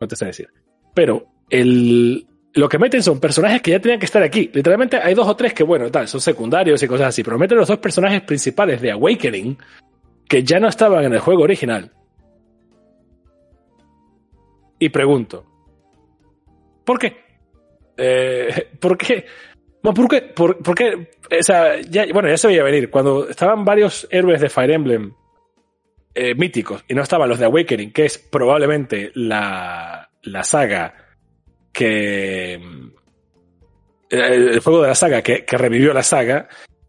[0.00, 0.48] no te sé decir.
[0.94, 4.50] Pero el, lo que meten son personajes que ya tenían que estar aquí.
[4.52, 7.58] Literalmente hay dos o tres que, bueno, tal, son secundarios y cosas así, pero meten
[7.58, 9.56] los dos personajes principales de Awakening
[10.28, 11.90] que ya no estaban en el juego original.
[14.78, 15.44] Y pregunto,
[16.84, 17.16] ¿por qué?
[17.96, 19.24] Eh, ¿Por qué?
[19.82, 20.22] No, ¿por qué?
[20.22, 21.10] ¿Por, por qué?
[21.38, 22.90] O sea, ya, bueno, ya se veía venir.
[22.90, 25.12] Cuando estaban varios héroes de Fire Emblem
[26.14, 30.94] eh, míticos y no estaban los de Awakening, que es probablemente la, la saga
[31.72, 32.54] que.
[34.10, 36.48] El, el juego de la saga que, que revivió la saga.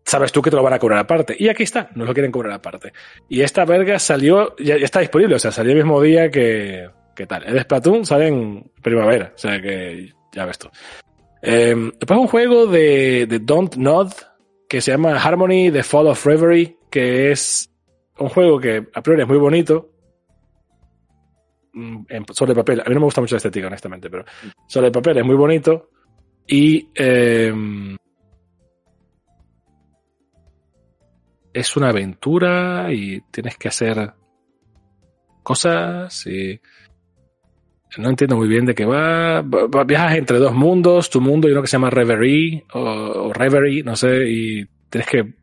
[0.10, 1.36] Sabes tú que te lo van a cobrar aparte.
[1.38, 2.94] Y aquí está, no lo quieren cobrar aparte.
[3.28, 7.28] Y esta verga salió, ya, está disponible, o sea, salió el mismo día que, que
[7.28, 7.44] tal.
[7.46, 10.68] El Splatoon sale en primavera, o sea que ya ves tú.
[11.44, 14.12] Eh, después un juego de, de Don't Nod
[14.68, 17.70] que se llama Harmony The Fall of Reverie, que es
[18.18, 19.92] un juego que a priori es muy bonito.
[21.74, 24.26] mm, sobre el papel, a mí no me gusta mucho la estética, honestamente, pero
[24.68, 25.92] sobre el papel es muy bonito.
[26.48, 27.54] Y eh,
[31.60, 34.14] es una aventura y tienes que hacer
[35.44, 36.60] cosas y
[37.98, 39.42] no entiendo muy bien de qué va.
[39.42, 43.96] Viajas entre dos mundos, tu mundo y uno que se llama Reverie o, Reverie, no
[43.96, 45.40] sé, y tienes que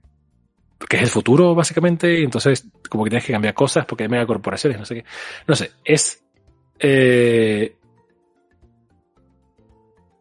[0.88, 4.10] que es el futuro básicamente, y entonces como que tienes que cambiar cosas porque hay
[4.10, 5.04] megacorporaciones, no sé qué.
[5.48, 6.22] No sé, es
[6.78, 7.74] eh,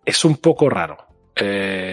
[0.03, 0.97] es un poco raro.
[1.35, 1.84] Eh,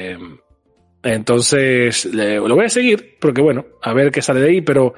[1.03, 4.95] entonces, lo voy a seguir, porque bueno, a ver qué sale de ahí, pero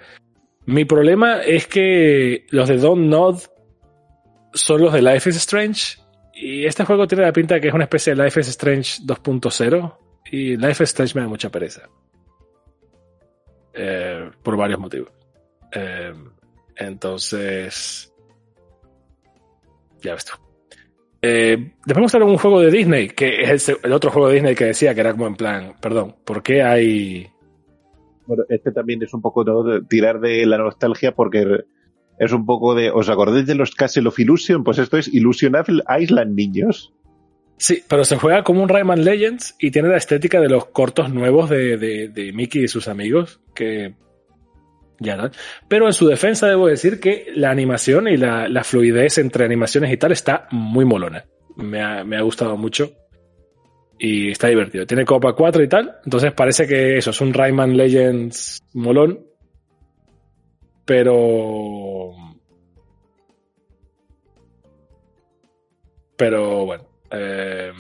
[0.67, 3.41] mi problema es que los de Don't Nod
[4.53, 5.99] son los de Life is Strange,
[6.35, 9.03] y este juego tiene la pinta de que es una especie de Life is Strange
[9.03, 9.99] 2.0,
[10.31, 11.89] y Life is Strange me da mucha pereza.
[13.73, 15.11] Eh, por varios motivos.
[15.73, 16.13] Eh,
[16.77, 18.13] entonces,
[20.01, 20.44] ya ves tú.
[21.27, 24.67] Eh, después mostraron un juego de Disney, que es el, otro juego de Disney que
[24.67, 27.29] decía que era como en plan, perdón, ¿por qué hay...
[28.27, 29.63] Bueno, este también es un poco ¿no?
[29.63, 31.65] de tirar de la nostalgia porque
[32.19, 32.91] es un poco de.
[32.91, 34.65] ¿Os acordáis de los Castle of Illusion?
[34.65, 35.55] Pues esto es Illusion
[35.99, 36.93] Island, niños.
[37.57, 41.13] Sí, pero se juega como un Rayman Legends y tiene la estética de los cortos
[41.13, 43.95] nuevos de, de, de Mickey y sus amigos, que
[45.01, 45.31] no.
[45.69, 49.97] Pero en su defensa debo decir que la animación y la, fluidez entre animaciones y
[49.97, 51.25] tal está muy molona.
[51.57, 52.93] Me ha, gustado mucho
[53.99, 54.87] y está divertido.
[54.87, 59.27] Tiene Copa 4 y tal, entonces parece que eso es un Rayman Legends molón,
[60.85, 62.13] pero...
[66.17, 66.85] Pero bueno.
[67.11, 67.73] Eh,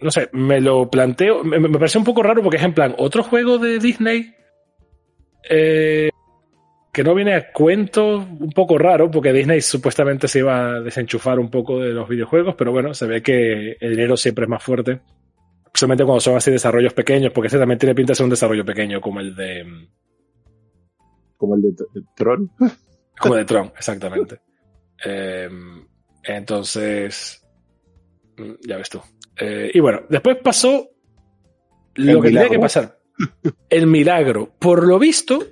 [0.00, 1.42] no sé, me lo planteo.
[1.44, 4.34] Me, me parece un poco raro porque es en plan otro juego de Disney
[5.48, 6.10] eh,
[6.92, 11.38] que no viene a cuento, un poco raro porque Disney supuestamente se iba a desenchufar
[11.38, 14.62] un poco de los videojuegos, pero bueno, se ve que el dinero siempre es más
[14.62, 15.00] fuerte.
[15.64, 18.64] Especialmente cuando son así desarrollos pequeños, porque este también tiene pinta de ser un desarrollo
[18.64, 19.64] pequeño como el de,
[21.38, 22.50] Como el de, de Tron.
[23.18, 24.40] como el de Tron, exactamente.
[25.02, 25.48] Eh,
[26.24, 27.42] entonces,
[28.36, 29.00] mm, ya ves tú.
[29.38, 30.90] Eh, y bueno, después pasó
[31.94, 32.98] lo que tenía que pasar.
[33.68, 34.50] El milagro.
[34.58, 35.42] Por lo visto,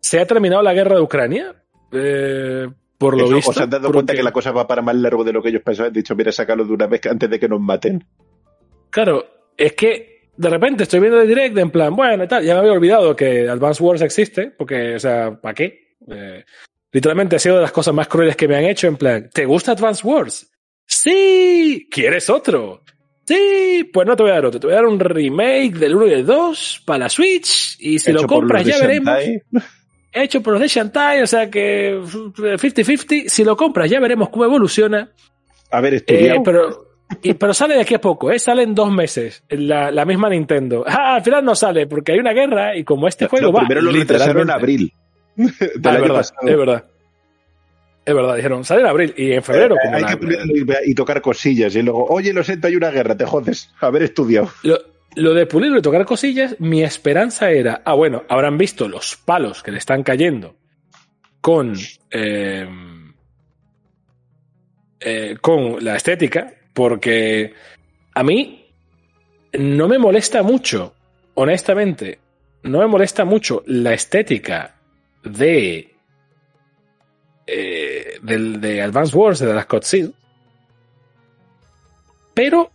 [0.00, 1.54] se ha terminado la guerra de Ucrania.
[1.92, 2.68] Eh,
[2.98, 3.50] por lo Eso, visto.
[3.50, 5.62] ¿Os han dado cuenta que la cosa va para más largo de lo que ellos
[5.62, 5.88] pensaban?
[5.88, 8.04] Han dicho, mira, sácalo de una vez antes de que nos maten.
[8.90, 9.24] Claro,
[9.56, 12.60] es que de repente estoy viendo el direct en plan, bueno, y tal, ya me
[12.60, 15.96] había olvidado que Advance Wars existe, porque, o sea, ¿para qué?
[16.08, 16.44] Eh,
[16.90, 19.44] literalmente ha sido de las cosas más crueles que me han hecho, en plan, ¿te
[19.44, 20.50] gusta Advance Wars?
[20.86, 22.82] Sí, ¿quieres otro?
[23.24, 25.94] Sí, pues no te voy a dar otro, te voy a dar un remake del
[25.94, 29.14] 1 y del 2 para la Switch, y si lo Hecho compras ya veremos.
[30.14, 34.44] Hecho por los de Shantae, o sea que 50-50, si lo compras ya veremos cómo
[34.44, 35.10] evoluciona.
[35.70, 36.42] A ver, Eh, estudiado.
[36.42, 36.84] pero,
[37.22, 38.38] y- pero sale de aquí a poco, ¿eh?
[38.38, 39.42] sale en dos meses.
[39.48, 40.84] La, la misma Nintendo.
[40.86, 43.60] Ah, al final no sale porque hay una guerra y como este juego No, va.
[43.60, 44.92] primero lo retrasaron literalmente- abril.
[45.36, 46.40] del Ah, es año verdad, pasado.
[46.48, 46.84] es verdad.
[48.04, 49.76] Es verdad, dijeron, sale en abril y en febrero.
[49.76, 51.74] Eh, como hay que ponerlo y, y tocar cosillas.
[51.76, 53.70] Y luego, oye, lo siento, hay una guerra, te jodes.
[53.80, 54.50] Haber estudiado.
[54.64, 54.78] lo,
[55.14, 59.62] lo de pulirlo y tocar cosillas, mi esperanza era, ah, bueno, habrán visto los palos
[59.62, 60.56] que le están cayendo
[61.40, 61.74] con,
[62.10, 62.66] eh,
[65.00, 67.52] eh, con la estética, porque
[68.14, 68.70] a mí
[69.58, 70.94] no me molesta mucho,
[71.34, 72.18] honestamente,
[72.62, 74.76] no me molesta mucho la estética
[75.24, 75.92] de
[77.46, 77.81] eh,
[78.22, 80.10] del, de Advance Wars, de las cutscenes,
[82.34, 82.70] pero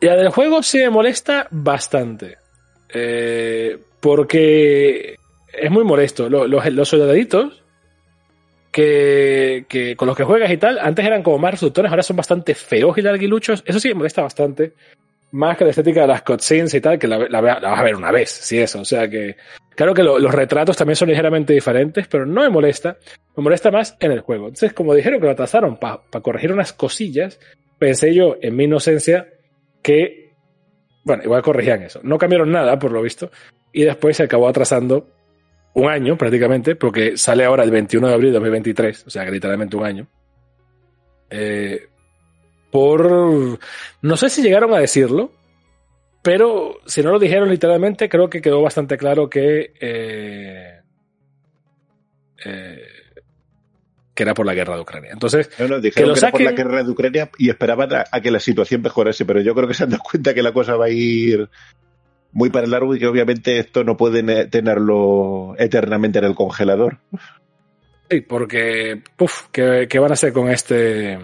[0.00, 2.38] la del juego sí me molesta bastante.
[2.90, 5.16] Eh, porque
[5.52, 6.28] es muy molesto.
[6.30, 7.62] Lo- Los, soldaditos
[8.70, 12.16] que, que con los que juegas y tal, antes eran como más reductores, ahora son
[12.16, 13.62] bastante feos y larguiluchos.
[13.66, 14.72] Eso sí me molesta bastante.
[15.30, 17.82] Más que la estética de las cutscenes y tal, que la, la, la vas a
[17.82, 18.80] ver una vez, sí eso.
[18.80, 19.36] O sea que,
[19.74, 22.96] claro que lo- los retratos también son ligeramente diferentes, pero no me molesta.
[23.36, 24.46] Me molesta más en el juego.
[24.46, 27.38] Entonces, como dijeron que lo atrasaron para corregir unas cosillas,
[27.78, 29.28] pensé yo, en mi inocencia,
[29.82, 30.32] que,
[31.04, 32.00] bueno, igual corregían eso.
[32.02, 33.30] No cambiaron nada, por lo visto,
[33.72, 35.08] y después se acabó atrasando
[35.74, 39.30] un año prácticamente, porque sale ahora el 21 de abril de 2023, o sea que
[39.30, 40.06] literalmente un año.
[41.30, 41.86] Eh,
[42.70, 43.58] por...
[44.02, 45.32] No sé si llegaron a decirlo,
[46.22, 49.72] pero si no lo dijeron literalmente, creo que quedó bastante claro que.
[49.80, 50.80] Eh,
[52.44, 52.82] eh,
[54.14, 55.10] que era por la guerra de Ucrania.
[55.12, 58.32] Entonces, no, no, dijeron que, era por la guerra de Ucrania y esperaban a, que
[58.32, 60.86] la situación mejorase, pero yo creo que se han dado cuenta que la cosa va
[60.86, 61.48] a ir
[62.32, 66.98] muy para el largo y que obviamente esto no pueden tenerlo eternamente en el congelador.
[68.10, 71.18] Sí, porque, puf, ¿qué, ¿qué, van a hacer con este?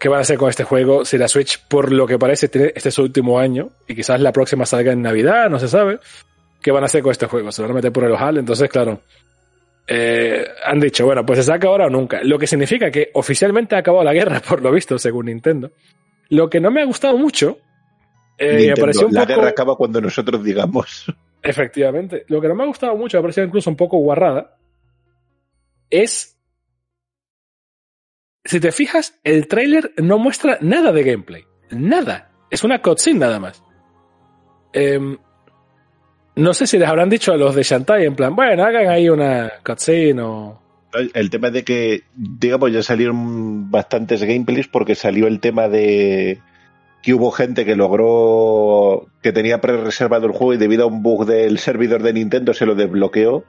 [0.00, 2.72] ¿Qué van a hacer con este juego si la Switch, por lo que parece, tiene
[2.74, 6.00] este es su último año y quizás la próxima salga en Navidad, no se sabe?
[6.62, 7.52] ¿Qué van a hacer con este juego?
[7.52, 8.38] ¿Se van a meter por el ojal?
[8.38, 9.02] Entonces, claro,
[9.86, 12.20] eh, han dicho, bueno, pues se saca ahora o nunca.
[12.22, 15.70] Lo que significa que oficialmente ha acabado la guerra, por lo visto, según Nintendo.
[16.30, 17.58] Lo que no me ha gustado mucho.
[18.38, 18.72] Eh,
[19.10, 21.04] la guerra acaba cuando nosotros digamos.
[21.42, 22.24] Efectivamente.
[22.28, 24.56] Lo que no me ha gustado mucho, me ha parecido incluso un poco guarrada,
[25.90, 26.39] es.
[28.44, 31.44] Si te fijas, el trailer no muestra nada de gameplay.
[31.70, 32.30] Nada.
[32.50, 33.62] Es una cutscene nada más.
[34.72, 34.98] Eh,
[36.36, 39.08] no sé si les habrán dicho a los de Shantai en plan, bueno, hagan ahí
[39.08, 40.60] una cutscene o...
[41.14, 46.40] El tema de que, digamos, ya salieron bastantes gameplays porque salió el tema de
[47.02, 51.26] que hubo gente que logró, que tenía pre-reservado el juego y debido a un bug
[51.26, 53.44] del servidor de Nintendo se lo desbloqueó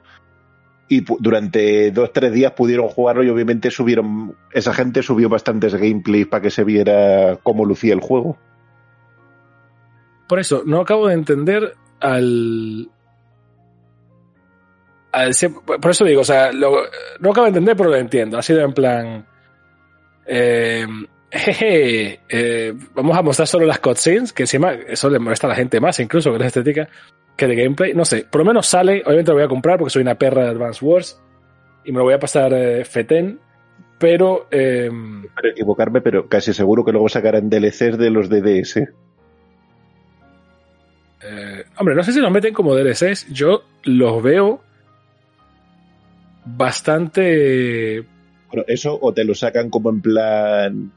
[0.88, 6.26] y durante dos tres días pudieron jugarlo y obviamente subieron esa gente subió bastantes gameplays
[6.26, 8.36] para que se viera cómo lucía el juego
[10.28, 12.90] por eso no acabo de entender al,
[15.80, 18.38] por eso digo, o sea, no acabo de entender, pero lo entiendo.
[18.38, 19.26] Ha sido en plan.
[20.24, 20.86] Eh,
[21.30, 25.56] jeje, eh, vamos a mostrar solo las cutscenes, que encima eso le molesta a la
[25.56, 26.88] gente más, incluso que la estética,
[27.36, 27.94] que de gameplay.
[27.94, 29.02] No sé, por lo menos sale.
[29.04, 31.20] Obviamente lo voy a comprar porque soy una perra de Advance Wars
[31.84, 33.38] y me lo voy a pasar eh, Feten.
[33.98, 34.48] Pero.
[34.50, 34.90] Eh,
[35.34, 38.78] para equivocarme, pero casi seguro que luego sacarán DLCs de los DDS.
[41.24, 43.28] Eh, hombre, no sé si los meten como DLCs.
[43.32, 44.60] Yo los veo
[46.44, 48.04] bastante.
[48.48, 50.92] Bueno, eso o te lo sacan como en plan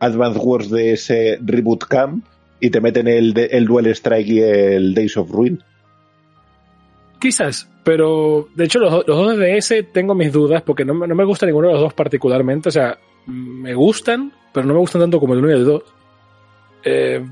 [0.00, 2.24] Advance Wars de ese Reboot Camp
[2.60, 5.62] y te meten el, el Duel Strike y el Days of Ruin.
[7.18, 11.24] Quizás, pero de hecho los, los dos DS tengo mis dudas porque no, no, me
[11.24, 12.68] gusta ninguno de los dos particularmente.
[12.68, 15.82] O sea, me gustan, pero no me gustan tanto como el 1 y el 2.
[16.84, 17.26] Eh,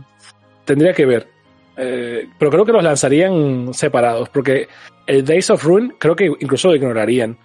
[0.64, 1.28] tendría que ver.
[1.76, 4.68] Eh, pero creo que los lanzarían separados, porque
[5.06, 7.36] el Days of Ruin creo que incluso lo ignorarían.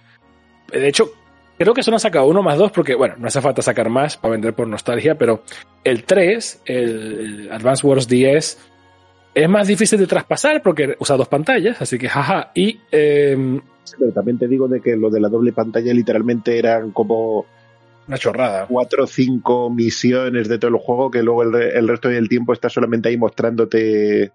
[0.72, 1.12] De hecho,
[1.58, 4.16] creo que solo han sacado uno más dos, porque, bueno, no hace falta sacar más
[4.16, 5.42] para vender por nostalgia, pero
[5.84, 8.71] el 3, el Advance Wars 10,
[9.34, 12.50] es más difícil de traspasar porque usa dos pantallas, así que jaja.
[12.54, 12.80] Y.
[12.90, 13.60] Eh,
[13.98, 17.46] pero también te digo de que lo de la doble pantalla literalmente eran como
[18.08, 18.66] una chorrada.
[18.66, 22.68] Cuatro o cinco misiones de todo el juego que luego el, resto del tiempo está
[22.68, 24.32] solamente ahí mostrándote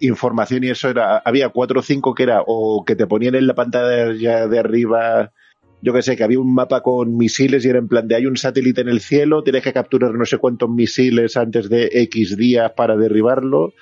[0.00, 3.46] información y eso era, había cuatro o cinco que era o que te ponían en
[3.46, 5.32] la pantalla de arriba,
[5.82, 8.26] yo que sé, que había un mapa con misiles y era en plan de hay
[8.26, 12.36] un satélite en el cielo, tienes que capturar no sé cuántos misiles antes de X
[12.36, 13.74] días para derribarlo,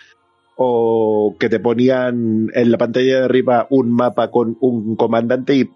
[0.57, 5.71] o que te ponían en la pantalla de arriba un mapa con un comandante y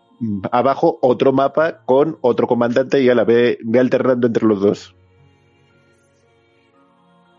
[0.50, 4.94] abajo otro mapa con otro comandante y a la vez ve alternando entre los dos.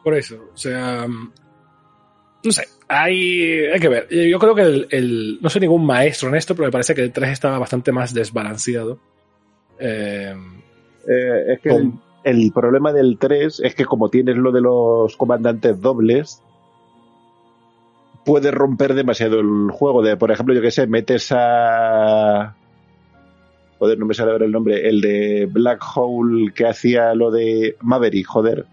[0.04, 4.08] Por eso, o sea, no sé, hay, hay que ver.
[4.10, 7.12] Yo creo que el, no soy ningún maestro en esto, pero me parece que el
[7.12, 9.00] 3 estaba bastante más desbalanceado.
[9.80, 10.36] Eh,
[11.08, 11.94] eh, es que el,
[12.24, 16.42] el, problema del 3 es que como tienes lo de los comandantes dobles,
[18.26, 20.02] puedes romper demasiado el juego.
[20.02, 22.56] De, por ejemplo, yo que sé, metes a
[23.78, 27.78] joder, no me sale ahora el nombre, el de Black Hole que hacía lo de
[27.82, 28.66] Maverick, joder.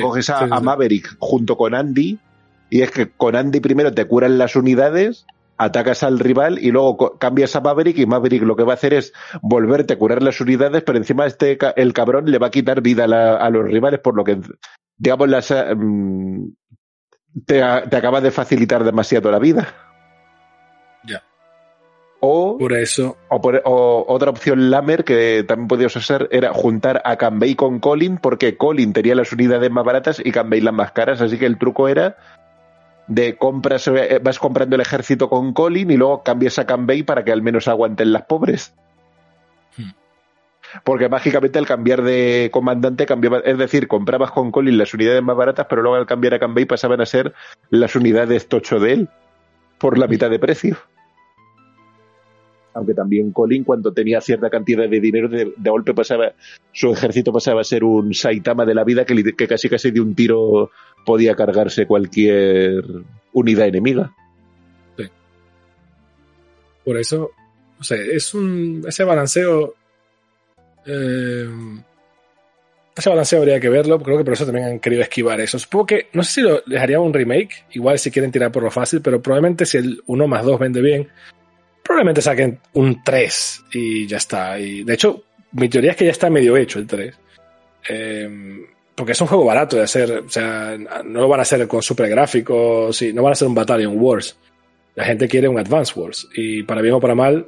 [0.00, 2.18] Coges a, Maverick junto con Andy
[2.70, 5.26] y es que con Andy primero te curan las unidades,
[5.56, 8.94] atacas al rival y luego cambias a Maverick y Maverick lo que va a hacer
[8.94, 9.12] es
[9.42, 13.04] volverte a curar las unidades, pero encima este el cabrón le va a quitar vida
[13.04, 14.40] a, los rivales por lo que
[14.98, 16.46] digamos las mm,
[17.46, 19.68] te, te acaba de facilitar demasiado la vida.
[22.20, 23.16] O, por eso.
[23.28, 28.56] O, otra opción Lamer que también podías usar era juntar a Canbay con Colin, porque
[28.56, 31.20] Colin tenía las unidades más baratas y Canbay las más caras.
[31.20, 32.16] Así que el truco era
[33.06, 37.24] de compras, eh, vas comprando el ejército con Colin y luego cambias a Canbay para
[37.24, 38.74] que al menos aguanten las pobres.
[39.76, 39.90] Hmm.
[40.84, 45.36] Porque mágicamente al cambiar de comandante cambiaba, es decir, comprabas con Colin las unidades más
[45.36, 47.34] baratas, pero luego al cambiar a Canbay pasaban a ser
[47.70, 49.08] las unidades tocho de él
[49.78, 50.76] por la mitad de precio.
[52.76, 56.34] Aunque también Colin cuando tenía cierta cantidad de dinero de, golpe pasaba,
[56.72, 60.14] su ejército pasaba a ser un Saitama de la vida que, casi casi de un
[60.14, 60.70] tiro
[61.06, 62.84] podía cargarse cualquier
[63.32, 64.14] unidad enemiga.
[64.98, 65.04] Sí.
[66.84, 67.30] Por eso,
[67.80, 69.74] o sea, es un, ese balanceo,
[70.84, 71.48] eh,
[72.94, 75.58] ese balanceo habría que verlo, creo que por eso también han querido esquivar eso.
[75.58, 78.62] Supongo que, no sé si lo, les haría un remake, igual si quieren tirar por
[78.62, 81.08] lo fácil, pero probablemente si el 1 más 2 vende bien,
[81.86, 84.58] probablemente saquen un 3 y ya está.
[84.58, 87.14] Y de hecho, mi teoría es que ya está medio hecho el 3.
[87.88, 91.68] Eh, porque es un juego barato de hacer, o sea, no lo van a hacer
[91.68, 94.38] con super gráficos, y no van a hacer un Battalion Wars.
[94.94, 96.26] La gente quiere un Advance Wars.
[96.34, 97.46] Y para bien o para mal,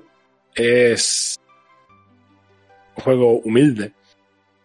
[0.55, 1.39] es
[2.97, 3.93] un juego humilde.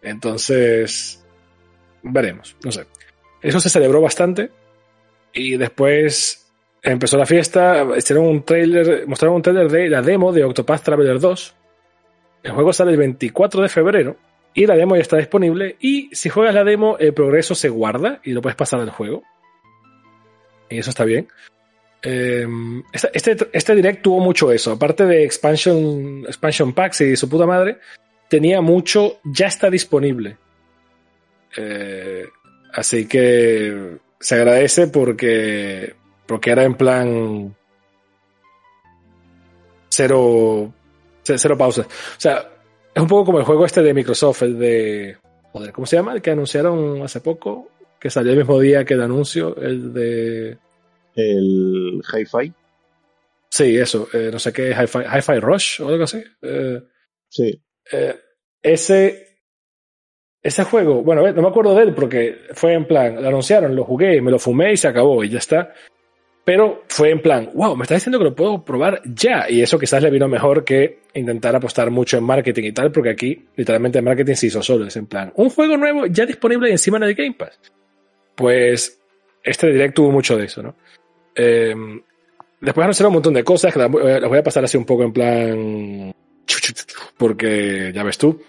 [0.01, 1.23] Entonces,
[2.01, 2.85] veremos, no sé.
[3.41, 4.51] Eso se celebró bastante.
[5.33, 6.42] Y después
[6.83, 11.19] empezó la fiesta, hicieron un trailer, mostraron un trailer de la demo de Octopath Traveler
[11.19, 11.55] 2.
[12.43, 14.17] El juego sale el 24 de febrero
[14.53, 15.77] y la demo ya está disponible.
[15.79, 19.23] Y si juegas la demo, el progreso se guarda y lo puedes pasar al juego.
[20.69, 21.27] Y eso está bien.
[22.01, 24.73] Em, este, este, direct tuvo mucho eso.
[24.73, 27.77] Aparte de expansion, expansion packs y su puta madre,
[28.27, 30.35] tenía mucho, ya está disponible.
[31.55, 32.25] Eh,
[32.73, 35.93] así que se agradece porque
[36.25, 37.55] porque era en plan
[39.89, 40.73] cero,
[41.23, 41.85] cero pausas.
[41.85, 42.49] O sea,
[42.93, 45.17] es un poco como el juego este de Microsoft, el de...
[45.51, 46.13] Joder, ¿cómo se llama?
[46.13, 47.69] El que anunciaron hace poco,
[47.99, 50.57] que salió el mismo día que el anuncio, el de...
[51.15, 52.51] El Hi-Fi.
[53.49, 56.23] Sí, eso, eh, no sé qué, Hi-Fi, Rush o algo así.
[56.41, 56.81] Eh,
[57.29, 57.63] sí.
[57.91, 58.19] Eh,
[58.63, 59.37] ese,
[60.41, 63.83] ese juego, bueno, no me acuerdo de él porque fue en plan, lo anunciaron, lo
[63.83, 65.71] jugué, me lo fumé y se acabó y ya está.
[66.45, 69.49] Pero fue en plan, wow, me está diciendo que lo puedo probar ya.
[69.49, 73.11] Y eso quizás le vino mejor que intentar apostar mucho en marketing y tal, porque
[73.11, 74.85] aquí literalmente el marketing se hizo solo.
[74.85, 77.59] Es en plan, un juego nuevo ya disponible encima de Game Pass.
[78.35, 78.99] Pues
[79.41, 80.75] este direct tuvo mucho de eso, ¿no?
[81.35, 81.73] Eh,
[82.59, 85.13] después anunciaron un montón de cosas que las voy a pasar así un poco en
[85.13, 86.13] plan.
[87.17, 88.41] Porque ya ves tú.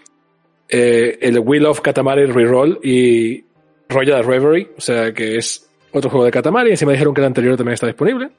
[0.67, 3.45] Eh, el Wheel of Katamari Reroll y
[3.87, 6.71] Royal Reverie, o sea que es otro juego de Katamari.
[6.71, 8.29] Encima dijeron que el anterior también está disponible.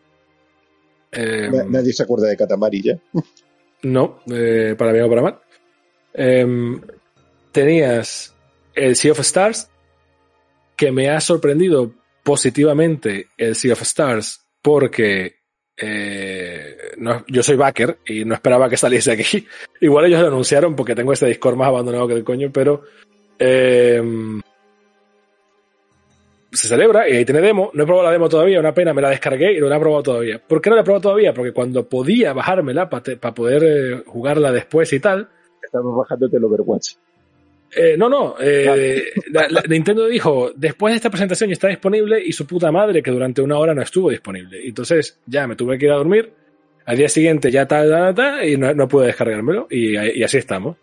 [1.13, 2.99] Eh, Nadie se acuerda de Katamari ya.
[3.83, 5.41] No, eh, para bien o para mal.
[6.13, 6.81] Em,
[7.53, 8.35] tenías
[8.75, 9.71] el Sea of Stars,
[10.77, 11.93] que me ha sorprendido
[12.23, 15.37] positivamente el Sea of Stars porque
[15.77, 16.77] eh,
[17.29, 19.47] yo soy backer y no esperaba que saliese aquí.
[19.81, 22.83] Igual ellos lo anunciaron porque tengo este Discord más abandonado que el coño, pero
[23.39, 24.43] em,
[26.51, 27.71] se celebra y ahí tiene demo.
[27.75, 29.81] No he probado la demo todavía, una pena, me la descargué y no la he
[29.81, 30.39] probado todavía.
[30.39, 31.35] ¿Por qué no la he probado todavía?
[31.35, 35.29] Porque cuando podía bajármela para poder eh, jugarla después y tal.
[35.63, 36.95] Estamos bajándote el Overwatch.
[37.75, 38.37] Eh, no, no.
[38.41, 39.13] Eh,
[39.69, 43.43] Nintendo dijo, después de esta presentación ya está disponible y su puta madre que durante
[43.43, 44.67] una hora no estuvo disponible.
[44.67, 46.33] Entonces ya me tuve que ir a dormir.
[46.85, 49.67] Al día siguiente ya tal, tal, tal, y no, no pude descargármelo.
[49.69, 50.77] Y, y así estamos.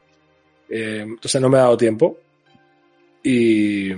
[0.70, 2.20] entonces no me ha dado tiempo.
[3.24, 3.94] Y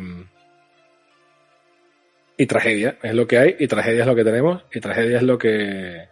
[2.37, 5.23] y tragedia es lo que hay, y tragedia es lo que tenemos, y tragedia es
[5.23, 6.07] lo que.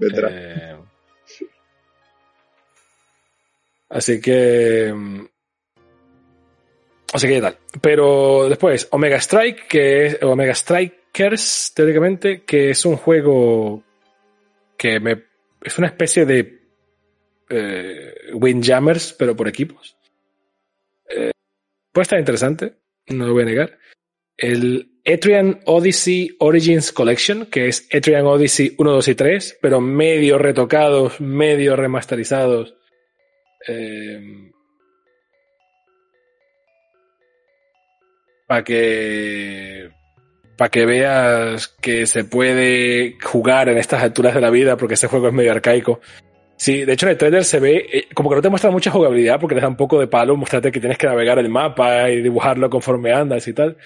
[0.00, 0.76] Eh,
[3.88, 4.94] así que.
[7.12, 7.58] Así que tal.
[7.80, 10.22] Pero después, Omega Strike, que es.
[10.22, 13.82] Omega Strikers, teóricamente, que es un juego
[14.76, 15.24] que me.
[15.62, 16.62] Es una especie de.
[17.48, 19.96] Eh, Windjammers, pero por equipos.
[21.08, 21.30] Eh,
[21.92, 22.74] puede estar interesante,
[23.08, 23.78] no lo voy a negar.
[24.36, 30.36] El Etrian Odyssey Origins Collection, que es Etrian Odyssey 1, 2 y 3, pero medio
[30.36, 32.74] retocados, medio remasterizados.
[33.68, 34.50] Eh,
[38.48, 39.90] para que
[40.56, 45.06] para que veas que se puede jugar en estas alturas de la vida porque ese
[45.06, 46.00] juego es medio arcaico.
[46.56, 48.90] Sí, de hecho en el trailer se ve eh, como que no te muestra mucha
[48.90, 52.10] jugabilidad porque te da un poco de palo mostrarte que tienes que navegar el mapa
[52.10, 53.76] y dibujarlo conforme andas y tal.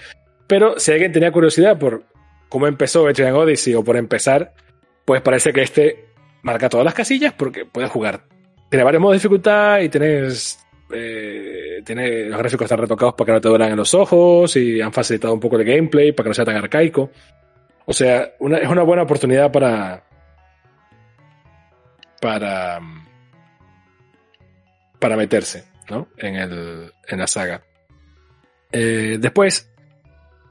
[0.51, 2.03] Pero si alguien tenía curiosidad por
[2.49, 4.53] cómo empezó Etrian Odyssey o por empezar,
[5.05, 6.09] pues parece que este
[6.41, 8.23] marca todas las casillas porque puedes jugar.
[8.69, 10.59] Tiene varios modos de dificultad y tienes.
[10.93, 14.81] Eh, tiene, los gráficos están retocados para que no te duelan en los ojos y
[14.81, 17.11] han facilitado un poco el gameplay para que no sea tan arcaico.
[17.85, 20.03] O sea, es una buena oportunidad para.
[22.19, 22.81] para.
[24.99, 26.09] para meterse, ¿no?
[26.17, 27.63] En, el, en la saga.
[28.69, 29.70] Eh, después,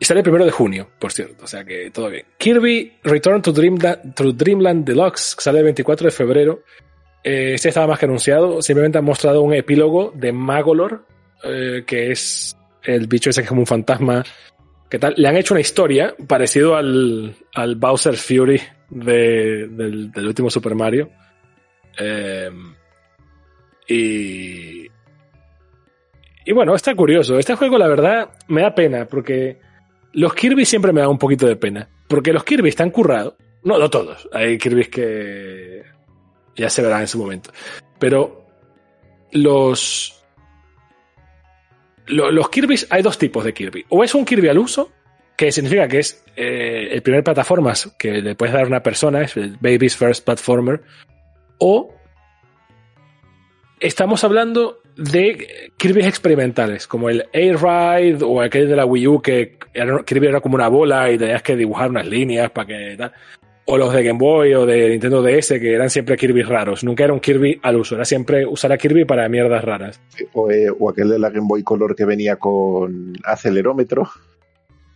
[0.00, 2.24] y sale el primero de junio, por cierto, o sea que todo bien.
[2.38, 6.62] Kirby Return to Dreamland, to Dreamland Deluxe sale el 24 de febrero.
[7.22, 8.62] eh, este estaba más que anunciado.
[8.62, 11.04] Simplemente han mostrado un epílogo de Magolor,
[11.44, 14.24] eh, que es el bicho ese que es como un fantasma.
[14.88, 15.12] ¿Qué tal?
[15.18, 18.58] Le han hecho una historia parecido al, al Bowser Fury
[18.88, 21.10] de, del, último Super Mario.
[21.98, 22.50] Eh,
[23.86, 24.86] y.
[26.46, 27.38] Y bueno, está curioso.
[27.38, 29.60] Este juego, la verdad, me da pena, porque
[30.12, 31.88] los Kirby siempre me dan un poquito de pena.
[32.08, 33.34] Porque los Kirby están currados.
[33.62, 34.28] No, no todos.
[34.32, 35.84] Hay Kirby que
[36.56, 37.52] ya se verán en su momento.
[37.98, 38.46] Pero
[39.32, 40.16] los.
[42.06, 43.84] Los, Kirby, hay dos tipos de Kirby.
[43.88, 44.90] O es un Kirby al uso,
[45.36, 49.22] que significa que es eh, el primer plataformas que le puedes dar a una persona,
[49.22, 50.82] es el Baby's First Platformer.
[51.58, 51.94] O
[53.78, 59.22] estamos hablando de Kirby experimentales, como el Air Ride o aquel de la Wii U
[59.22, 62.96] que era, Kirby era como una bola y tenías que dibujar unas líneas para que
[62.98, 63.12] tal.
[63.64, 66.84] O los de Game Boy o de Nintendo DS que eran siempre Kirby raros.
[66.84, 70.00] Nunca era un Kirby al uso, era siempre usar a Kirby para mierdas raras.
[70.34, 74.06] O, eh, o aquel de la Game Boy Color que venía con acelerómetro.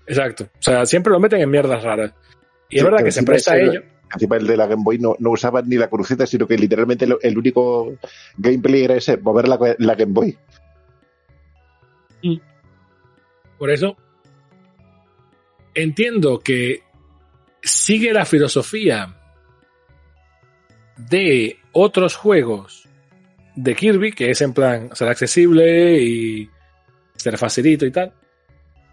[0.06, 0.44] Exacto.
[0.44, 2.12] O sea, siempre lo meten en mierdas raras.
[2.68, 3.82] Y sí, es verdad que se presta a ello.
[4.14, 7.06] Encima el de la Game Boy no, no usaban ni la cruceta, sino que literalmente
[7.22, 7.96] el único
[8.36, 10.38] gameplay era ese, mover la, la Game Boy.
[13.58, 13.96] Por eso
[15.74, 16.82] entiendo que
[17.62, 19.16] sigue la filosofía
[20.96, 22.88] de otros juegos
[23.56, 26.48] de Kirby, que es en plan ser accesible y
[27.16, 28.12] ser facilito y tal.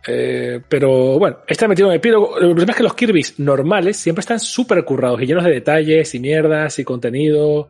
[0.07, 2.37] Eh, pero bueno, ha metido en epílogo.
[2.37, 6.13] El problema es que los Kirby's normales siempre están súper currados y llenos de detalles
[6.15, 7.69] y mierdas y contenido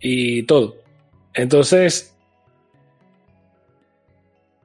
[0.00, 0.76] y todo.
[1.32, 2.14] Entonces,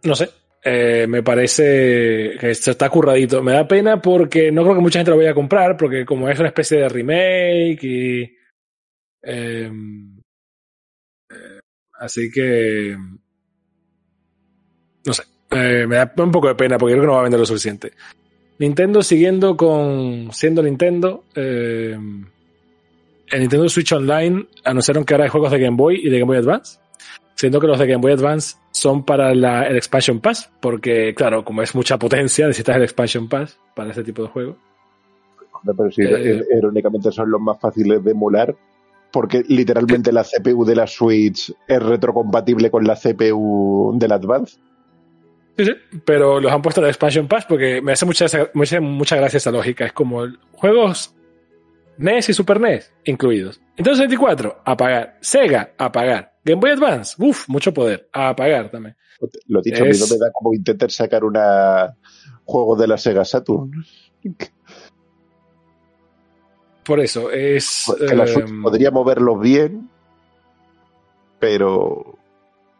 [0.03, 0.29] no sé,
[0.63, 3.41] eh, me parece que esto está curradito.
[3.41, 6.29] Me da pena porque no creo que mucha gente lo vaya a comprar porque como
[6.29, 8.37] es una especie de remake y...
[9.23, 9.71] Eh,
[11.99, 12.95] así que...
[15.05, 15.23] No sé.
[15.51, 17.45] Eh, me da un poco de pena porque creo que no va a vender lo
[17.45, 17.93] suficiente.
[18.59, 20.29] Nintendo siguiendo con.
[20.31, 21.23] siendo Nintendo.
[21.33, 21.97] Eh,
[23.31, 26.27] en Nintendo Switch Online anunciaron que ahora hay juegos de Game Boy y de Game
[26.27, 26.79] Boy Advance.
[27.35, 30.51] Siendo que los de Game Boy Advance son para la, el Expansion Pass.
[30.59, 34.57] Porque, claro, como es mucha potencia, necesitas el Expansion Pass para este tipo de juego.
[35.63, 38.55] Pero sí, eh, irónicamente son los más fáciles de emular.
[39.11, 44.59] Porque literalmente la CPU de la Switch es retrocompatible con la CPU del Advance.
[45.59, 45.73] Sí, sí,
[46.05, 49.35] pero los han puesto en el Expansion Pass porque me hace mucha, mucha, mucha gracia
[49.35, 49.85] esa lógica.
[49.85, 51.13] Es como juegos
[51.97, 53.59] NES y Super NES incluidos.
[53.75, 55.17] Entonces 64, a pagar.
[55.19, 56.37] Sega, a pagar.
[56.45, 58.95] Game Boy Advance, uff, mucho poder, a pagar también.
[59.47, 60.01] Lo dicho, es...
[60.01, 61.93] a mí no me da como intentar sacar una
[62.45, 63.69] juego de la Sega Saturn.
[66.85, 67.93] Por eso, es...
[67.99, 69.89] Que Switch eh, podría moverlo bien,
[71.37, 72.08] pero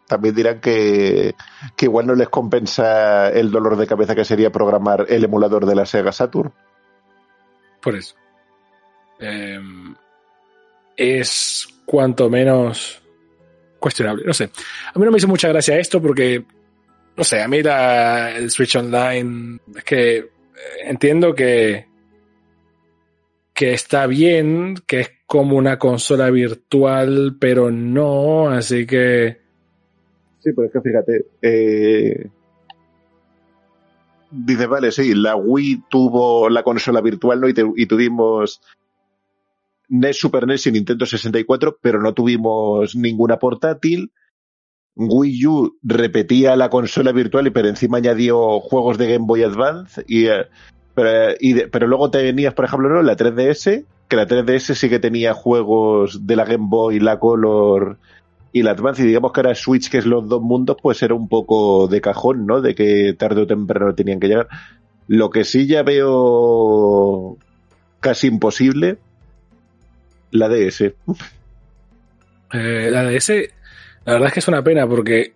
[0.10, 1.36] también dirán que,
[1.78, 5.76] que, igual no les compensa el dolor de cabeza que sería programar el emulador de
[5.76, 6.52] la Sega Saturn.
[7.80, 8.16] Por eso.
[9.20, 9.62] Eh,
[10.98, 13.02] es cuanto menos
[13.80, 14.24] cuestionable.
[14.26, 14.50] No sé.
[14.94, 16.44] A mí no me hizo mucha gracia esto porque,
[17.16, 20.30] no sé, a mí la, el Switch Online, es que
[20.84, 21.86] entiendo que,
[23.54, 29.39] que está bien, que es como una consola virtual, pero no, así que
[30.40, 32.30] Sí, pero es que fíjate, eh,
[34.32, 37.48] dice, vale, sí, la Wii tuvo la consola virtual, ¿no?
[37.50, 38.62] Y, tuvimos
[39.90, 44.12] NES, Super NES y Nintendo 64, pero no tuvimos ninguna portátil.
[44.96, 50.04] Wii U repetía la consola virtual y pero encima añadió juegos de Game Boy Advance
[50.08, 50.48] y, eh,
[50.94, 53.02] pero, y de, pero luego tenías, por ejemplo, ¿no?
[53.02, 57.98] la 3DS, que la 3DS sí que tenía juegos de la Game Boy, la Color
[58.52, 61.14] y la Advance, y digamos que era Switch, que es los dos mundos, pues era
[61.14, 62.62] un poco de cajón, ¿no?
[62.62, 64.48] De que tarde o temprano tenían que llegar.
[65.08, 67.38] Lo que sí ya veo
[68.00, 68.98] casi imposible,
[70.32, 70.82] la DS.
[72.54, 73.30] Eh, la DS,
[74.06, 75.34] la verdad es que es una pena porque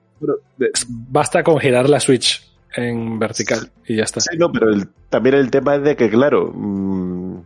[0.87, 2.43] basta con girar la Switch
[2.75, 4.21] en vertical y ya está.
[4.21, 7.41] Sí, no, pero el, también el tema es de que, claro, mmm,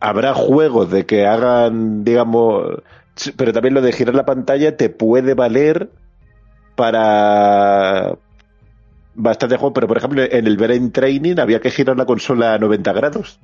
[0.00, 2.82] habrá juegos de que hagan, digamos,
[3.36, 5.90] pero también lo de girar la pantalla te puede valer
[6.76, 8.16] para
[9.14, 12.58] bastante juego, pero por ejemplo en el Brain Training había que girar la consola a
[12.58, 13.40] 90 grados.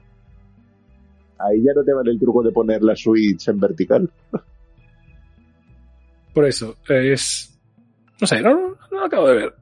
[1.38, 4.10] Ahí ya no te vale el truco de poner la Switch en vertical.
[6.32, 7.58] Por eso, es...
[8.20, 9.54] No sé, no, lo acabo de ver.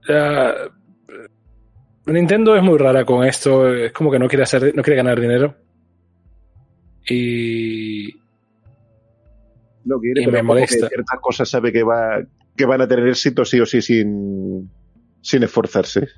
[2.07, 5.21] Nintendo es muy rara con esto, es como que no quiere hacer, no quiere ganar
[5.21, 5.55] dinero.
[7.09, 8.11] Y,
[9.85, 10.89] No quiere, Y pero me molesta.
[10.89, 12.23] ciertas cosas sabe que va
[12.57, 14.71] que van a tener éxito sí o sí sin,
[15.21, 16.09] sin esforzarse.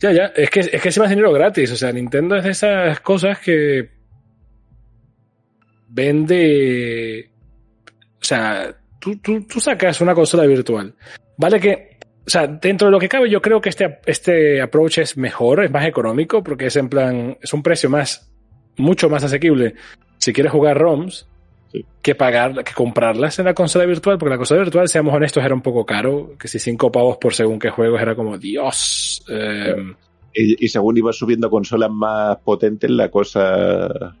[0.00, 1.72] Ya, ya, es que, es que se hace dinero gratis.
[1.72, 3.90] O sea, Nintendo es de esas cosas que
[5.88, 7.30] vende.
[8.20, 10.94] O sea, tú, tú, tú sacas una consola virtual.
[11.36, 11.98] Vale que.
[12.26, 15.64] O sea, dentro de lo que cabe, yo creo que este, este approach es mejor,
[15.64, 17.36] es más económico, porque es en plan.
[17.40, 18.30] Es un precio más.
[18.76, 19.74] Mucho más asequible.
[20.18, 21.28] Si quieres jugar ROMs.
[21.72, 21.84] Sí.
[22.00, 25.54] Que pagar, que comprarlas en la consola virtual, porque la consola virtual, seamos honestos, era
[25.54, 26.32] un poco caro.
[26.38, 29.22] Que si cinco pavos por según qué juegos era como, Dios.
[29.28, 29.74] eh,
[30.34, 34.14] Y, y según iba subiendo consolas más potentes, la cosa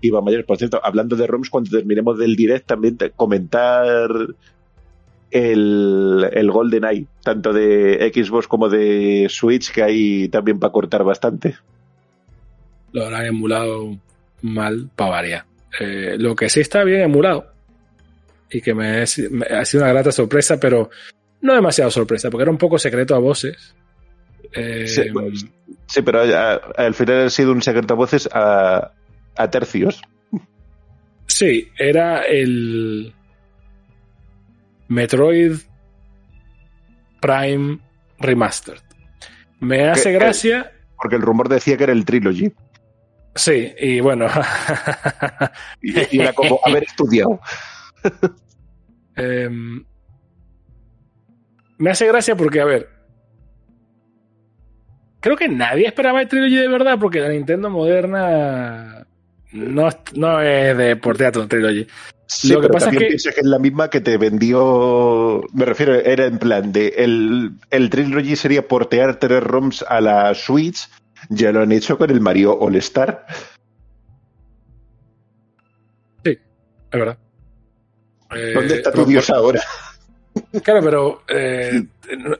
[0.00, 0.44] iba mayor.
[0.44, 4.10] Por cierto, hablando de ROMs, cuando terminemos del direct, también comentar
[5.30, 11.04] el, el Golden Eye, tanto de Xbox como de Switch, que hay también para cortar
[11.04, 11.54] bastante.
[12.92, 13.96] lo habrán emulado
[14.42, 15.44] mal para variar.
[15.80, 17.46] Eh, lo que sí está bien emulado
[18.50, 20.90] y que me, es- me ha sido una grata sorpresa, pero
[21.40, 23.74] no demasiado sorpresa, porque era un poco secreto a voces.
[24.52, 25.30] Eh, Sí, bueno,
[25.86, 28.92] Sí, pero a- al final ha sido un secreto a voces a,
[29.36, 30.00] a tercios.
[31.26, 33.14] sí, era el
[34.88, 35.52] Metroid
[37.20, 37.78] Prime
[38.18, 38.80] Remastered.
[39.60, 40.72] Me hace ¿Qué- gracia.
[41.00, 42.52] Porque el rumor decía que era el Trilogy.
[43.34, 44.26] Sí, y bueno.
[45.80, 47.40] Y, y era como haber estudiado.
[49.14, 49.84] Em,
[51.78, 52.88] me hace gracia porque, a ver.
[55.20, 59.06] Creo que nadie esperaba el Trilogy de verdad, porque la Nintendo moderna
[59.52, 61.86] no, no es de por teatro Trilogy.
[62.26, 65.42] Sí, Lo que pero pasa es que- que es la misma que te vendió.
[65.52, 66.88] Me refiero, era en plan de.
[66.96, 70.88] El, el Trilogy sería portear tres ROMs a la Switch.
[71.28, 73.26] Ya lo han hecho con el Mario All Star.
[76.92, 77.18] Es verdad.
[78.36, 79.60] Eh, ¿Dónde está tu Dios ahora?
[80.64, 81.82] Claro, pero eh,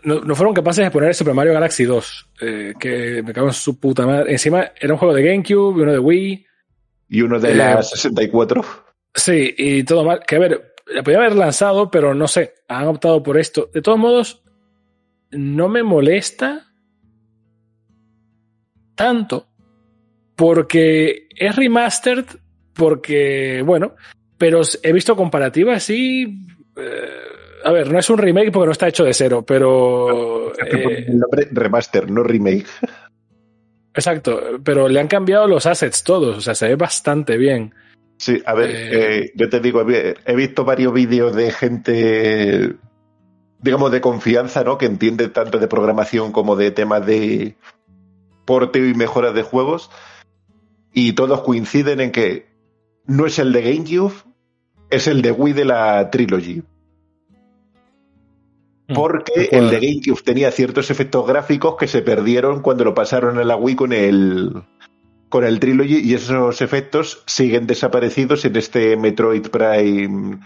[0.04, 3.48] no, no fueron capaces de poner el Super Mario Galaxy 2, eh, que me cago
[3.48, 4.32] en su puta madre.
[4.32, 6.46] Encima era un juego de GameCube y uno de Wii.
[7.10, 8.64] Y uno de la 64.
[9.14, 10.20] Sí, y todo mal.
[10.26, 13.68] Que a ver, la podía haber lanzado, pero no sé, han optado por esto.
[13.74, 14.42] De todos modos,
[15.30, 16.71] no me molesta
[19.02, 19.46] tanto
[20.36, 22.24] porque es remastered,
[22.72, 23.94] porque, bueno,
[24.38, 26.24] pero he visto comparativas y...
[26.76, 27.08] eh,
[27.64, 30.52] a ver, no es un remake porque no está hecho de cero, pero...
[30.58, 32.66] Que eh, el nombre remaster, no remake.
[33.94, 37.72] exacto, pero le han cambiado los assets todos, o sea, se ve bastante bien.
[38.16, 42.74] Sí, a ver, Eh, eh, yo te digo, he visto varios vídeos de gente,
[43.60, 44.76] digamos, de confianza, ¿no?
[44.76, 47.56] Que entiende tanto de programación como de temas de
[48.44, 49.90] porteo y mejoras de juegos.
[50.92, 52.46] Y todos coinciden en que
[53.06, 54.14] no es el de GameCube,
[54.90, 56.62] es el de Wii de la Trilogy.
[58.94, 63.44] Porque el de GameCube tenía ciertos efectos gráficos que se perdieron cuando lo pasaron a
[63.44, 64.62] la Wii con el,
[65.30, 70.40] con el Trilogy y esos efectos siguen desaparecidos en este Metroid Prime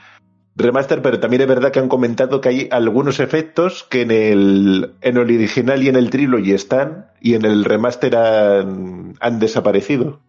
[0.59, 4.95] Remaster, pero también es verdad que han comentado que hay algunos efectos que en el,
[5.03, 10.21] en el original y en el Trilogy están y en el Remaster han, han desaparecido.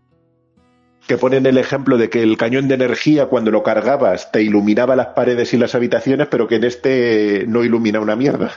[1.08, 4.98] Que ponen el ejemplo de que el cañón de energía cuando lo cargabas te iluminaba
[4.98, 8.52] las paredes y las habitaciones, pero que en este no ilumina una mierda.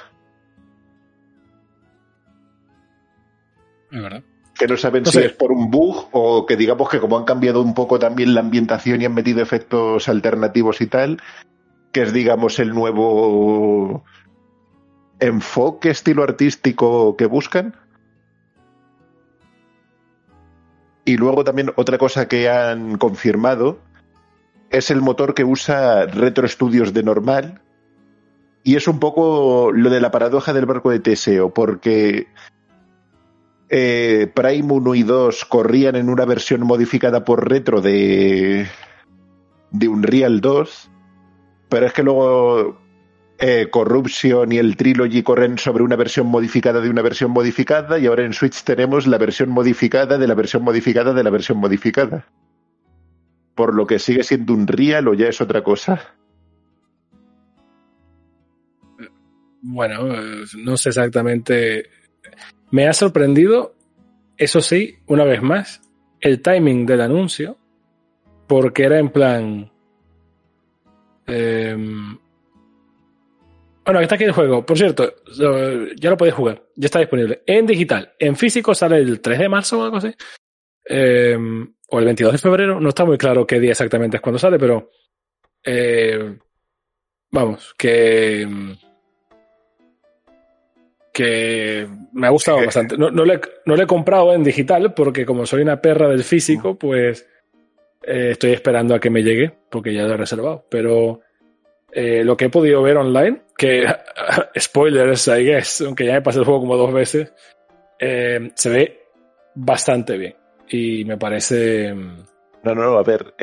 [3.92, 4.22] Es verdad.
[4.58, 7.24] que no saben No si es por un bug o que digamos que como han
[7.24, 11.20] cambiado un poco también la ambientación y han metido efectos alternativos y tal,
[11.92, 14.04] que es digamos el nuevo
[15.18, 17.76] enfoque, estilo artístico que buscan.
[21.04, 23.78] Y luego también otra cosa que han confirmado
[24.70, 27.62] es el motor que usa Retro Studios de normal.
[28.62, 32.28] Y es un poco lo de la paradoja del barco de Teseo, porque
[33.70, 38.66] eh, Prime 1 y 2 corrían en una versión modificada por retro de,
[39.70, 40.89] de Unreal 2,
[41.70, 42.78] pero es que luego
[43.38, 48.06] eh, Corruption y el Trilogy corren sobre una versión modificada de una versión modificada y
[48.06, 52.26] ahora en Switch tenemos la versión modificada de la versión modificada de la versión modificada.
[53.54, 56.14] Por lo que sigue siendo Unreal o ya es otra cosa.
[59.62, 60.08] Bueno,
[60.58, 61.88] no sé exactamente.
[62.70, 63.74] Me ha sorprendido,
[64.36, 65.82] eso sí, una vez más,
[66.20, 67.56] el timing del anuncio,
[68.46, 69.72] porque era en plan.
[71.30, 72.18] Em,
[73.84, 74.64] bueno, está aquí el juego.
[74.64, 75.14] Por cierto,
[75.96, 76.62] ya lo podéis jugar.
[76.76, 77.42] Ya está disponible.
[77.46, 78.12] En digital.
[78.18, 80.14] En físico sale el 3 de marzo o algo así.
[80.84, 82.80] Em, o el 22 de febrero.
[82.80, 84.90] No está muy claro qué día exactamente es cuando sale, pero
[85.64, 86.38] Eh,
[87.30, 88.46] vamos, que.
[91.12, 92.96] que me ha gustado bastante.
[92.96, 96.24] No, no, le, no le he comprado en digital porque, como soy una perra del
[96.24, 97.26] físico, pues
[98.02, 100.64] eh, estoy esperando a que me llegue porque ya lo he reservado.
[100.70, 101.20] Pero
[101.92, 103.86] eh, lo que he podido ver online, que
[104.58, 107.32] spoilers, I guess, aunque ya me pasé el juego como dos veces,
[107.98, 109.02] eh, se ve
[109.54, 110.34] bastante bien.
[110.68, 111.92] Y me parece.
[111.92, 112.16] mm,
[112.64, 113.34] No, no, no, a ver.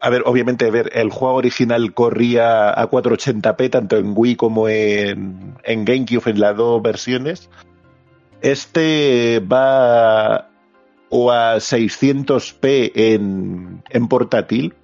[0.00, 4.68] a ver, obviamente, a ver, el juego original corría a 480p, tanto en Wii como
[4.68, 7.50] en, en GameCube, en las dos versiones.
[8.40, 10.50] Este va
[11.10, 14.74] o a 600p en, en portátil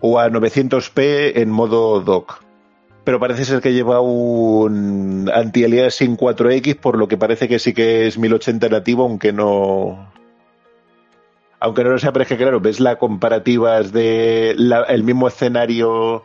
[0.00, 2.42] o a 900p en modo dock.
[3.04, 8.06] Pero parece ser que lleva un anti-aliasing 4X, por lo que parece que sí que
[8.06, 10.10] es 1080 nativo, aunque no,
[11.60, 14.56] aunque no lo sea, pero es que claro, ves las comparativas de
[14.88, 16.24] el mismo escenario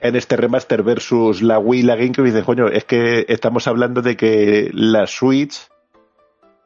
[0.00, 3.66] en este remaster versus la Wii y la GameCube y dices, coño, es que estamos
[3.66, 5.68] hablando de que la Switch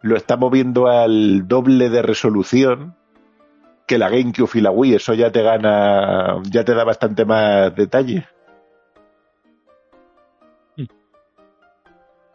[0.03, 2.97] lo está moviendo al doble de resolución
[3.87, 7.75] que la GameCube y la Wii, eso ya te gana, ya te da bastante más
[7.75, 8.25] detalle.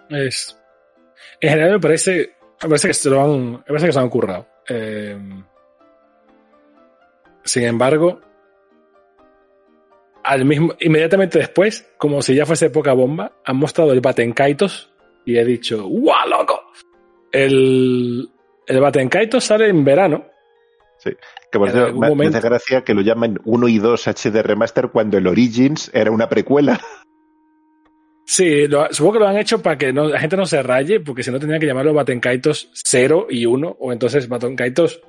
[0.10, 0.58] Es.
[1.40, 2.36] En general me parece.
[2.62, 3.52] Me parece que se lo han.
[3.52, 4.48] Me parece que se lo han currado.
[4.68, 5.18] Eh,
[7.44, 8.20] sin embargo.
[10.24, 14.92] Al mismo, inmediatamente después, como si ya fuese poca bomba, han mostrado el Batenkaitos
[15.24, 16.64] y he dicho, ¡guau, loco!
[17.44, 18.30] El,
[18.68, 20.26] el Batenkaitos sale en verano.
[21.52, 24.42] Que por algún me, me momento- hace gracia que lo llaman 1 y 2 HD
[24.42, 26.80] Remaster cuando el Origins era una precuela.
[28.26, 31.00] Sí, lo- supongo que lo han hecho para que no, la gente no se raye,
[31.00, 35.02] porque si no tendrían que llamarlo Batenkaitos 0 y 1, o entonces Batenkaitos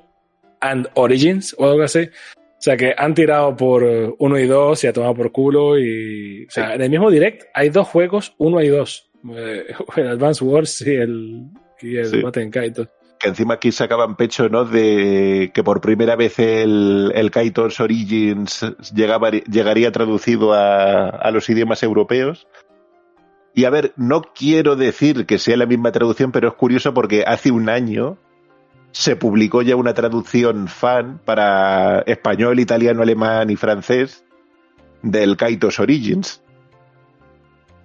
[0.61, 2.01] and Origins o algo así.
[2.03, 3.83] O sea que han tirado por
[4.17, 5.79] 1 y 2 y ha tomado por culo.
[5.79, 9.11] Y, o sea, en el mismo direct hay dos juegos, 1 y 2.
[9.35, 9.65] Eh,
[9.97, 11.45] el Advance Wars y el,
[11.81, 12.21] y el Sí.
[12.21, 12.87] Batenkaitos.
[13.19, 14.63] que encima aquí sacaban pecho, ¿no?
[14.65, 18.63] De que por primera vez el, el Kaitos Origins
[18.93, 22.47] llegaba, llegaría traducido a, a los idiomas europeos.
[23.55, 27.23] Y a ver, no quiero decir que sea la misma traducción, pero es curioso porque
[27.25, 28.19] hace un año
[28.91, 34.23] se publicó ya una traducción fan para español, italiano, alemán y francés
[35.01, 36.43] del Kaitos Origins.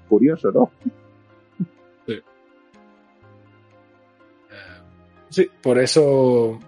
[0.09, 0.71] Curioso, ¿no?
[5.33, 6.61] Sí, por eso.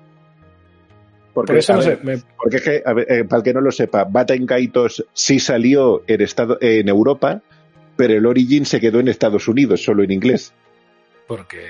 [1.35, 2.05] Porque, Por eso no ver, sé.
[2.05, 5.05] me- Porque es que, a ver, eh, para el que no lo sepa, Baten Kaitos
[5.13, 7.43] sí salió en, estado, en Europa,
[7.97, 10.55] pero el Origin se quedó en Estados Unidos, solo en inglés.
[11.27, 11.61] porque.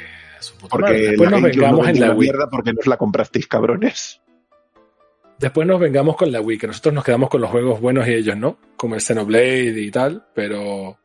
[0.41, 0.95] su puta madre.
[0.95, 2.29] Porque Después la nos GameCube no vengamos en la una Wii.
[2.29, 4.21] mierda porque nos la comprasteis, cabrones.
[5.39, 8.13] Después nos vengamos con la Wii, que nosotros nos quedamos con los juegos buenos y
[8.13, 10.99] ellos no, como el Xenoblade y tal, pero.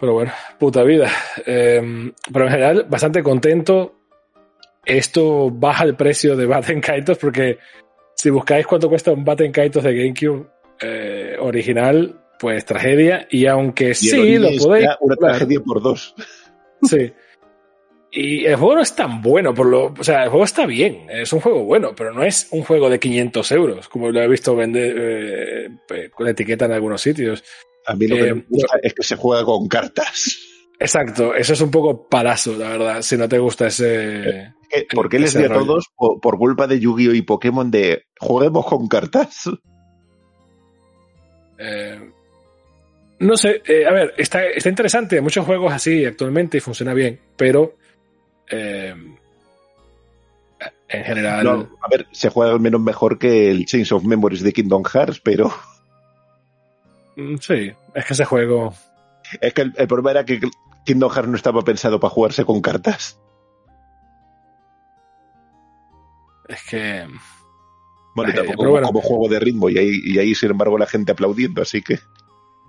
[0.00, 1.08] Pero bueno, puta vida.
[1.46, 3.94] Eh, pero en general, bastante contento.
[4.86, 7.58] Esto baja el precio de Batten Kaitos porque
[8.14, 10.46] si buscáis cuánto cuesta un Batten Kaitos de GameCube
[10.80, 13.26] eh, original, pues tragedia.
[13.30, 14.88] Y aunque Y sí, lo podéis.
[15.00, 16.14] una tragedia por dos.
[16.82, 17.12] Sí.
[18.16, 21.06] Y el juego no es tan bueno, por lo, o sea, el juego está bien,
[21.10, 24.28] es un juego bueno, pero no es un juego de 500 euros, como lo he
[24.28, 27.42] visto vender eh, con etiqueta en algunos sitios.
[27.86, 30.38] A mí lo que Eh, me gusta es que se juega con cartas.
[30.78, 34.52] Exacto, eso es un poco palazo, la verdad, si no te gusta ese...
[34.94, 37.14] ¿Por qué les Ese di a todos, por, por culpa de Yu-Gi-Oh!
[37.14, 39.50] y Pokémon, de juguemos con cartas?
[41.58, 42.10] eh,
[43.20, 46.92] no sé, eh, a ver, está, está interesante, hay muchos juegos así actualmente y funciona
[46.94, 47.76] bien, pero
[48.50, 48.94] eh,
[50.88, 51.44] en general...
[51.44, 54.82] No, a ver, se juega al menos mejor que el Chains of Memories de Kingdom
[54.84, 55.52] Hearts, pero
[57.16, 58.74] mm, Sí, es que ese juego...
[59.40, 60.40] es que el, el problema era que
[60.84, 63.18] Kingdom Hearts no estaba pensado para jugarse con cartas.
[66.48, 67.06] Es que...
[68.14, 68.86] Bueno, y tampoco bueno.
[68.86, 71.98] como juego de ritmo, y ahí, y ahí, sin embargo, la gente aplaudiendo, así que.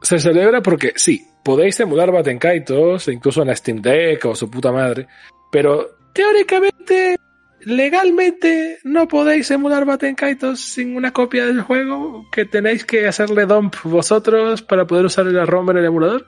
[0.02, 4.72] Se celebra porque sí, podéis emular Batenkaitos, incluso en la Steam Deck o su puta
[4.72, 5.08] madre,
[5.52, 7.18] pero teóricamente,
[7.62, 13.76] legalmente, no podéis emular Batenkaitos sin una copia del juego que tenéis que hacerle dump
[13.84, 16.28] vosotros para poder usar el ROM en el emulador.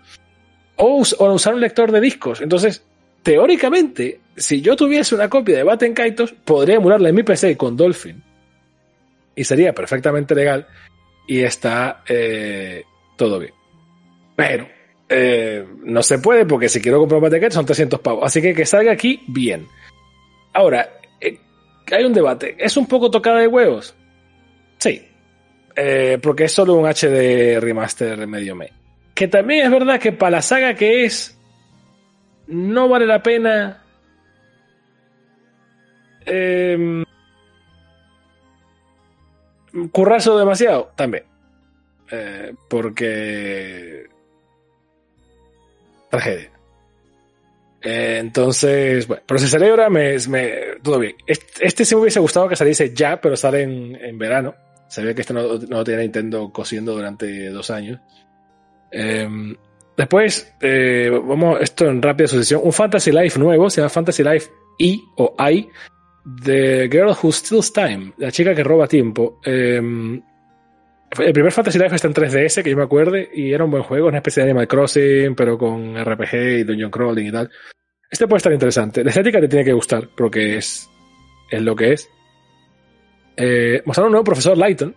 [0.75, 2.39] O, o usar un lector de discos.
[2.39, 2.85] Entonces,
[3.27, 8.23] teóricamente, si yo tuviese una copia de Batenkaitos, podría emularla en mi PC con Dolphin.
[9.35, 10.65] Y sería perfectamente legal.
[11.27, 12.85] Y está eh,
[13.17, 13.51] todo bien.
[14.33, 14.69] Pero
[15.09, 18.23] eh, no se puede porque si quiero comprar un Batenkaitos son 300 pavos.
[18.23, 19.67] Así que que salga aquí bien.
[20.53, 20.89] Ahora,
[21.19, 21.37] eh,
[21.91, 22.55] hay un debate.
[22.57, 23.93] ¿Es un poco tocada de huevos?
[24.77, 25.05] Sí.
[26.21, 28.71] porque es solo un HD remaster medio me.
[29.13, 31.36] Que también es verdad que para la saga que es,
[32.47, 33.83] no vale la pena.
[36.25, 37.03] Eh,
[40.37, 41.23] demasiado, también.
[42.11, 44.05] Eh, porque.
[46.09, 46.51] Tragedia.
[47.81, 50.51] Entonces, bueno, pero se celebra, me, me,
[50.81, 51.15] todo bien.
[51.25, 54.55] Este, sí me hubiese gustado que saliese ya, pero sale en, en verano.
[54.87, 57.99] Se ve que este no, no tiene Nintendo cosiendo durante dos años.
[58.91, 59.27] Eh,
[59.97, 62.61] después, eh, vamos, esto en rápida sucesión.
[62.63, 64.49] Un Fantasy Life nuevo, se llama Fantasy Life
[64.79, 65.67] E o I,
[66.43, 69.39] The Girl Who Steals Time, la chica que roba tiempo.
[69.43, 69.81] Eh,
[71.19, 73.83] el primer Fantasy Life está en 3DS, que yo me acuerde, y era un buen
[73.83, 77.49] juego, una especie de Animal Crossing, pero con RPG y Dungeon Crawling y tal.
[78.09, 79.03] Este puede estar interesante.
[79.03, 80.89] La estética te tiene que gustar, porque es,
[81.49, 82.09] es lo que es.
[83.37, 84.95] Eh, mostraron un nuevo Profesor Lighton.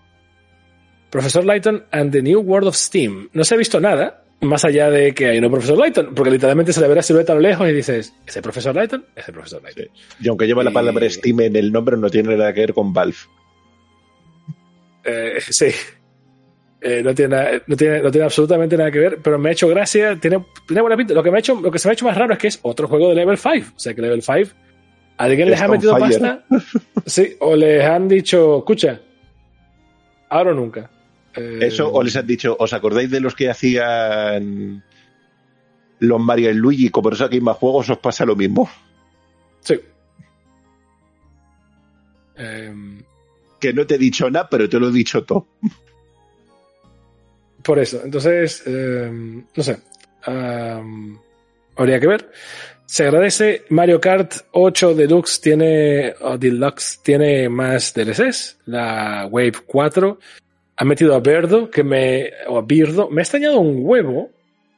[1.10, 3.28] Profesor Lighton and the New World of Steam.
[3.32, 6.72] No se ha visto nada, más allá de que hay un Profesor Lighton, porque literalmente
[6.72, 9.04] se le ve la silueta a lo lejos y dices, ¿ese Profesor Lighton?
[9.14, 9.84] Ese Profesor Lighton.
[9.84, 9.90] Sí.
[10.24, 12.92] Y aunque lleva la palabra Steam en el nombre, no tiene nada que ver con
[12.92, 13.16] Valve.
[15.04, 15.66] Eh, sí.
[16.82, 19.52] Eh, no, tiene, nada- no, tiene, no tiene absolutamente nada que ver, pero me ha
[19.52, 21.12] hecho gracia, tiene, tiene buena pinta.
[21.14, 22.48] Lo que, me ha hecho, lo que se me ha hecho más raro es que
[22.48, 23.72] es otro juego de Level 5.
[23.76, 24.50] O sea que Level 5,
[25.18, 26.18] alguien les ha metido fire.
[26.20, 26.44] pasta.
[27.06, 29.00] Sí, o les han dicho, escucha,
[30.28, 30.88] ahora o nunca.
[31.36, 34.82] Eh, Eso, o les han dicho, ¿os acordáis de los que hacían
[36.00, 36.88] los Mario y Luigi?
[36.90, 38.68] Como no saquéis más juegos, os pasa lo mismo.
[39.60, 39.78] Sí.
[42.36, 43.02] Em,
[43.60, 45.46] Que no te he dicho nada, pero te lo he dicho todo.
[47.62, 49.78] Por eso, entonces, eh, no sé.
[50.24, 51.18] am,
[51.76, 52.30] habría que ver.
[52.86, 53.64] Se agradece.
[53.68, 58.58] Mario Kart 8 Deluxe tiene, o Deluxe tiene más DLCs.
[58.66, 60.18] La Wave 4
[60.80, 64.30] ha metido a Birdo, que me, o a Birdo, me ha extrañado un huevo,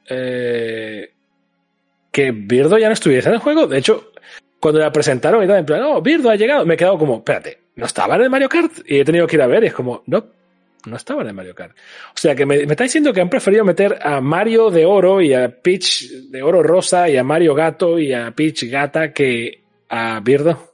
[0.09, 1.13] eh,
[2.11, 3.69] que Birdo ya no estuviese en el juego.
[3.69, 4.11] De hecho,
[4.59, 7.19] cuando la presentaron y tal, en plan, no, Birdo ha llegado, me he quedado como,
[7.19, 8.73] espérate, ¿no estaba en el Mario Kart?
[8.85, 10.27] Y he tenido que ir a ver y es como, no,
[10.87, 11.71] no estaba en el Mario Kart.
[11.73, 15.21] O sea, que me, me está diciendo que han preferido meter a Mario de oro
[15.21, 19.63] y a Peach de oro rosa y a Mario gato y a Peach gata que
[19.89, 20.72] a Birdo.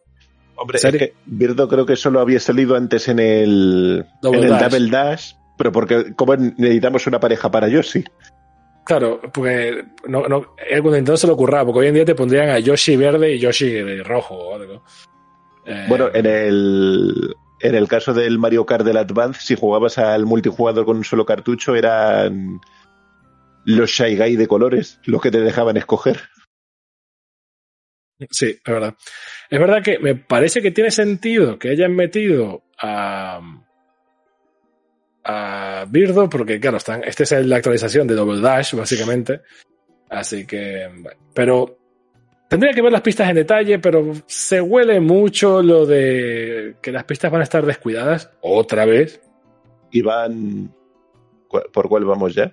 [0.59, 0.99] Hombre, es ¿Serio?
[0.99, 4.71] que Birdo creo que solo había salido antes en el, Double en el Dash.
[4.71, 8.05] Double Dash, pero porque como necesitamos una pareja para Yoshi.
[8.85, 12.59] Claro, porque no, no, Nintendo se lo ocurraba, porque hoy en día te pondrían a
[12.59, 14.83] Yoshi verde y Yoshi rojo o algo.
[15.67, 20.25] Eh, Bueno, en el, en el caso del Mario Kart del Advance, si jugabas al
[20.25, 22.61] multijugador con un solo cartucho, eran
[23.67, 26.21] los Shy Guy de colores los que te dejaban escoger.
[28.31, 28.95] Sí, es verdad.
[29.49, 33.41] Es verdad que me parece que tiene sentido que hayan metido a,
[35.25, 39.41] a Birdo, porque claro, están, esta es la actualización de Double Dash, básicamente.
[40.09, 41.79] Así que, bueno, pero
[42.49, 47.05] tendría que ver las pistas en detalle, pero se huele mucho lo de que las
[47.05, 49.21] pistas van a estar descuidadas otra vez.
[49.91, 50.75] Y van.
[51.47, 52.53] ¿cu- ¿Por cuál vamos ya?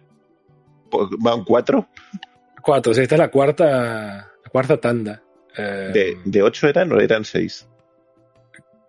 [1.19, 1.87] Van cuatro.
[2.61, 5.21] Cuatro, sí, esta es la cuarta, la cuarta tanda.
[5.57, 7.67] Eh, De, de ocho eran o eran seis.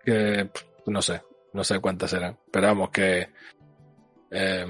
[0.03, 0.49] que
[0.87, 1.21] no sé,
[1.53, 3.27] no sé cuántas eran, pero vamos que
[4.31, 4.65] eh,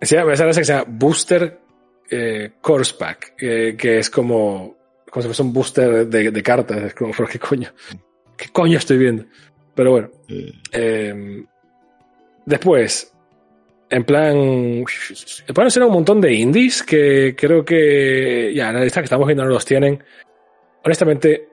[0.00, 1.58] llama, esa que se llama Booster
[2.10, 4.76] eh, Course Pack, eh, que es como,
[5.10, 7.72] como si fuese un booster de, de cartas, es como, ¿qué coño?
[8.36, 9.24] ¿Qué coño estoy viendo?
[9.74, 11.44] Pero bueno, Eh, eh,
[12.44, 13.12] después,
[13.88, 19.00] en plan, me pueden ser un montón de indies que creo que ya la lista
[19.00, 20.02] que estamos viendo no los tienen.
[20.84, 21.48] Honestamente,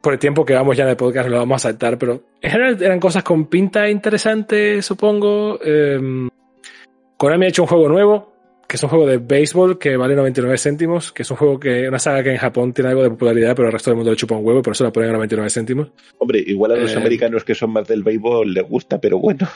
[0.00, 2.50] por el tiempo que vamos ya en el podcast lo vamos a saltar, pero en
[2.50, 5.58] general eran cosas con pinta interesante, supongo.
[5.64, 6.28] Eh,
[7.16, 8.32] Konami ha hecho un juego nuevo,
[8.68, 11.88] que es un juego de béisbol que vale 99 céntimos, que es un juego que,
[11.88, 14.16] una saga que en Japón tiene algo de popularidad, pero el resto del mundo le
[14.16, 15.90] chupa un huevo, por eso la ponen a 99 céntimos.
[16.18, 19.48] hombre, igual a los Eh, americanos que son más del béisbol les gusta, pero bueno.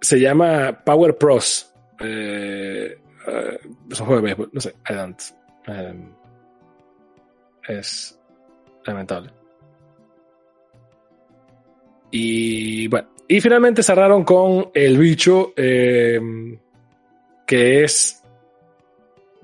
[0.00, 1.74] se llama Power Pros.
[2.00, 2.96] Eh,
[3.26, 3.58] eh,
[3.90, 4.50] es un juego de béisbol.
[4.52, 5.20] No sé, I don't.
[5.66, 5.94] Eh,
[7.66, 8.17] es
[8.88, 9.30] lamentable.
[12.10, 16.18] Y bueno, y finalmente cerraron con el bicho eh,
[17.46, 18.22] que es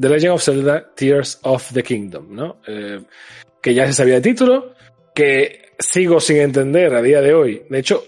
[0.00, 2.56] The Legend of Zelda Tears of the Kingdom, ¿no?
[2.66, 3.02] Eh,
[3.60, 4.74] que ya se sabía el título,
[5.14, 7.62] que sigo sin entender a día de hoy.
[7.68, 8.02] De hecho,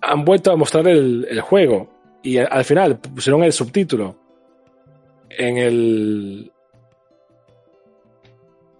[0.00, 1.90] han vuelto a mostrar el, el juego
[2.22, 4.16] y al final pusieron el subtítulo
[5.30, 6.52] en el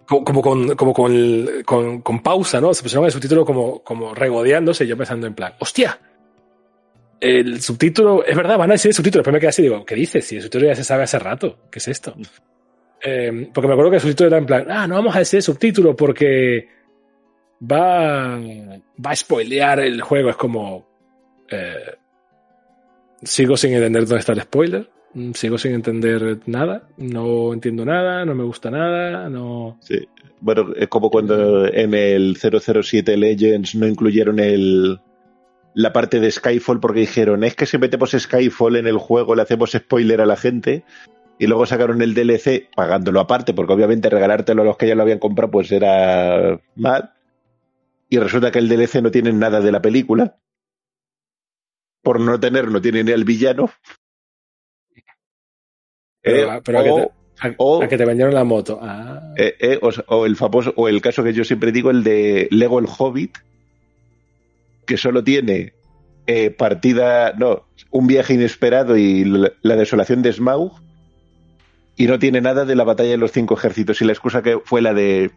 [0.09, 2.73] como con como con, el- con, con pausa, ¿no?
[2.73, 5.99] Se pusieron el subtítulo como, como regodeándose y yo pensando en plan, ¡hostia!
[7.21, 9.93] el subtítulo, es verdad, van a decir el subtítulo, después me quedé así, digo, ¿qué
[9.93, 10.25] dices?
[10.25, 12.15] Si el subtítulo ya se sabe hace rato, ¿qué es esto?
[13.03, 15.37] Eh, porque me acuerdo que el subtítulo era en plan, ah, no vamos a decir
[15.39, 16.69] el subtítulo porque
[17.61, 20.29] va, va a spoilear el juego.
[20.29, 20.87] Es como,
[21.49, 21.97] eh,
[23.21, 24.98] sigo sin entender dónde está el spoiler, mm,
[25.33, 29.77] sigo sin entender nada, no entiendo nada, no me gusta nada, no...
[29.81, 30.07] Sí.
[30.41, 34.99] Bueno, es como cuando en el 007 Legends no incluyeron el,
[35.73, 39.41] la parte de Skyfall porque dijeron, es que si metemos Skyfall en el juego le
[39.41, 40.83] hacemos spoiler a la gente.
[41.41, 45.03] Y luego sacaron el DLC pagándolo aparte, porque obviamente regalártelo a los que ya lo
[45.03, 47.13] habían comprado pues era mal.
[48.09, 50.37] Y resulta que el DLC no tiene nada de la película.
[52.01, 53.69] Por no tener, no tiene ni el villano.
[56.21, 56.79] Pero, eh, pero
[57.39, 58.79] a, que te, vendieron la moto.
[58.81, 59.33] Ah.
[59.37, 62.79] Eh, eh, o, el famoso, o el caso que yo siempre digo, el de Lego
[62.79, 63.37] el Hobbit,
[64.85, 65.73] que solo tiene
[66.57, 70.73] partida, no, un viaje inesperado y la, desolación de Smaug,
[71.97, 73.99] y no tiene nada de la batalla de los cinco ejércitos.
[74.01, 75.31] Y la excusa que fue la de,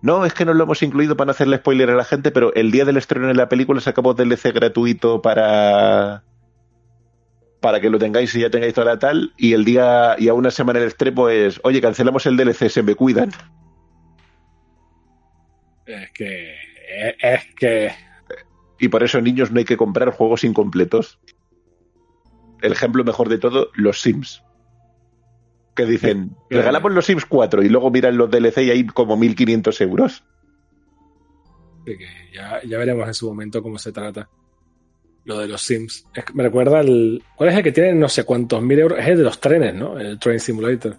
[0.00, 2.54] no, es que no lo hemos incluido para no hacerle spoiler a la gente, pero
[2.54, 6.22] el día del estreno de la película sacamos DLC gratuito para
[7.60, 10.34] para que lo tengáis y ya tengáis toda la tal, y el día y a
[10.34, 13.30] una semana del estreno es, oye, cancelamos el DLC, se me cuidan.
[15.86, 16.54] Es que
[17.20, 17.90] es que
[18.78, 21.18] y por eso, niños, no hay que comprar juegos incompletos.
[22.62, 24.42] El ejemplo mejor de todo, los Sims.
[25.74, 29.80] Que dicen, regalamos los Sims 4 y luego miran los DLC y hay como 1500
[29.80, 30.24] euros.
[32.32, 34.28] Ya, ya, veremos en su momento cómo se trata
[35.28, 36.06] lo de los Sims.
[36.32, 37.22] me recuerda el.
[37.36, 38.98] ¿Cuál es el que tiene no sé cuántos mil euros?
[38.98, 39.98] Es el de los trenes, ¿no?
[39.98, 40.96] El Train Simulator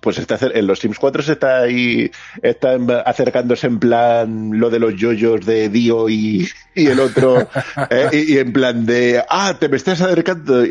[0.00, 2.10] pues está en los Sims 4 se está ahí
[2.42, 2.76] está
[3.06, 7.48] acercándose en plan lo de los yoyos de Dio y, el otro
[7.90, 8.10] ¿eh?
[8.12, 10.62] y, en plan de ah te me estás acercando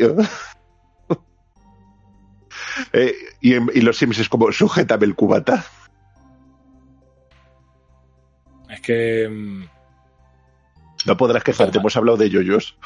[2.92, 5.64] eh, y, los Sims es como sujétame el cubata
[8.70, 9.64] es que mm,
[11.06, 12.76] no podrás quejarte hemos hablado de yoyos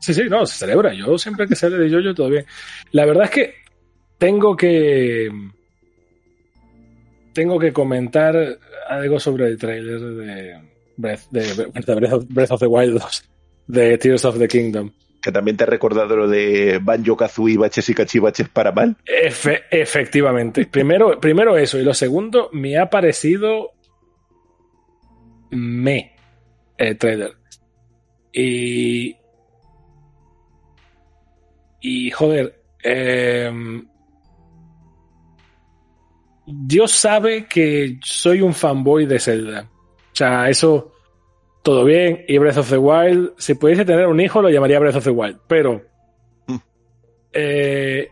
[0.00, 2.46] sí sí no se celebra yo siempre que sale de yoyo todo bien
[2.92, 3.54] la verdad es que
[4.18, 5.30] tengo que
[7.32, 8.58] tengo que comentar
[8.88, 10.56] algo sobre el trailer de
[10.96, 13.24] Breath, of, the Wild 2,
[13.66, 14.90] de Tears of the Kingdom.
[15.20, 18.96] Que también te ha recordado lo de Banjo Kazooie, baches y cachivaches para mal.
[19.04, 20.66] efectivamente.
[20.66, 21.78] Primero, primero eso.
[21.78, 23.72] Y lo segundo, me ha parecido
[25.50, 26.14] me
[26.78, 27.32] el trailer.
[28.36, 29.16] Y.
[31.80, 32.62] Y joder.
[32.84, 33.50] Eh,
[36.46, 39.68] Dios sabe que soy un fanboy de Zelda.
[40.12, 40.92] O sea, eso
[41.62, 42.24] todo bien.
[42.28, 45.10] Y Breath of the Wild, si pudiese tener un hijo, lo llamaría Breath of the
[45.10, 45.38] Wild.
[45.48, 45.82] Pero
[46.46, 46.56] mm.
[47.32, 48.08] eh,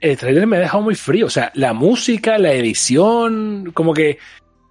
[0.00, 1.26] el trailer me ha dejado muy frío.
[1.26, 4.18] O sea, la música, la edición, como que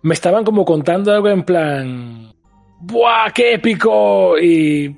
[0.04, 2.35] me estaban como contando algo en plan.
[2.80, 4.38] ¡Buah, qué épico!
[4.40, 4.96] Y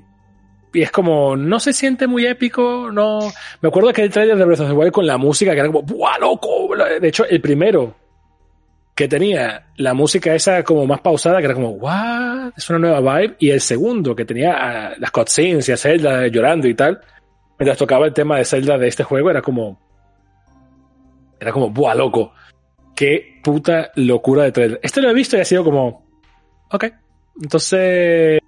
[0.72, 3.20] y es como, no se siente muy épico, no.
[3.60, 5.68] Me acuerdo que el trailer de Breath of the Wild con la música que era
[5.68, 6.68] como, ¡buah, loco!
[7.00, 7.94] De hecho, el primero
[8.94, 12.52] que tenía la música esa como más pausada, que era como, ¡what!
[12.56, 13.36] Es una nueva vibe.
[13.38, 17.00] Y el segundo que tenía ah, las cutscenes y a Zelda llorando y tal,
[17.58, 19.80] mientras tocaba el tema de Zelda de este juego, era como,
[21.40, 22.32] era como, ¡buah, loco!
[22.94, 24.80] ¡Qué puta locura de trailer!
[24.82, 26.06] Este lo he visto y ha sido como,
[26.70, 26.84] ok.
[27.40, 28.40] Entonces,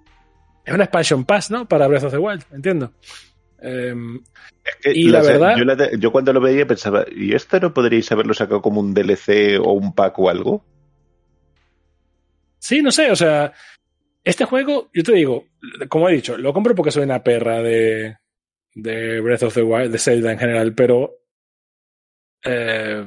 [0.65, 1.67] es una expansion pass, ¿no?
[1.67, 2.93] Para Breath of the Wild, entiendo.
[3.59, 4.21] Em,
[4.83, 5.91] y la, verdad.
[5.97, 9.73] Yo, cuando lo veía pensaba, ¿y esto no podríais haberlo sacado como un DLC o
[9.73, 10.65] un pack o algo?
[12.59, 13.53] Sí, no sé, o sea,
[14.23, 15.47] este juego, yo te digo,
[15.89, 18.17] como he dicho, lo compro porque soy una perra de,
[18.75, 21.17] de Breath of the Wild, de Zelda en general, pero.
[22.43, 23.05] Eh,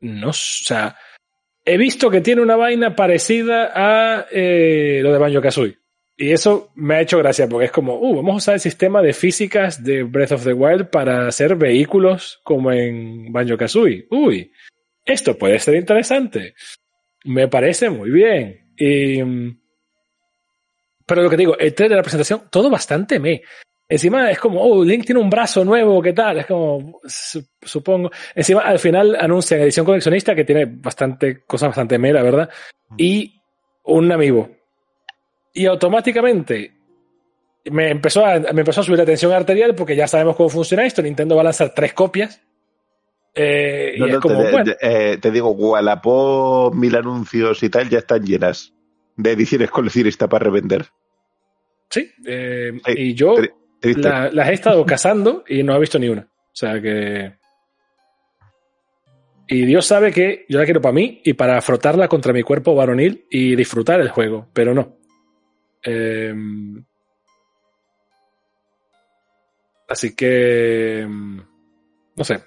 [0.00, 0.96] no, o sea,
[1.64, 5.78] he visto que tiene una vaina parecida a eh, lo de Banjo Kazooie.
[6.16, 9.02] Y eso me ha hecho gracia porque es como, uh, vamos a usar el sistema
[9.02, 14.06] de físicas de Breath of the Wild para hacer vehículos como en Banjo Kazooie.
[14.10, 14.52] Uy,
[15.04, 16.54] esto puede ser interesante.
[17.24, 18.70] Me parece muy bien.
[18.76, 19.22] Y,
[21.06, 23.42] pero lo que digo, el trailer de la presentación, todo bastante me.
[23.86, 26.38] Encima es como, oh, Link tiene un brazo nuevo, ¿qué tal?
[26.38, 28.10] Es como, supongo.
[28.34, 32.48] Encima al final anuncian edición coleccionista que tiene bastante, cosas bastante me, la verdad.
[32.96, 33.40] Y
[33.84, 34.48] un amigo
[35.54, 36.72] y automáticamente
[37.70, 40.84] me empezó, a, me empezó a subir la tensión arterial porque ya sabemos cómo funciona
[40.84, 41.00] esto.
[41.00, 42.42] Nintendo va a lanzar tres copias.
[43.34, 48.24] Eh, y es como, te, eh, te, digo, Wallapop, mil anuncios y tal ya están
[48.24, 48.74] llenas
[49.16, 50.86] de ediciones coleccionistas para revender.
[51.88, 53.36] Sí, eh, y yo
[53.92, 56.22] las he estado cazando y no he visto ni una.
[56.22, 57.34] O sea que.
[59.46, 62.74] Y Dios sabe que yo la quiero para mí y para frotarla contra mi cuerpo
[62.74, 64.96] varonil y disfrutar el juego, pero no.
[65.82, 66.82] Em,
[69.88, 71.00] así que.
[71.00, 71.42] Em,
[72.16, 72.42] no sé.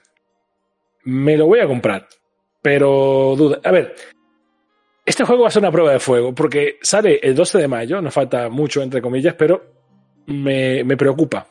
[1.03, 2.07] Me lo voy a comprar.
[2.61, 3.59] Pero duda.
[3.63, 3.95] A ver.
[5.05, 8.01] Este juego va a ser una prueba de fuego porque sale el 12 de mayo,
[8.01, 9.76] nos falta mucho entre comillas, pero
[10.27, 11.47] me, me preocupa.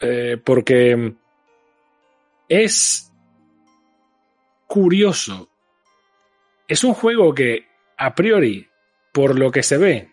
[0.00, 1.14] Eh, porque
[2.48, 3.12] es
[4.66, 5.48] curioso.
[6.66, 7.66] Es un juego que,
[7.98, 8.66] a priori,
[9.12, 10.08] por lo que se ve,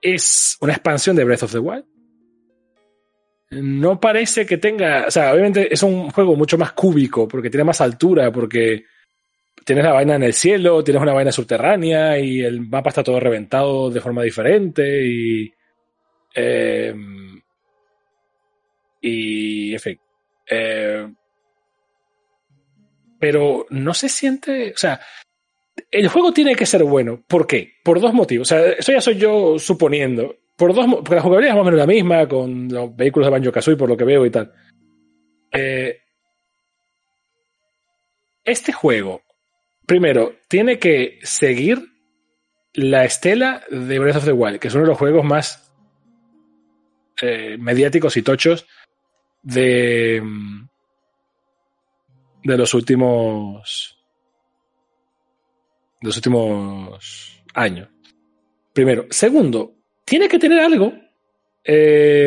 [0.00, 1.84] es una expansión de Breath of the Wild.
[3.50, 7.64] No parece que tenga, o sea, obviamente es un juego mucho más cúbico, porque tiene
[7.64, 8.84] más altura, porque
[9.64, 13.20] tienes la vaina en el cielo, tienes una vaina subterránea y el mapa está todo
[13.20, 15.52] reventado de forma diferente y...
[16.34, 16.94] Eh,
[19.00, 20.00] y, en fin.
[20.50, 21.12] Eh,
[23.18, 25.00] pero no se siente, o sea,
[25.90, 27.22] el juego tiene que ser bueno.
[27.26, 27.74] ¿Por qué?
[27.82, 28.50] Por dos motivos.
[28.50, 30.36] O sea, eso ya soy yo suponiendo.
[30.56, 33.30] Por dos, porque la jugabilidad es más o menos la misma con los vehículos de
[33.32, 34.52] Banjo Kazooie, por lo que veo y tal.
[35.52, 35.98] Eh,
[38.44, 39.22] este juego,
[39.86, 41.92] primero, tiene que seguir
[42.72, 45.72] la estela de Breath of the Wild, que es uno de los juegos más
[47.22, 48.66] eh, mediáticos y tochos
[49.42, 50.22] de,
[52.42, 53.94] de los últimos
[56.00, 57.88] de los últimos años.
[58.72, 59.06] Primero.
[59.10, 60.92] Segundo, tiene que tener algo.
[61.64, 62.26] Eh,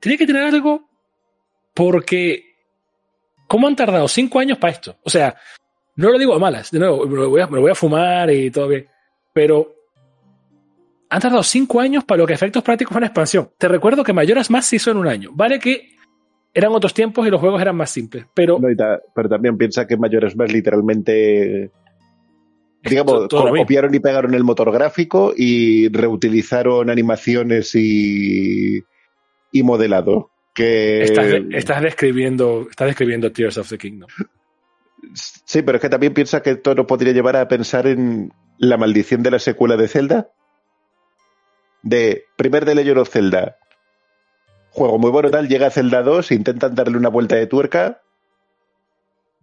[0.00, 0.88] tiene que tener algo
[1.74, 2.49] porque.
[3.50, 4.96] ¿Cómo han tardado cinco años para esto?
[5.02, 5.34] O sea,
[5.96, 7.74] no lo digo a malas, de nuevo, me lo voy a, me lo voy a
[7.74, 8.86] fumar y todo bien.
[9.32, 9.74] Pero
[11.08, 13.50] han tardado cinco años para lo que efectos prácticos fue una expansión.
[13.58, 15.30] Te recuerdo que Mayoras Más se hizo en un año.
[15.34, 15.96] Vale que
[16.54, 18.60] eran otros tiempos y los juegos eran más simples, pero...
[19.12, 21.72] pero también piensa que Mayoras Más literalmente...
[22.84, 28.78] Digamos, copiaron y pegaron el motor gráfico y reutilizaron animaciones y,
[29.50, 30.30] y modelado.
[30.54, 31.02] Que...
[31.02, 34.10] Estás, describiendo, estás describiendo Tears of the Kingdom.
[35.14, 38.76] Sí, pero es que también piensa que esto nos podría llevar a pensar en la
[38.76, 40.30] maldición de la secuela de Zelda,
[41.82, 43.56] de primer de Legend of Zelda,
[44.70, 48.02] juego muy bueno tal, llega a Zelda 2, intentan darle una vuelta de tuerca,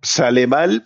[0.01, 0.85] sale mal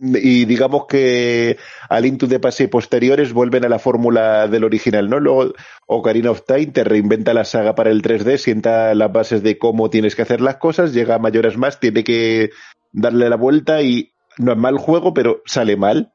[0.00, 1.56] y digamos que
[1.88, 5.20] al Into de Pase posteriores vuelven a la fórmula del original, ¿no?
[5.20, 5.54] Luego
[5.86, 9.90] Ocarina of Time te reinventa la saga para el 3D, sienta las bases de cómo
[9.90, 12.50] tienes que hacer las cosas, llega a mayores más, tiene que
[12.92, 16.12] darle la vuelta y no es mal juego, pero sale mal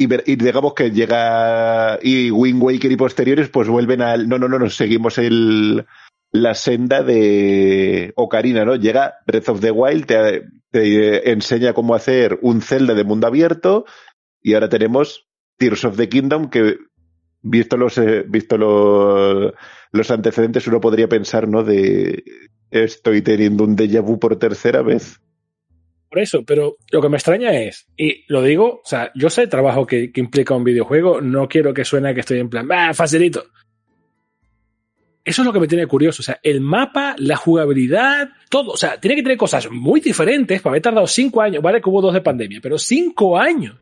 [0.00, 4.58] y, digamos que llega y Wind Waker y posteriores pues vuelven al no no no
[4.58, 5.84] nos seguimos el
[6.32, 8.76] la senda de Ocarina, ¿no?
[8.76, 13.84] Llega Breath of the Wild, te, te, enseña cómo hacer un Zelda de mundo abierto
[14.42, 16.78] y ahora tenemos Tears of the Kingdom que
[17.42, 21.62] visto los eh, visto los, antecedentes uno podría pensar, ¿no?
[21.62, 22.22] De
[22.70, 25.20] estoy teniendo un déjà vu por tercera vez
[26.10, 29.42] por eso, pero lo que me extraña es, y lo digo, o sea, yo sé
[29.42, 32.92] el trabajo que, implica un videojuego, no quiero que suene que estoy en plan, ¡ah,
[32.92, 33.44] facilito!
[35.30, 38.76] Eso es lo que me tiene curioso, o sea, el mapa, la jugabilidad, todo, o
[38.76, 42.02] sea, tiene que tener cosas muy diferentes para haber tardado cinco años, vale que hubo
[42.02, 43.76] dos de pandemia, pero cinco años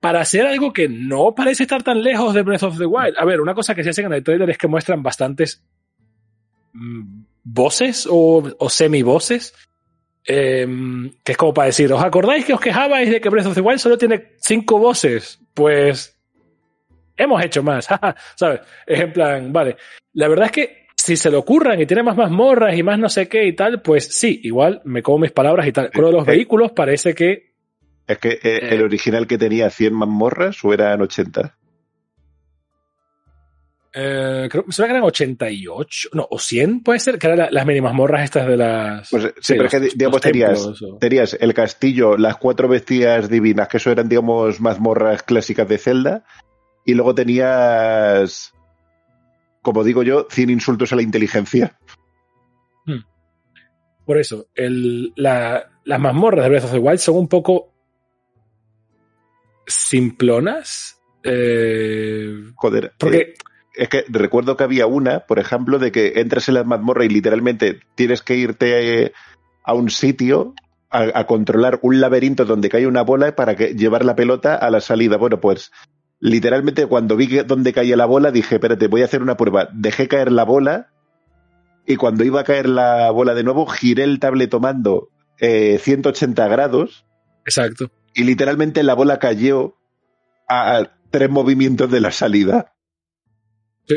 [0.00, 3.16] para hacer algo que no parece estar tan lejos de Breath of the Wild.
[3.18, 5.62] A ver, una cosa que se hace en el trailer es que muestran bastantes
[6.72, 9.54] mm, voces o, o semi-voces
[10.24, 13.54] Em, que es como para decir, ¿os acordáis que os quejabais de que Breath of
[13.54, 15.40] the Wild solo tiene cinco voces?
[15.54, 16.19] Pues
[17.20, 17.86] hemos hecho más,
[18.34, 18.60] ¿sabes?
[18.86, 19.76] Es en plan, vale.
[20.14, 23.08] La verdad es que si se le ocurran y tiene más mazmorras y más no
[23.08, 25.90] sé qué y tal, pues sí, igual me como mis palabras y tal.
[25.90, 27.54] Con de los eh, vehículos parece que...
[28.06, 31.56] Es que eh, el original que tenía 100 mazmorras o eran 80.
[33.92, 38.22] Eh, creo que eran 88, no, o 100 puede ser, que eran las mínimas morras
[38.22, 39.10] estas de las.
[39.10, 40.20] Pues sí, pero es que, digamos,
[41.00, 46.24] tenías, el castillo, las cuatro bestias divinas, que eso eran, digamos, mazmorras clásicas de Zelda,
[46.84, 48.52] y luego tenías,
[49.62, 51.78] como digo yo, 100 insultos a la inteligencia.
[52.84, 53.04] Hmm.
[54.04, 57.72] Por eso, el, la, las mazmorras de Breath of the Wild son un poco
[59.66, 61.00] simplonas.
[61.22, 62.92] Eh, Joder.
[62.98, 63.18] Porque.
[63.18, 63.34] Eh,
[63.74, 67.08] es que recuerdo que había una, por ejemplo, de que entras en la mazmorra y
[67.08, 69.12] literalmente tienes que irte
[69.62, 70.54] a un sitio
[70.90, 74.80] a, controlar un laberinto donde cae una bola para que, llevar la pelota a la
[74.80, 75.16] salida.
[75.16, 75.70] Bueno, pues
[76.20, 79.68] literalmente cuando vi que donde caía la bola dije, espérate, voy a hacer una prueba.
[79.72, 80.92] Dejé caer la bola
[81.86, 86.46] y cuando iba a caer la bola de nuevo giré el tablet tomando eh, 180
[86.48, 87.06] grados.
[87.44, 87.90] Exacto.
[88.14, 89.76] Y literalmente la bola cayó
[90.48, 92.74] a tres movimientos de la salida.
[93.86, 93.96] Sí.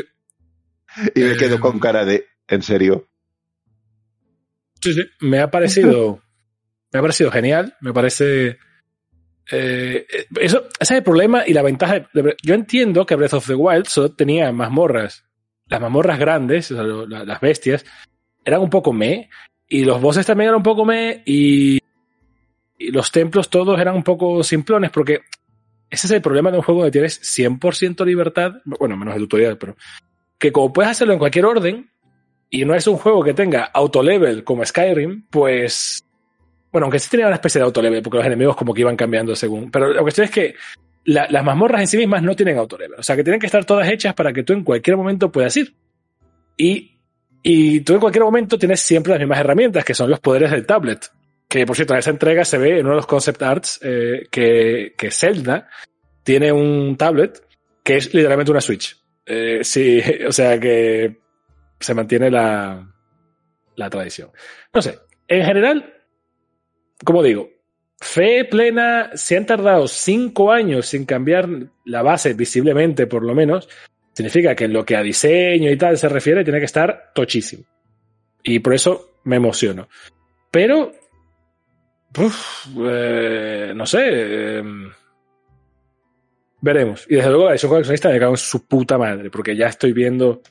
[1.14, 3.08] Y me quedo con cara de, ¿en serio?
[4.80, 5.02] Sí, sí.
[5.20, 6.22] Me ha parecido.
[6.92, 7.74] me ha parecido genial.
[7.80, 8.58] Me parece.
[9.50, 10.06] Eh,
[10.40, 12.08] eso, ese es el problema y la ventaja.
[12.42, 15.24] Yo entiendo que Breath of the Wild solo tenía mazmorras.
[15.66, 17.84] Las mazmorras grandes, las bestias,
[18.44, 19.28] eran un poco me.
[19.68, 21.22] Y los bosses también eran un poco me.
[21.26, 21.78] Y,
[22.78, 24.90] y los templos todos eran un poco simplones.
[24.90, 25.20] Porque
[25.90, 28.52] ese es el problema de un juego donde tienes 100% libertad.
[28.64, 29.76] Bueno, menos el tutorial, pero.
[30.38, 31.90] Que como puedes hacerlo en cualquier orden,
[32.50, 36.04] y no es un juego que tenga autolevel como Skyrim, pues.
[36.74, 39.36] Bueno, aunque sí tenía una especie de autolevel, porque los enemigos como que iban cambiando
[39.36, 39.70] según.
[39.70, 40.56] Pero la cuestión es que
[41.04, 42.98] las mazmorras en sí mismas no tienen autolevel.
[42.98, 45.56] O sea, que tienen que estar todas hechas para que tú en cualquier momento puedas
[45.56, 45.72] ir.
[46.56, 46.98] Y,
[47.44, 50.66] y tú en cualquier momento tienes siempre las mismas herramientas, que son los poderes del
[50.66, 51.12] tablet.
[51.46, 54.26] Que por cierto, en esa entrega se ve en uno de los concept arts eh,
[54.28, 55.68] que, que Zelda
[56.24, 57.40] tiene un tablet
[57.84, 59.00] que es literalmente una Switch.
[59.24, 61.20] Eh, sí, o sea que
[61.78, 62.84] se mantiene la,
[63.76, 64.30] la tradición.
[64.72, 64.98] No sé,
[65.28, 65.94] en general,
[67.02, 67.48] como digo,
[68.00, 71.48] fe plena, si han tardado cinco años sin cambiar
[71.84, 73.68] la base visiblemente, por lo menos,
[74.12, 77.64] significa que en lo que a diseño y tal se refiere, tiene que estar tochísimo.
[78.42, 79.88] Y por eso me emociono.
[80.50, 80.92] Pero,
[82.86, 84.62] eh, no sé, eh,
[86.60, 87.06] veremos.
[87.08, 89.92] Y desde luego la edición coleccionista me cago en su puta madre, porque ya estoy
[89.92, 90.42] viendo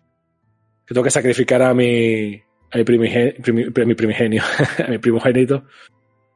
[0.85, 2.41] que tengo que sacrificar a mi,
[2.71, 3.33] a mi, primigenio,
[3.85, 4.43] mi primigenio,
[4.85, 5.65] a mi primogénito,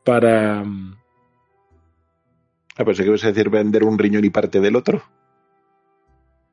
[0.08, 0.64] para...
[2.78, 5.04] Ah, pues ¿qué vas a decir vender un riñón y parte del otro?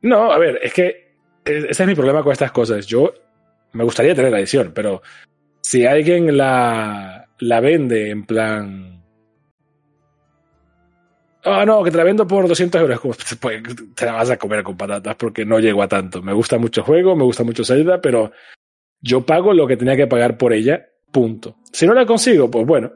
[0.02, 1.14] No, a ver, es que
[1.44, 2.84] ese es mi problema con estas cosas.
[2.84, 3.14] Yo
[3.72, 5.02] me gustaría tener la edición, pero
[5.60, 9.04] si alguien la, la vende en plan
[11.46, 13.00] Ah, no, que te la vendo por 200 euros.
[13.40, 13.62] Pues,
[13.94, 16.22] te la vas a comer con patatas porque no llego a tanto.
[16.22, 18.32] Me gusta mucho el juego, me gusta mucho Zelda, pero
[19.00, 21.58] yo pago lo que tenía que pagar por ella, punto.
[21.70, 22.90] Si no la consigo, pues bueno,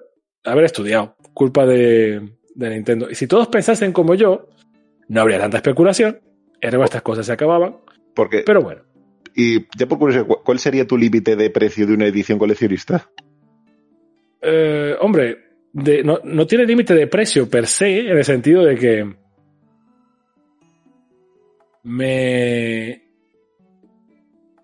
[0.51, 1.17] haber estudiado.
[1.35, 3.09] Culpa de, de Nintendo.
[3.11, 4.49] Y si todos pensasen como yo,
[5.09, 6.21] no habría tanta especulación.
[6.61, 7.77] Ergo, estas cosas se acababan.
[8.15, 8.83] Porque, pero bueno.
[9.35, 13.09] Y ya por curiosidad, ¿cuál sería tu límite de precio de una edición coleccionista?
[14.43, 15.39] Eh, hombre,
[15.73, 19.15] no, no tiene límite de precio per se, en el sentido de que
[21.85, 23.03] me...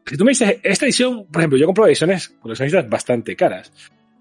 [0.06, 3.72] Si tú me dices, esta edición, por ejemplo, yo compro ediciones coleccionistas bastante caras.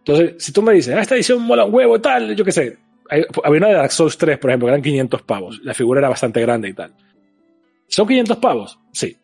[0.06, 2.78] Entonces, si tú me dices, ah, esta edición mola un huevo, tal, yo qué sé.
[3.10, 5.62] había una de Dark Souls 3, por ejemplo, que eran 500 pavos.
[5.64, 6.94] La figura era bastante grande y tal.
[7.88, 8.80] ¿Son 500 pavos?
[8.92, 9.16] Sí.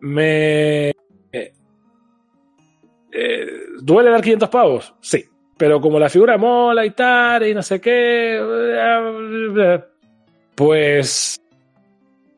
[0.00, 0.88] Me...
[0.88, 1.52] Eh,
[3.12, 3.46] eh,
[3.80, 4.94] ¿Duele dar 500 pavos?
[5.00, 5.24] Sí.
[5.56, 8.40] Pero como la figura mola y tal, y no sé qué,
[10.56, 11.40] pues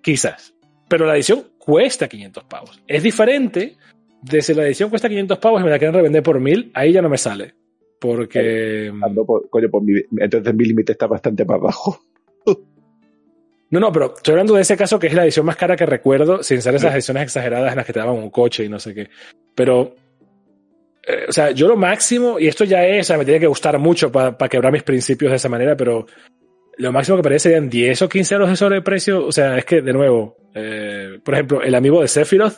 [0.03, 0.55] quizás.
[0.87, 2.83] Pero la edición cuesta 500 pavos.
[2.87, 3.79] Es diferente
[4.25, 6.93] de si la edición cuesta 500 pavos y me la quieren revender por 1000, ahí
[6.93, 7.55] ya no me sale.
[8.01, 8.93] Porque...
[9.51, 9.69] coño,
[10.19, 12.01] entonces mi límite está bastante más bajo.
[13.71, 15.85] No, no, pero estoy hablando de ese caso que es la edición más cara que
[15.85, 18.79] recuerdo, sin ser esas ediciones exageradas en las que te daban un coche y no
[18.79, 19.09] sé qué.
[19.53, 19.97] Pero
[21.07, 23.47] eh, o sea, yo lo máximo, y esto ya es, o sea, me tiene que
[23.47, 26.07] gustar mucho para quebrar mis principios de esa manera, pero
[26.77, 29.27] lo máximo que parece serían 10 o 15 euros de sobreprecio.
[29.27, 32.55] O sea, es que, de nuevo, eh, por ejemplo, el amigo de Sephiroth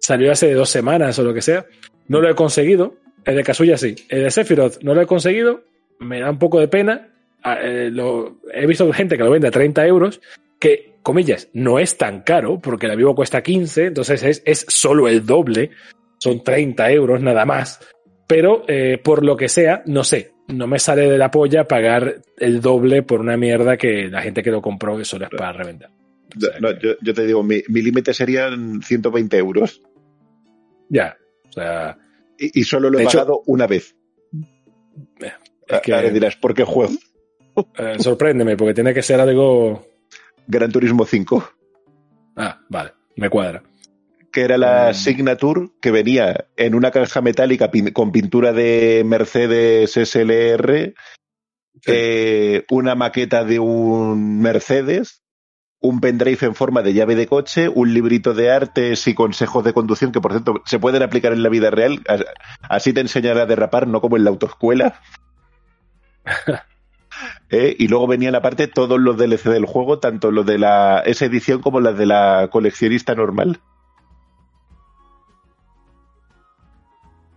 [0.00, 1.66] salió hace dos semanas o lo que sea.
[2.08, 2.94] No lo he conseguido.
[3.24, 3.94] El de Kazuya sí.
[4.08, 5.62] El de Sephiroth no lo he conseguido.
[5.98, 7.08] Me da un poco de pena.
[7.42, 10.20] Ah, eh, lo, he visto gente que lo vende a 30 euros,
[10.58, 15.06] que, comillas, no es tan caro, porque el amigo cuesta 15, entonces es, es solo
[15.06, 15.70] el doble
[16.18, 17.80] son 30 euros nada más.
[18.26, 22.22] Pero eh, por lo que sea, no sé, no me sale de la polla pagar
[22.36, 25.88] el doble por una mierda que la gente que lo compró eso es para revender.
[26.36, 29.80] yo, te digo, mi, límite serían 120 euros.
[30.88, 31.16] Ya,
[31.48, 31.98] o sea.
[32.38, 33.96] Y, solo lo he pagado una vez.
[35.20, 35.32] Eh,
[35.66, 36.92] es que, Ahora dirás, ¿por qué juego?
[37.76, 39.84] Eh, sorpréndeme, porque tiene que ser algo.
[40.46, 41.50] Gran Turismo 5.
[42.36, 43.64] Ah, vale, me cuadra
[44.32, 44.94] que era la mm.
[44.94, 50.94] Signature, que venía en una caja metálica con pintura de Mercedes SLR,
[51.86, 55.22] eh, una maqueta de un Mercedes,
[55.80, 59.72] un pendrive en forma de llave de coche, un librito de artes y consejos de
[59.72, 62.02] conducción que, por cierto, se pueden aplicar en la vida real.
[62.62, 65.00] Así te enseñará a derrapar, no como en la autoescuela.
[67.50, 67.74] ¿Eh?
[67.78, 71.62] Y luego venían aparte todos los DLC del juego, tanto los de la esa edición
[71.62, 73.60] como las de la coleccionista normal.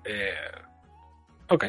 [0.03, 0.33] Eh,
[1.47, 1.65] ok.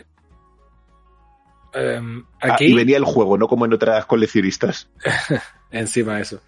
[1.75, 4.91] Em, Ah, aquí, y venía el juego, no como en otras coleccionistas.
[5.71, 6.41] encima de eso.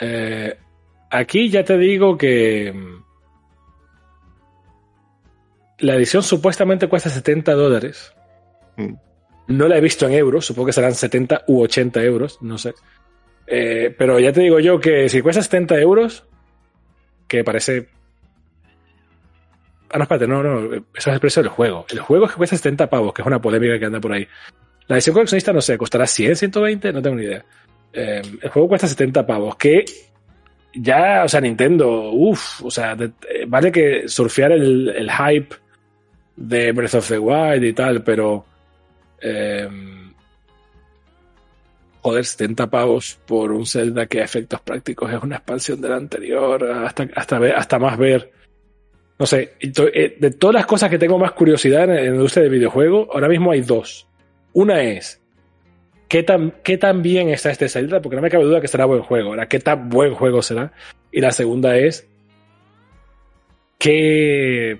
[0.00, 0.56] Eh,
[1.10, 3.04] aquí ya te digo que mm,
[5.78, 8.12] la edición supuestamente cuesta 70 dólares.
[8.76, 8.94] Mm.
[9.46, 12.74] No la he visto en euros, supongo que serán 70 u 80 euros, no sé.
[13.46, 16.24] Eh, pero ya te digo yo que si cuesta 70 euros,
[17.28, 17.88] que parece...
[19.90, 21.86] Ah, no, espérate, no, no, eso es el precio del juego.
[21.90, 24.26] El juego es que cuesta 70 pavos, que es una polémica que anda por ahí.
[24.86, 27.44] La edición coleccionista, no sé, costará 100, 120, no tengo ni idea.
[27.94, 29.84] Eh, el juego cuesta 70 pavos, que
[30.74, 35.54] ya, o sea, Nintendo, uff, o sea, eh, vale que surfear el, el hype
[36.36, 38.44] de Breath of the Wild y tal, pero...
[39.20, 39.68] eh,
[42.04, 46.62] joder, 70 pavos por un Zelda que a efectos prácticos es una expansión del anterior,
[46.62, 48.30] hasta, hasta, hasta más ver.
[49.18, 52.50] No sé, eh, de todas las cosas que tengo más curiosidad en, la industria de
[52.50, 54.06] videojuegos, ahora mismo hay dos.
[54.52, 55.22] Una es,
[56.14, 58.00] ¿qué tan, ¿qué tan bien está este Zelda?
[58.00, 59.30] Porque no me cabe duda que será buen juego.
[59.30, 60.72] Ahora, ¿qué tan buen juego será?
[61.10, 62.06] Y la segunda es,
[63.78, 64.78] ¿qué,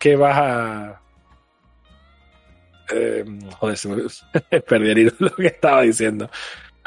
[0.00, 1.00] qué vas a...
[2.92, 3.24] Eh,
[3.56, 6.28] joder, se me perdí el hilo lo que estaba diciendo.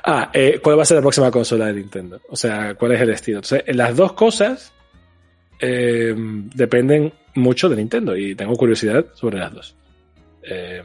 [0.04, 2.20] Ah, eh, ¿cuál va a ser la próxima consola de Nintendo?
[2.28, 3.38] O sea, ¿cuál es el estilo?
[3.38, 4.74] Entonces, las dos cosas
[5.62, 6.14] eh,
[6.54, 9.78] dependen mucho de Nintendo y tengo curiosidad sobre las dos.
[10.42, 10.84] Eh,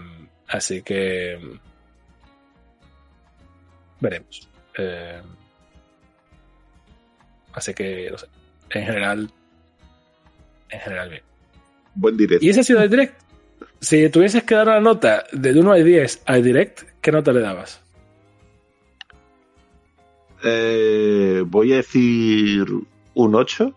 [0.49, 1.39] así que
[4.01, 4.49] veremos.
[4.77, 5.21] Eh,
[7.53, 8.27] así que, no sé.
[8.71, 9.31] En general,
[10.71, 11.23] en general bien.
[11.95, 12.45] Buen directo.
[12.45, 13.21] ¿Y ese ha sido el direct?
[13.81, 17.41] Si tuvieses que dar una nota del 1 al 10 al direct, ¿qué nota le
[17.41, 17.81] dabas?
[20.45, 22.67] Eh, voy a decir
[23.15, 23.75] un 8,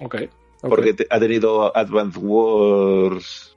[0.00, 0.14] Ok.
[0.62, 0.68] ok.
[0.68, 3.49] porque te- ha tenido Advance Wars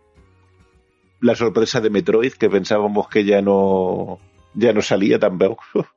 [1.24, 4.20] la sorpresa de Metroid, que pensábamos que ya no,
[4.54, 5.64] ya no salía tampoco.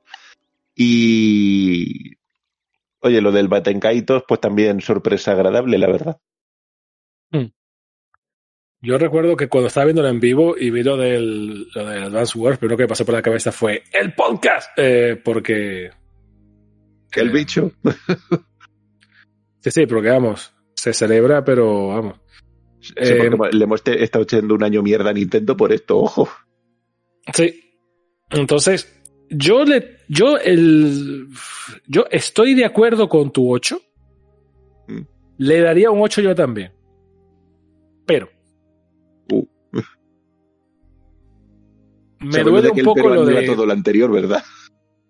[0.78, 2.18] Y
[3.00, 6.20] oye, lo del Batenkaitos, pues también sorpresa agradable, la verdad.
[8.82, 12.38] Yo recuerdo que cuando estaba viéndolo en vivo y vi lo del, lo del Advance
[12.38, 15.90] Wars, primero que me pasó por la cabeza fue el podcast, eh, porque...
[17.12, 17.72] El eh, bicho.
[19.60, 22.20] Sí, sí, porque vamos, se celebra, pero vamos.
[22.86, 26.28] Sí, Eh, porque le hemos estado echando un año mierda a Nintendo por esto, ojo.
[27.32, 27.62] Sí.
[28.30, 28.92] Entonces,
[29.30, 31.28] yo le, yo el,
[31.86, 33.80] yo estoy de acuerdo con tu 8.
[34.88, 35.00] Mm.
[35.38, 36.72] Le daría un 8 yo también.
[38.06, 38.28] Pero.
[39.32, 39.44] Uh.
[42.20, 43.46] Me Sabiendo duele un poco lo de.
[43.46, 44.42] todo lo anterior, ¿verdad?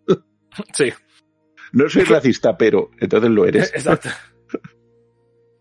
[0.73, 0.90] Sí,
[1.73, 3.70] No soy racista, pero entonces lo eres.
[3.74, 4.09] exacto.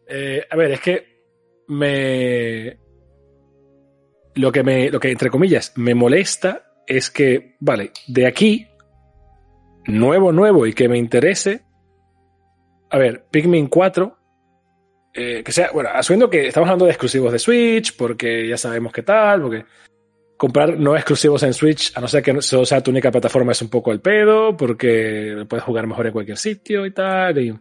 [0.08, 1.15] Eh, a ver, es que
[1.68, 2.78] me.
[4.36, 8.68] Lo que me, lo que entre comillas me molesta es que, vale, de aquí,
[9.88, 11.64] nuevo, nuevo y que me interese.
[12.90, 14.18] A ver, Pikmin 4.
[15.14, 18.92] eh, que sea, bueno, asumiendo que estamos hablando de exclusivos de Switch, porque ya sabemos
[18.92, 19.66] qué tal, porque
[20.38, 23.62] comprar no exclusivos en Switch, a no ser que solo sea tu única plataforma, es
[23.62, 27.58] un poco el pedo, porque puedes jugar mejor en cualquier sitio y tal, y,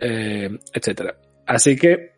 [0.00, 1.18] eh, etcétera.
[1.46, 2.17] Así que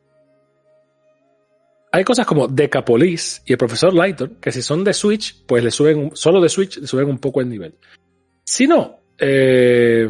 [1.92, 5.70] hay cosas como Decapolis y el profesor Lighton, que si son de Switch, pues le
[5.70, 7.74] suben, solo de Switch, le suben un poco el nivel.
[8.44, 10.08] Si no, eh,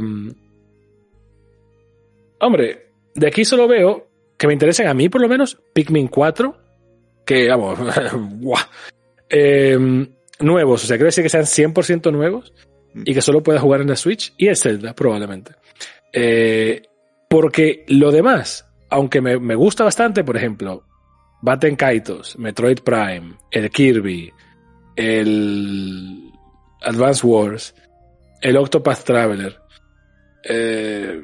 [2.40, 6.57] hombre, de aquí solo veo que me interesen a mí por lo menos Pikmin 4,
[7.24, 7.78] que vamos,
[8.40, 8.65] guau,
[9.28, 9.78] eh,
[10.40, 12.52] nuevos, o sea, quiero decir que sean 100% nuevos
[12.94, 15.52] y que solo pueda jugar en la Switch y el Zelda probablemente.
[16.12, 16.82] Eh,
[17.28, 20.85] porque lo demás, aunque me, me gusta bastante, por ejemplo,
[21.43, 24.33] Batten Kaitos, Metroid Prime, el Kirby,
[24.97, 26.33] el
[26.83, 27.75] Advance Wars,
[28.43, 29.59] el Octopath Traveler,
[30.45, 31.21] eh,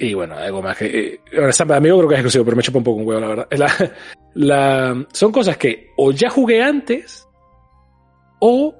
[0.00, 1.20] y bueno, algo más que.
[1.32, 3.46] Eh, Sam, amigo creo que es exclusivo, pero me chupa un poco un huevo, la
[3.48, 5.06] verdad.
[5.12, 7.26] Son cosas que o ya jugué antes
[8.38, 8.74] o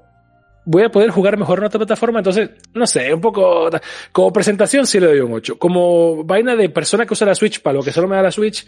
[0.65, 2.21] voy a poder jugar mejor en otra plataforma.
[2.21, 3.69] Entonces, no sé, un poco.
[4.13, 5.59] Como presentación sí le doy un 8.
[5.59, 8.31] Como vaina de persona que usa la Switch para lo que solo me da la
[8.31, 8.65] Switch,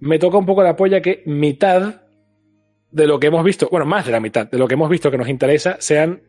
[0.00, 2.02] me toca un poco la polla que mitad
[2.90, 5.10] de lo que hemos visto, bueno, más de la mitad de lo que hemos visto
[5.10, 6.22] que nos interesa, sean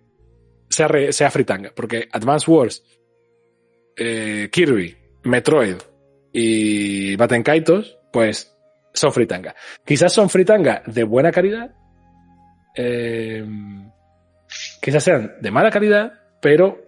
[0.69, 1.71] sea, sea fritanga.
[1.75, 2.83] Porque Advance Wars,
[3.95, 5.77] eh, Kirby, Metroid
[6.31, 8.55] y Batten Kaitos, pues
[8.93, 9.55] son fritanga.
[9.85, 11.73] Quizás son fritanga de buena calidad,
[12.75, 13.45] eh,
[14.81, 16.79] quizás sean de mala calidad, pero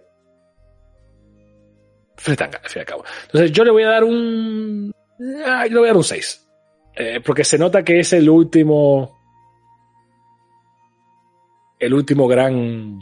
[2.16, 3.04] fritanga, al fin y al cabo.
[3.26, 4.92] Entonces yo le voy a dar un...
[5.44, 6.41] Ah, yo le voy a dar un 6.
[6.94, 9.18] Eh, porque se nota que es el último...
[11.78, 13.00] El último gran...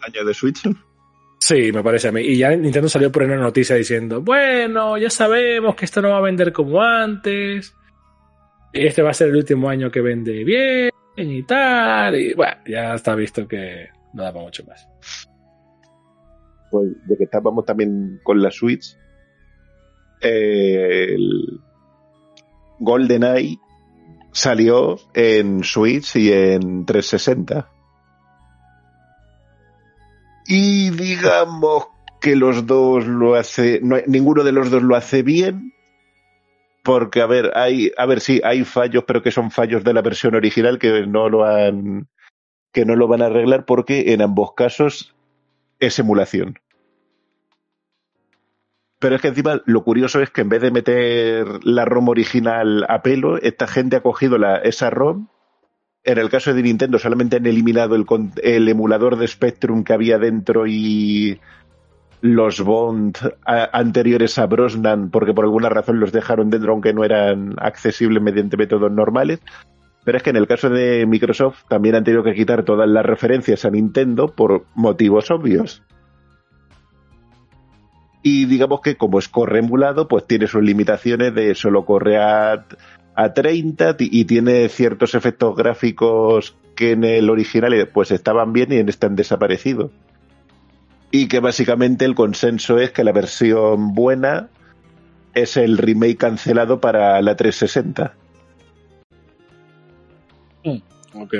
[0.00, 0.62] Año de Switch.
[1.40, 2.20] Sí, me parece a mí.
[2.22, 6.18] Y ya Nintendo salió por una noticia diciendo, bueno, ya sabemos que esto no va
[6.18, 7.74] a vender como antes.
[8.72, 12.16] Este va a ser el último año que vende bien y tal.
[12.16, 14.88] Y bueno, ya está visto que no da para mucho más.
[16.70, 18.96] Pues de que estábamos también con la Switch,
[20.20, 21.60] eh, el
[22.78, 23.58] GoldenEye
[24.32, 27.68] salió en Switch y en 360.
[30.46, 31.88] Y digamos
[32.20, 35.72] que los dos lo hace, no, ninguno de los dos lo hace bien,
[36.82, 40.02] porque a ver, hay, a ver, sí, hay fallos, pero que son fallos de la
[40.02, 42.08] versión original que no lo han,
[42.72, 45.14] que no lo van a arreglar porque en ambos casos
[45.80, 46.58] es emulación.
[48.98, 52.84] Pero es que encima lo curioso es que en vez de meter la ROM original
[52.88, 55.28] a pelo, esta gente ha cogido la, esa ROM.
[56.02, 58.06] En el caso de Nintendo solamente han eliminado el,
[58.42, 61.40] el emulador de Spectrum que había dentro y
[62.20, 67.54] los Bond anteriores a Brosnan porque por alguna razón los dejaron dentro aunque no eran
[67.58, 69.40] accesibles mediante métodos normales.
[70.04, 73.04] Pero es que en el caso de Microsoft también han tenido que quitar todas las
[73.04, 75.82] referencias a Nintendo por motivos obvios.
[78.22, 82.66] Y digamos que como es corre emulado, pues tiene sus limitaciones de solo corre a,
[83.14, 88.76] a 30 y tiene ciertos efectos gráficos que en el original pues estaban bien y
[88.76, 89.90] en este han desaparecido
[91.10, 94.48] y que básicamente el consenso es que la versión buena
[95.34, 98.14] es el remake cancelado para la 360.
[100.64, 101.34] Mm, ok.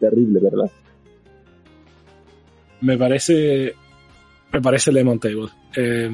[0.00, 0.70] Terrible, ¿verdad?
[2.80, 3.74] Me parece.
[4.52, 5.48] Me parece Lemon Table.
[5.74, 6.10] Eh,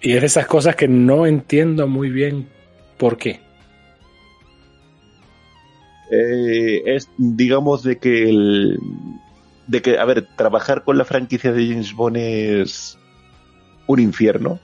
[0.00, 2.48] y es de esas cosas que no entiendo muy bien
[2.96, 3.40] por qué.
[6.10, 8.78] Eh, es, digamos, de que el.
[9.66, 12.98] De que, a ver, trabajar con la franquicia de James Bond es
[13.86, 14.60] un infierno.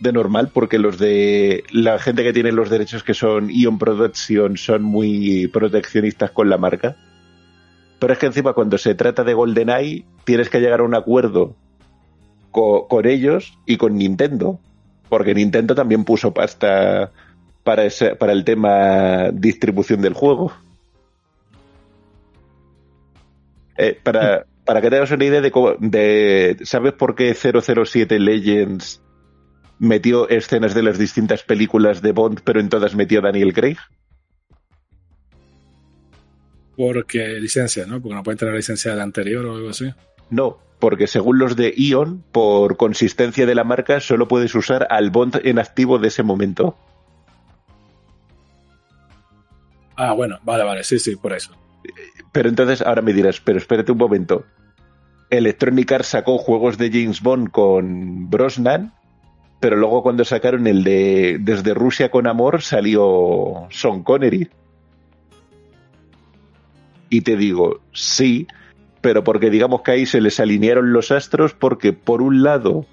[0.00, 1.64] De normal, porque los de.
[1.70, 6.58] La gente que tiene los derechos que son Ion Production son muy proteccionistas con la
[6.58, 6.96] marca.
[7.98, 11.54] Pero es que encima, cuando se trata de GoldenEye, tienes que llegar a un acuerdo
[12.50, 14.58] con, ellos y con Nintendo.
[15.08, 17.12] Porque Nintendo también puso pasta
[17.62, 20.52] para, ese, para el tema distribución del juego.
[23.78, 29.02] Eh, para, para que te una idea de, de, ¿Sabes por qué 007 Legends
[29.78, 33.76] metió escenas de las distintas películas de Bond, pero en todas metió Daniel Craig?
[36.76, 38.00] Porque licencia, ¿no?
[38.00, 39.92] Porque no pueden tener licencia de la anterior o algo así.
[40.30, 45.10] No, porque según los de Ion, por consistencia de la marca, solo puedes usar al
[45.10, 46.76] Bond en activo de ese momento.
[49.96, 51.56] Ah, bueno, vale, vale, sí, sí, por eso.
[52.32, 54.44] Pero entonces ahora me dirás, pero espérate un momento.
[55.30, 58.92] Electronic Arts sacó juegos de James Bond con Brosnan,
[59.60, 64.50] pero luego cuando sacaron el de Desde Rusia con Amor salió Sean Connery.
[67.08, 68.46] Y te digo, sí,
[69.00, 72.86] pero porque digamos que ahí se les alinearon los astros porque por un lado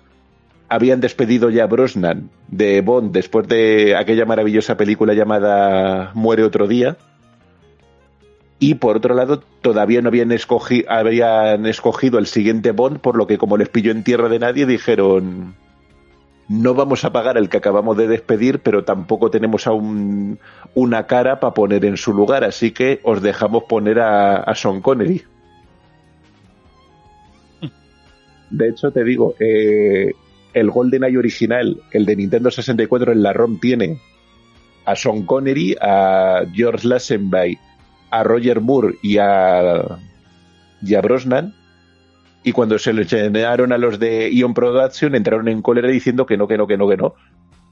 [0.70, 6.68] habían despedido ya a Brosnan de Bond después de aquella maravillosa película llamada Muere otro
[6.68, 6.98] día.
[8.60, 13.28] Y por otro lado, todavía no habían, escogi habían escogido el siguiente Bond, por lo
[13.28, 15.54] que como les pilló en tierra de nadie, dijeron,
[16.48, 20.40] no vamos a pagar el que acabamos de despedir, pero tampoco tenemos aún
[20.76, 24.82] una cara para poner en su lugar, así que os dejamos poner a, a Sean
[24.82, 25.24] Connery.
[28.50, 30.12] De hecho, te digo, eh,
[30.54, 34.00] el GoldenEye original, el de Nintendo 64 en la ROM tiene
[34.86, 37.58] a Sean Connery, a George Lazenby,
[38.12, 39.98] a Roger Moore y a,
[40.82, 41.56] y a Brosnan.
[42.44, 46.38] Y cuando se le llenaron a los de Ion Production, entraron en cólera diciendo que
[46.38, 47.16] no, que no, que no, que no.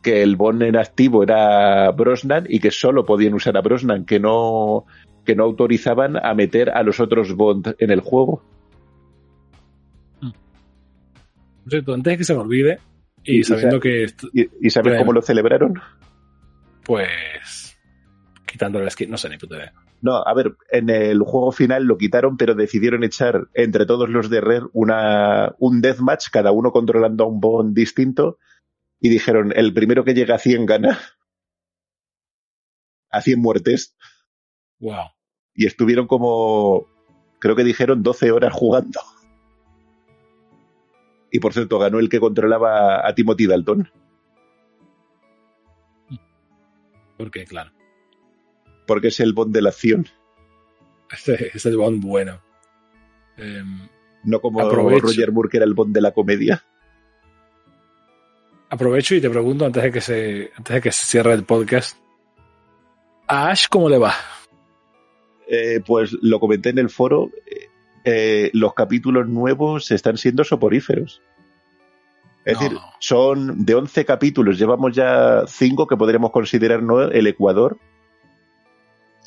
[0.02, 4.20] Que el Bond en activo era Brosnan y que solo podían usar a Brosnan, que
[4.20, 4.86] no,
[5.26, 8.42] que no autorizaban a meter a los otros Bond en el juego.
[11.66, 12.80] antes de que se me olvide,
[13.24, 14.08] y, y sabiendo que.
[14.34, 15.80] ¿Y, y sabes cómo lo celebraron?
[16.84, 17.78] Pues.
[18.46, 19.74] Quitándole la skin, no sé ni puta idea.
[20.02, 24.32] No, a ver, en el juego final lo quitaron, pero decidieron echar entre todos los
[24.32, 28.40] de Red una, un deathmatch, cada uno controlando a un Bond distinto,
[29.00, 31.00] y dijeron, el primero que llega a 100 gana.
[33.12, 33.96] A 100 muertes.
[34.80, 35.12] Wow.
[35.54, 36.88] Y estuvieron como,
[37.40, 39.02] creo que dijeron 12 horas jugando.
[41.32, 43.90] Y por cierto, ganó el que controlaba a Timothy Dalton.
[47.18, 47.72] Porque, claro.
[48.92, 50.06] Porque es el Bond de la acción.
[51.10, 52.42] Este es el Bond bueno.
[53.38, 53.88] Em,
[54.26, 55.08] No como Aprovecho.
[55.08, 56.62] Roger Moore, que era el Bond de la comedia.
[58.70, 61.98] aprovecho y te pregunto antes de que se, antes de que se cierre el podcast.
[63.28, 64.14] ¿A Ash cómo le va?
[65.48, 67.30] Eh, pues lo comenté en el foro.
[67.46, 67.68] eh,
[68.04, 71.22] eh, los capítulos nuevos están siendo soporíferos.
[72.44, 72.60] Es No.
[72.62, 77.02] decir, son de 11 capítulos, llevamos ya 5 que podríamos considerar ¿no?
[77.04, 77.78] el Ecuador.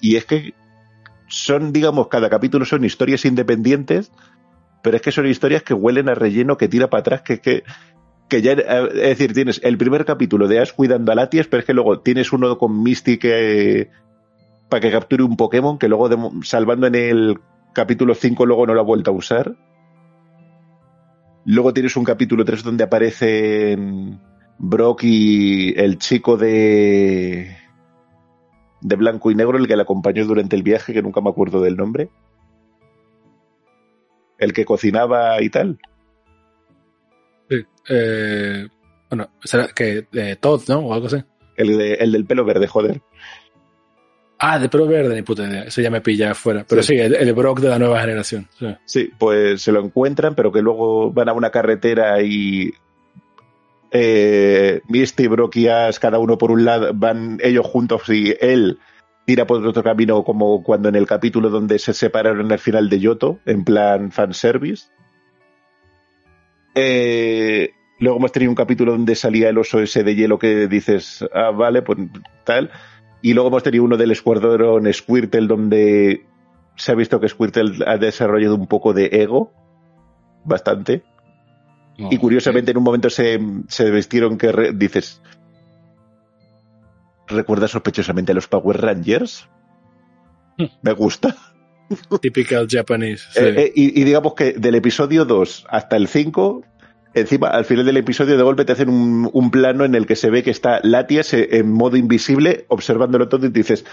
[0.01, 0.55] Y es que
[1.29, 4.13] son, digamos, cada capítulo son historias independientes,
[4.83, 7.65] pero es que son historias que huelen a relleno, que tira para atrás, que, que,
[8.29, 11.67] que ya, es decir, tienes el primer capítulo de Ash cuidando a Latias, pero es
[11.67, 13.91] que luego tienes uno con Misty que,
[14.69, 17.39] para que capture un Pokémon, que luego de- salvando en el
[17.73, 19.57] capítulo 5 luego no lo ha vuelto a usar.
[21.47, 24.21] Luego tienes un capítulo 3 donde aparecen
[24.59, 27.57] Brock y el chico de
[28.85, 31.63] de blanco y negro, el que le acompañó durante el viaje, que nunca me acuerdo
[31.63, 32.11] del nombre.
[34.39, 35.79] El que cocinaba y tal.
[37.49, 37.65] Sí.
[37.89, 38.69] Eh,
[39.09, 40.79] bueno, será que eh, Todd, ¿no?
[40.81, 41.17] O algo así.
[41.57, 43.01] El, de- el del pelo verde, joder.
[44.39, 45.63] Ah, de pelo verde, ni puta idea.
[45.63, 46.67] Eso ya me pilla afuera.
[46.69, 47.01] Pero sí, Sí.
[47.01, 48.49] el, el Brock de la nueva generación.
[48.59, 48.67] Sí.
[48.85, 52.71] Sí, pues se lo encuentran, pero que luego van a una carretera y
[53.97, 55.29] eh, Misty,
[55.69, 58.81] Ash, cada uno por un lado, van ellos juntos y él
[59.25, 62.99] tira por otro camino como cuando en el capítulo donde se separaron al final de
[62.99, 64.89] Yoto, en plan fanservice.
[66.75, 71.25] Eh, luego hemos tenido un capítulo donde salía el oso ese de hielo que dices,
[71.33, 71.99] ah, vale, pues
[72.43, 72.73] tal.
[73.23, 76.27] Y luego hemos tenido uno del escuadrón Squirtle donde
[76.75, 79.53] se ha visto que Squirtle ha desarrollado un poco de ego,
[80.45, 81.05] bastante.
[81.97, 85.21] No, Y curiosamente en un momento se, se vestieron que re- dices,
[87.27, 89.49] ¿recuerda sospechosamente a los Power Rangers?
[90.83, 91.37] Me gusta.
[92.21, 93.25] Typical Japanese.
[93.33, 93.41] sí.
[93.41, 96.63] Eh, eh, y, y digamos que del episodio 2 hasta el 5,
[97.15, 100.17] encima al final del episodio de golpe te hacen un, un plano en el que
[100.17, 103.85] se ve que está Latias eh, en modo invisible observándolo todo y dices,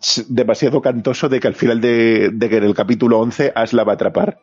[0.00, 3.72] "Ch, demasiado cantoso de que al final de, de que en el capítulo 11 Ash
[3.72, 4.38] la va a atrapar.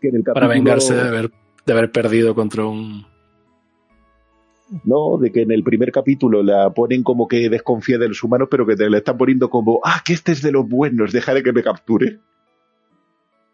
[0.00, 1.30] Que en el para vengarse de haber,
[1.66, 3.04] de haber perdido contra un.
[4.84, 8.48] No, de que en el primer capítulo la ponen como que desconfía de los humanos,
[8.50, 11.42] pero que te la están poniendo como, ah, que este es de los buenos, dejaré
[11.42, 12.18] que me capture.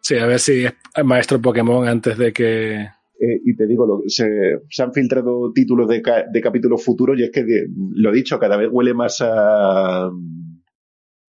[0.01, 0.75] Sí, a ver si es
[1.05, 2.75] maestro Pokémon antes de que.
[2.77, 7.19] Eh, y te digo, lo- se, se han filtrado títulos de, ca- de capítulos futuros
[7.19, 10.11] y es que, de- lo dicho, cada vez huele más a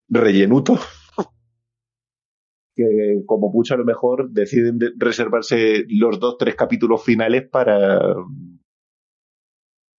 [0.09, 0.79] rellenuto.
[2.75, 7.99] Que como mucho a lo mejor deciden de- reservarse los dos, tres capítulos finales para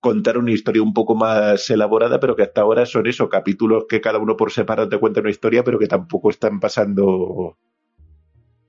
[0.00, 4.00] contar una historia un poco más elaborada, pero que hasta ahora son eso, capítulos que
[4.00, 7.56] cada uno por separado te cuenta una historia, pero que tampoco están pasando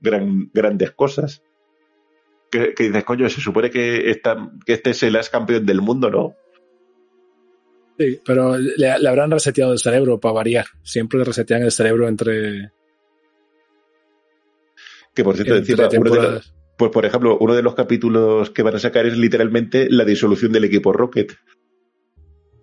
[0.00, 1.42] gran, grandes cosas
[2.50, 5.82] que, que dices, coño, se supone que, esta, que este es el as campeón del
[5.82, 6.34] mundo, ¿no?
[7.98, 10.66] Sí, pero le, le habrán reseteado el cerebro para variar.
[10.82, 12.70] Siempre le resetean el cerebro entre,
[15.16, 16.40] Que por cierto, encima, uno de
[16.76, 20.52] pues por ejemplo, uno de los capítulos que van a sacar es literalmente la disolución
[20.52, 21.32] del equipo Rocket.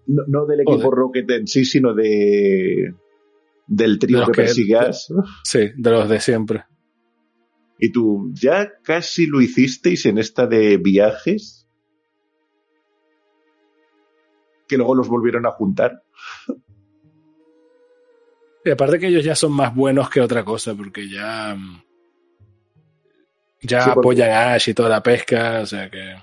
[0.06, 0.92] No, no del equipo Joder.
[0.92, 2.94] Rocket en sí, sino de
[3.66, 4.54] del trío De que que-.
[5.44, 6.66] Sí, de los de siempre.
[7.80, 11.68] Y tú, ya casi lo hicisteis en esta de viajes.
[14.68, 16.04] Que luego los volvieron a juntar.
[18.64, 21.58] Y aparte que ellos ya son más buenos que otra cosa, porque ya.
[23.64, 26.16] Ya Sí, porque- apoyan a Ash y toda la pesca, o sea que.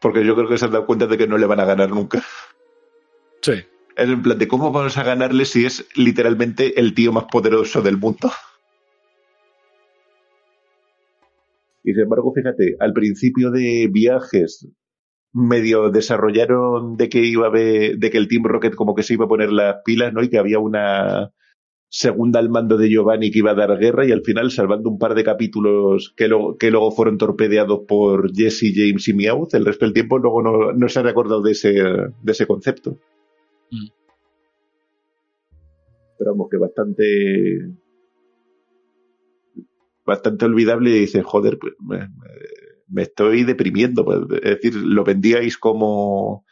[0.00, 1.88] Porque yo creo que se han dado cuenta de que no le van a ganar
[1.90, 2.22] nunca.
[3.42, 3.52] Sí.
[3.96, 7.80] Es en plan de cómo vamos a ganarle si es literalmente el tío más poderoso
[7.80, 8.30] del mundo.
[11.82, 14.68] Y sin embargo, fíjate, al principio de viajes
[15.32, 19.14] medio desarrollaron de que iba a haber, de que el Team Rocket como que se
[19.14, 20.22] iba a poner las pilas, ¿no?
[20.22, 21.30] Y que había una
[21.96, 24.98] segunda al mando de Giovanni que iba a dar guerra y al final salvando un
[24.98, 29.64] par de capítulos que, luego que luego fueron torpedeados por Jesse, James y Meowth, el
[29.64, 32.98] resto del tiempo luego no, no se han acordado de ese, de ese concepto.
[33.70, 33.86] Mm.
[36.18, 37.04] Pero vamos, que bastante
[40.04, 42.08] bastante olvidable y dices, joder, pues me- me-
[42.88, 44.04] me estoy deprimiendo.
[44.04, 46.43] pues, Es decir, lo vendíais como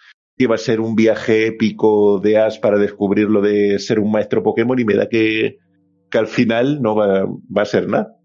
[0.43, 4.11] que iba a ser un viaje épico de Ash para descubrir lo de ser un
[4.11, 5.59] maestro Pokémon y me da que,
[6.11, 8.17] que al final no va, va a ser nada.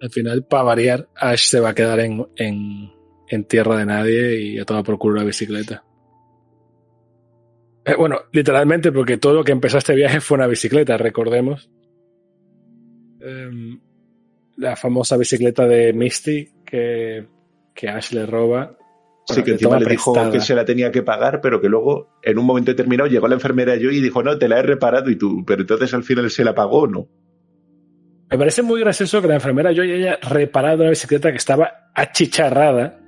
[0.00, 2.90] Al final, para variar, Ash se va a quedar en, en,
[3.28, 5.84] en tierra de nadie y a toda por culo la bicicleta.
[7.84, 11.70] Eh, bueno, literalmente, porque todo lo que empezó este viaje fue una bicicleta, recordemos.
[13.20, 13.78] Em,
[14.56, 17.26] la famosa bicicleta de Misty que,
[17.74, 18.78] que Ash le roba.
[19.26, 20.32] Sí, que le encima le dijo prestada.
[20.32, 23.34] que se la tenía que pagar, pero que luego, en un momento determinado, llegó la
[23.34, 26.28] enfermera yo y dijo, no, te la he reparado y tú, pero entonces al final
[26.30, 27.08] se la pagó o no.
[28.30, 33.00] Me parece muy gracioso que la enfermera Joy haya reparado una bicicleta que estaba achicharrada.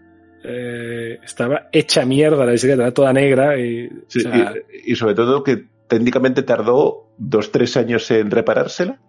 [0.44, 4.52] eh, estaba hecha mierda la bicicleta, toda negra y, Sí, o sea,
[4.84, 9.00] y, y sobre todo que técnicamente tardó dos, tres años en reparársela.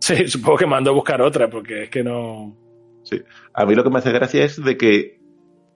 [0.00, 2.56] sí, supongo que mandó a buscar otra porque es que no.
[3.54, 5.19] A mí lo que me hace gracia es de que,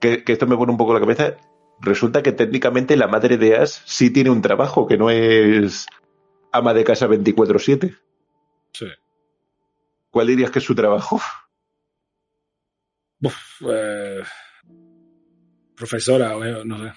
[0.05, 1.35] que, que esto me pone un poco la cabeza.
[1.81, 5.87] Resulta que técnicamente la madre de Ash sí tiene un trabajo, que no es
[6.51, 7.97] ama de casa 24-7.
[8.71, 8.85] Sí.
[10.09, 11.19] ¿Cuál dirías que es su trabajo?
[13.69, 14.23] Eh,
[15.75, 16.93] profesora, o no sé.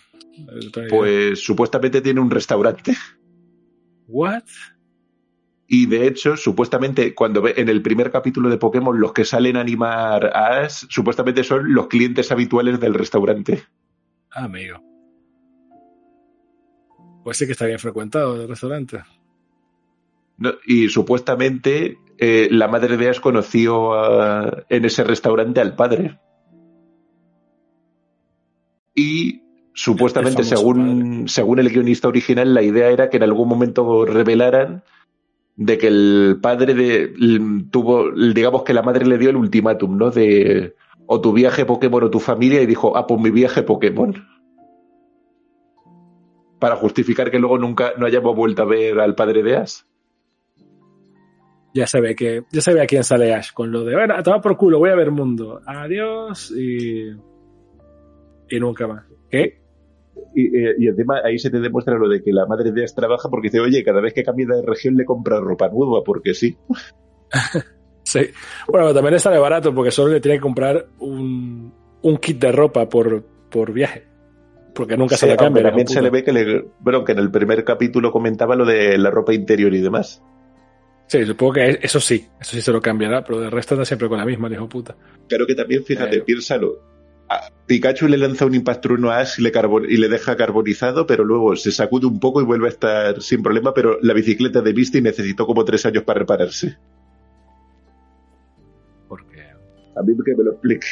[0.89, 2.97] Pues supuestamente tiene un restaurante.
[4.07, 4.45] ¿What?
[5.71, 9.57] Y de hecho, supuestamente, cuando ve en el primer capítulo de Pokémon, los que salen
[9.57, 13.65] a animar a Ash, supuestamente son los clientes habituales del restaurante.
[14.31, 14.81] Ah, amigo.
[17.23, 19.01] Pues sí que está bien frecuentado el restaurante.
[20.39, 20.53] ¿no?
[20.67, 26.19] Y supuestamente eh, la madre de Ash conoció a- en ese restaurante al padre.
[28.95, 29.43] Y
[29.75, 34.83] supuestamente, El según, según el guionista original, la idea era que en algún momento revelaran
[35.59, 37.13] de que el padre de,
[37.73, 40.11] tuvo, digamos que la madre le dio el ultimátum, ¿no?
[40.11, 44.15] De o tu viaje Pokémon o tu familia y dijo, ah, pues mi viaje Pokémon.
[46.61, 49.81] Para justificar que luego nunca no hayamos vuelto a ver al padre de Ash.
[51.75, 54.15] Ya se ve que, ya se ve a quién sale Ash con lo de, bueno,
[54.15, 55.61] a tomar por culo, voy a ver mundo.
[55.67, 57.09] Adiós y.
[58.51, 59.05] Y nunca más.
[59.29, 59.61] ¿Qué?
[60.35, 62.95] Y, eh, y encima ahí se te demuestra lo de que la madre de Ash
[62.95, 66.35] trabaja porque dice, oye, cada vez que cambia de región le compra ropa nueva, porque
[66.35, 66.57] sí.
[68.03, 68.21] Sí.
[68.69, 72.53] Bueno, también le sale barato porque solo le tiene que comprar un, un kit de
[72.53, 74.05] ropa por, por viaje.
[74.75, 75.63] Porque nunca Sí, se le cambia.
[75.65, 78.97] también se le ve que le, bueno, que en el primer capítulo comentaba lo de
[78.97, 80.23] la ropa interior y demás.
[81.07, 84.09] Sí, supongo que eso sí, eso sí se lo cambiará, pero de resto está siempre
[84.09, 84.97] con la misma, el hijo puta.
[85.29, 86.23] Claro que también, fíjate, Eh.
[86.23, 86.98] piénsalo.
[87.67, 91.25] Pikachu le lanza un impactruno a Ash y le, carbon- y le deja carbonizado, pero
[91.25, 94.73] luego se sacude un poco y vuelve a estar sin problema, pero la bicicleta de
[94.73, 96.79] Misty necesitó como tres años para repararse.
[99.09, 99.43] Porque
[99.97, 100.87] A mí que me lo explique.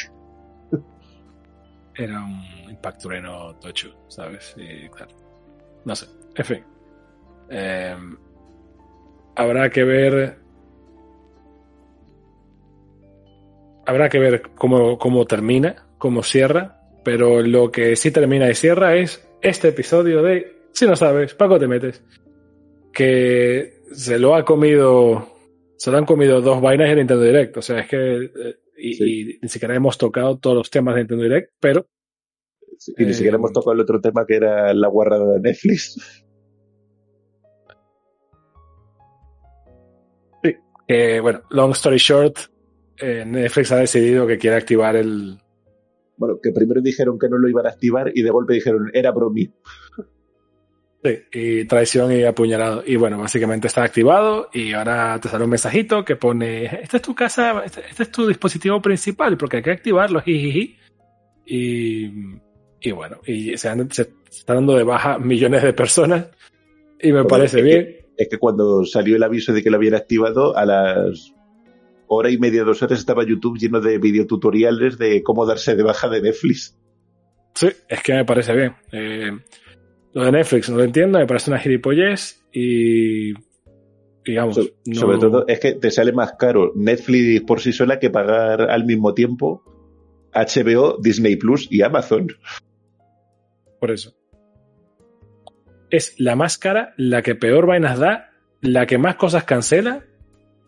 [1.95, 4.53] era un impactureno tocho, ¿sabes?
[4.57, 5.11] Y claro.
[5.85, 6.05] No sé.
[6.35, 6.63] En fin.
[7.49, 7.95] Eh,
[9.35, 10.37] habrá que ver.
[13.87, 16.79] Habrá que ver cómo, cómo termina, cómo cierra.
[17.03, 21.57] Pero lo que sí termina y cierra es este episodio de Si no sabes, Paco
[21.57, 22.03] te metes.
[22.93, 25.29] Que se lo ha comido.
[25.77, 27.57] Se lo han comido dos vainas en Nintendo Direct.
[27.57, 27.97] O sea, es que.
[28.25, 29.21] eh, y, Sí.
[29.31, 31.87] y ni siquiera hemos tocado todos los temas de Nintendo Direct, pero
[32.97, 36.23] Y ni Eh, siquiera hemos tocado el otro tema que era la guarrada de Netflix.
[40.89, 42.37] Eh, bueno, long story short,
[42.97, 45.37] eh, Netflix ha decidido que quiere activar el.
[46.17, 49.11] Bueno, que primero dijeron que no lo iban a activar y de golpe dijeron era
[49.11, 49.51] bromi.
[51.03, 52.83] Sí, y traición y apuñalado.
[52.85, 57.03] Y bueno, básicamente está activado y ahora te sale un mensajito que pone: Esta es
[57.03, 60.75] tu casa, este, este es tu dispositivo principal, porque hay que activarlo, jijiji.
[61.45, 62.11] Y,
[62.81, 66.27] y bueno, y se, han- se están dando de baja millones de personas
[66.99, 67.83] y me parece es bien.
[67.85, 71.31] que- es que cuando salió el aviso de que lo habían activado, a las
[72.07, 76.09] hora y media, dos horas, estaba YouTube lleno de videotutoriales de cómo darse de baja
[76.09, 76.77] de Netflix.
[77.55, 78.73] Sí, es que me parece bien.
[78.91, 79.31] Eh,
[80.13, 83.33] lo de Netflix no lo entiendo, me parece una gilipollez y.
[84.25, 87.97] Digamos, So- no- Sobre todo, es que te sale más caro Netflix por sí sola
[87.99, 89.63] que pagar al mismo tiempo
[90.33, 92.27] HBO, Disney Plus y Amazon.
[93.79, 94.13] Por eso.
[95.89, 100.03] Es la más cara, la que peor vainas da, la que más cosas cancela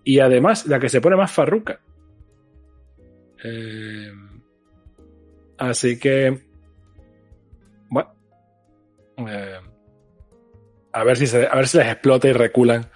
[0.04, 1.82] y además la que se pone más farruca.
[3.44, 4.12] Eh,
[5.58, 6.40] así que.
[7.90, 8.10] Bueno.
[9.28, 9.60] eh,
[10.92, 12.90] a ver si se, a ver si les explota y reculan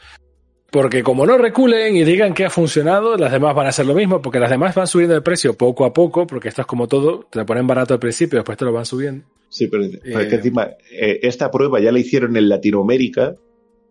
[0.72, 3.94] Porque como no reculen y digan que ha funcionado, las demás van a hacer lo
[3.94, 6.88] mismo, porque las demás van subiendo de precio poco a poco, porque esto es como
[6.88, 9.26] todo, te lo ponen barato al principio, después te lo van subiendo.
[9.50, 13.36] Sí, pero, pero es que encima, eh, esta prueba ya la hicieron en Latinoamérica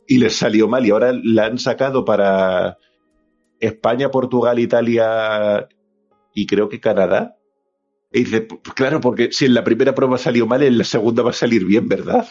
[0.09, 2.79] y les salió mal y ahora la han sacado para
[3.63, 5.69] España, Portugal, Italia
[6.35, 7.37] y creo que Canadá.
[8.13, 11.23] Y dice, pues claro, porque si en la primera prueba salió mal, en la segunda
[11.23, 12.27] va a salir bien, ¿verdad?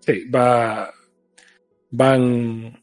[0.00, 0.90] Sí, va.
[1.90, 2.82] Van.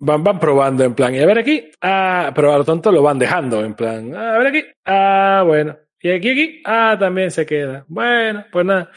[0.00, 3.02] Van, van probando en plan, y a ver aquí, ah, pero a lo tonto lo
[3.02, 7.32] van dejando en plan, ah, a ver aquí, ah, bueno, y aquí, aquí, ah, también
[7.32, 7.84] se queda.
[7.88, 8.92] Bueno, pues nada,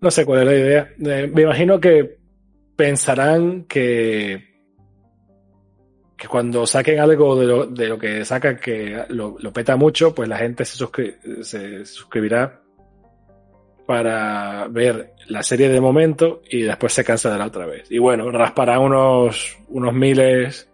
[0.00, 0.94] no sé cuál es la idea.
[0.98, 2.21] Eh, me imagino que
[2.76, 4.52] pensarán que
[6.16, 10.28] que cuando saquen algo de lo, de lo que sacan que lo, peta mucho, pues
[10.28, 10.86] la gente se,
[11.42, 12.62] se suscribirá
[13.86, 17.90] para ver la serie de momento y después se cancelará otra vez.
[17.90, 20.70] Y bueno, raspará unos, unos miles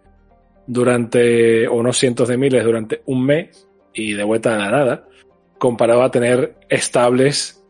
[0.67, 5.07] durante, unos cientos de miles durante un mes y de vuelta a la nada,
[5.57, 7.63] comparado a tener estables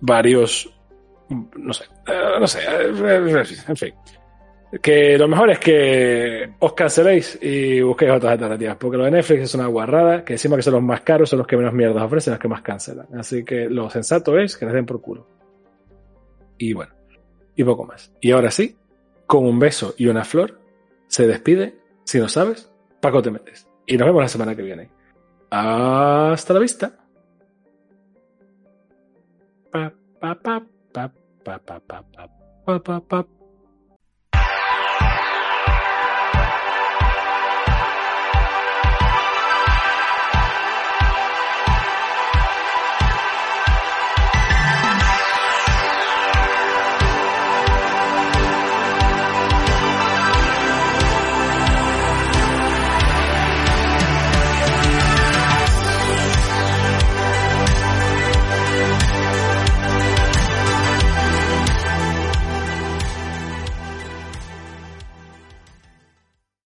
[0.00, 0.72] varios,
[1.28, 3.94] no sé, eh, no sé, eh, en fin.
[4.82, 9.42] Que lo mejor es que os canceléis y busquéis otras alternativas, porque lo de Netflix
[9.42, 12.02] es una guarrada, que encima que son los más caros, son los que menos mierdas
[12.02, 13.06] ofrecen, los que más cancelan.
[13.16, 15.28] Así que lo sensato es que les den por culo.
[16.58, 16.92] Y bueno,
[17.54, 18.12] y poco más.
[18.20, 18.76] Y ahora sí,
[19.26, 20.58] con un beso y una flor,
[21.06, 23.68] se despide, si no sabes, Paco te metes.
[23.86, 24.90] Y nos vemos la semana que viene.
[25.50, 26.96] Hasta la vista.
[29.70, 31.10] Pa, pa, pa, Pa
[31.42, 32.24] pa pa pa pa
[32.86, 33.18] pa pa.
[33.22, 33.43] ba.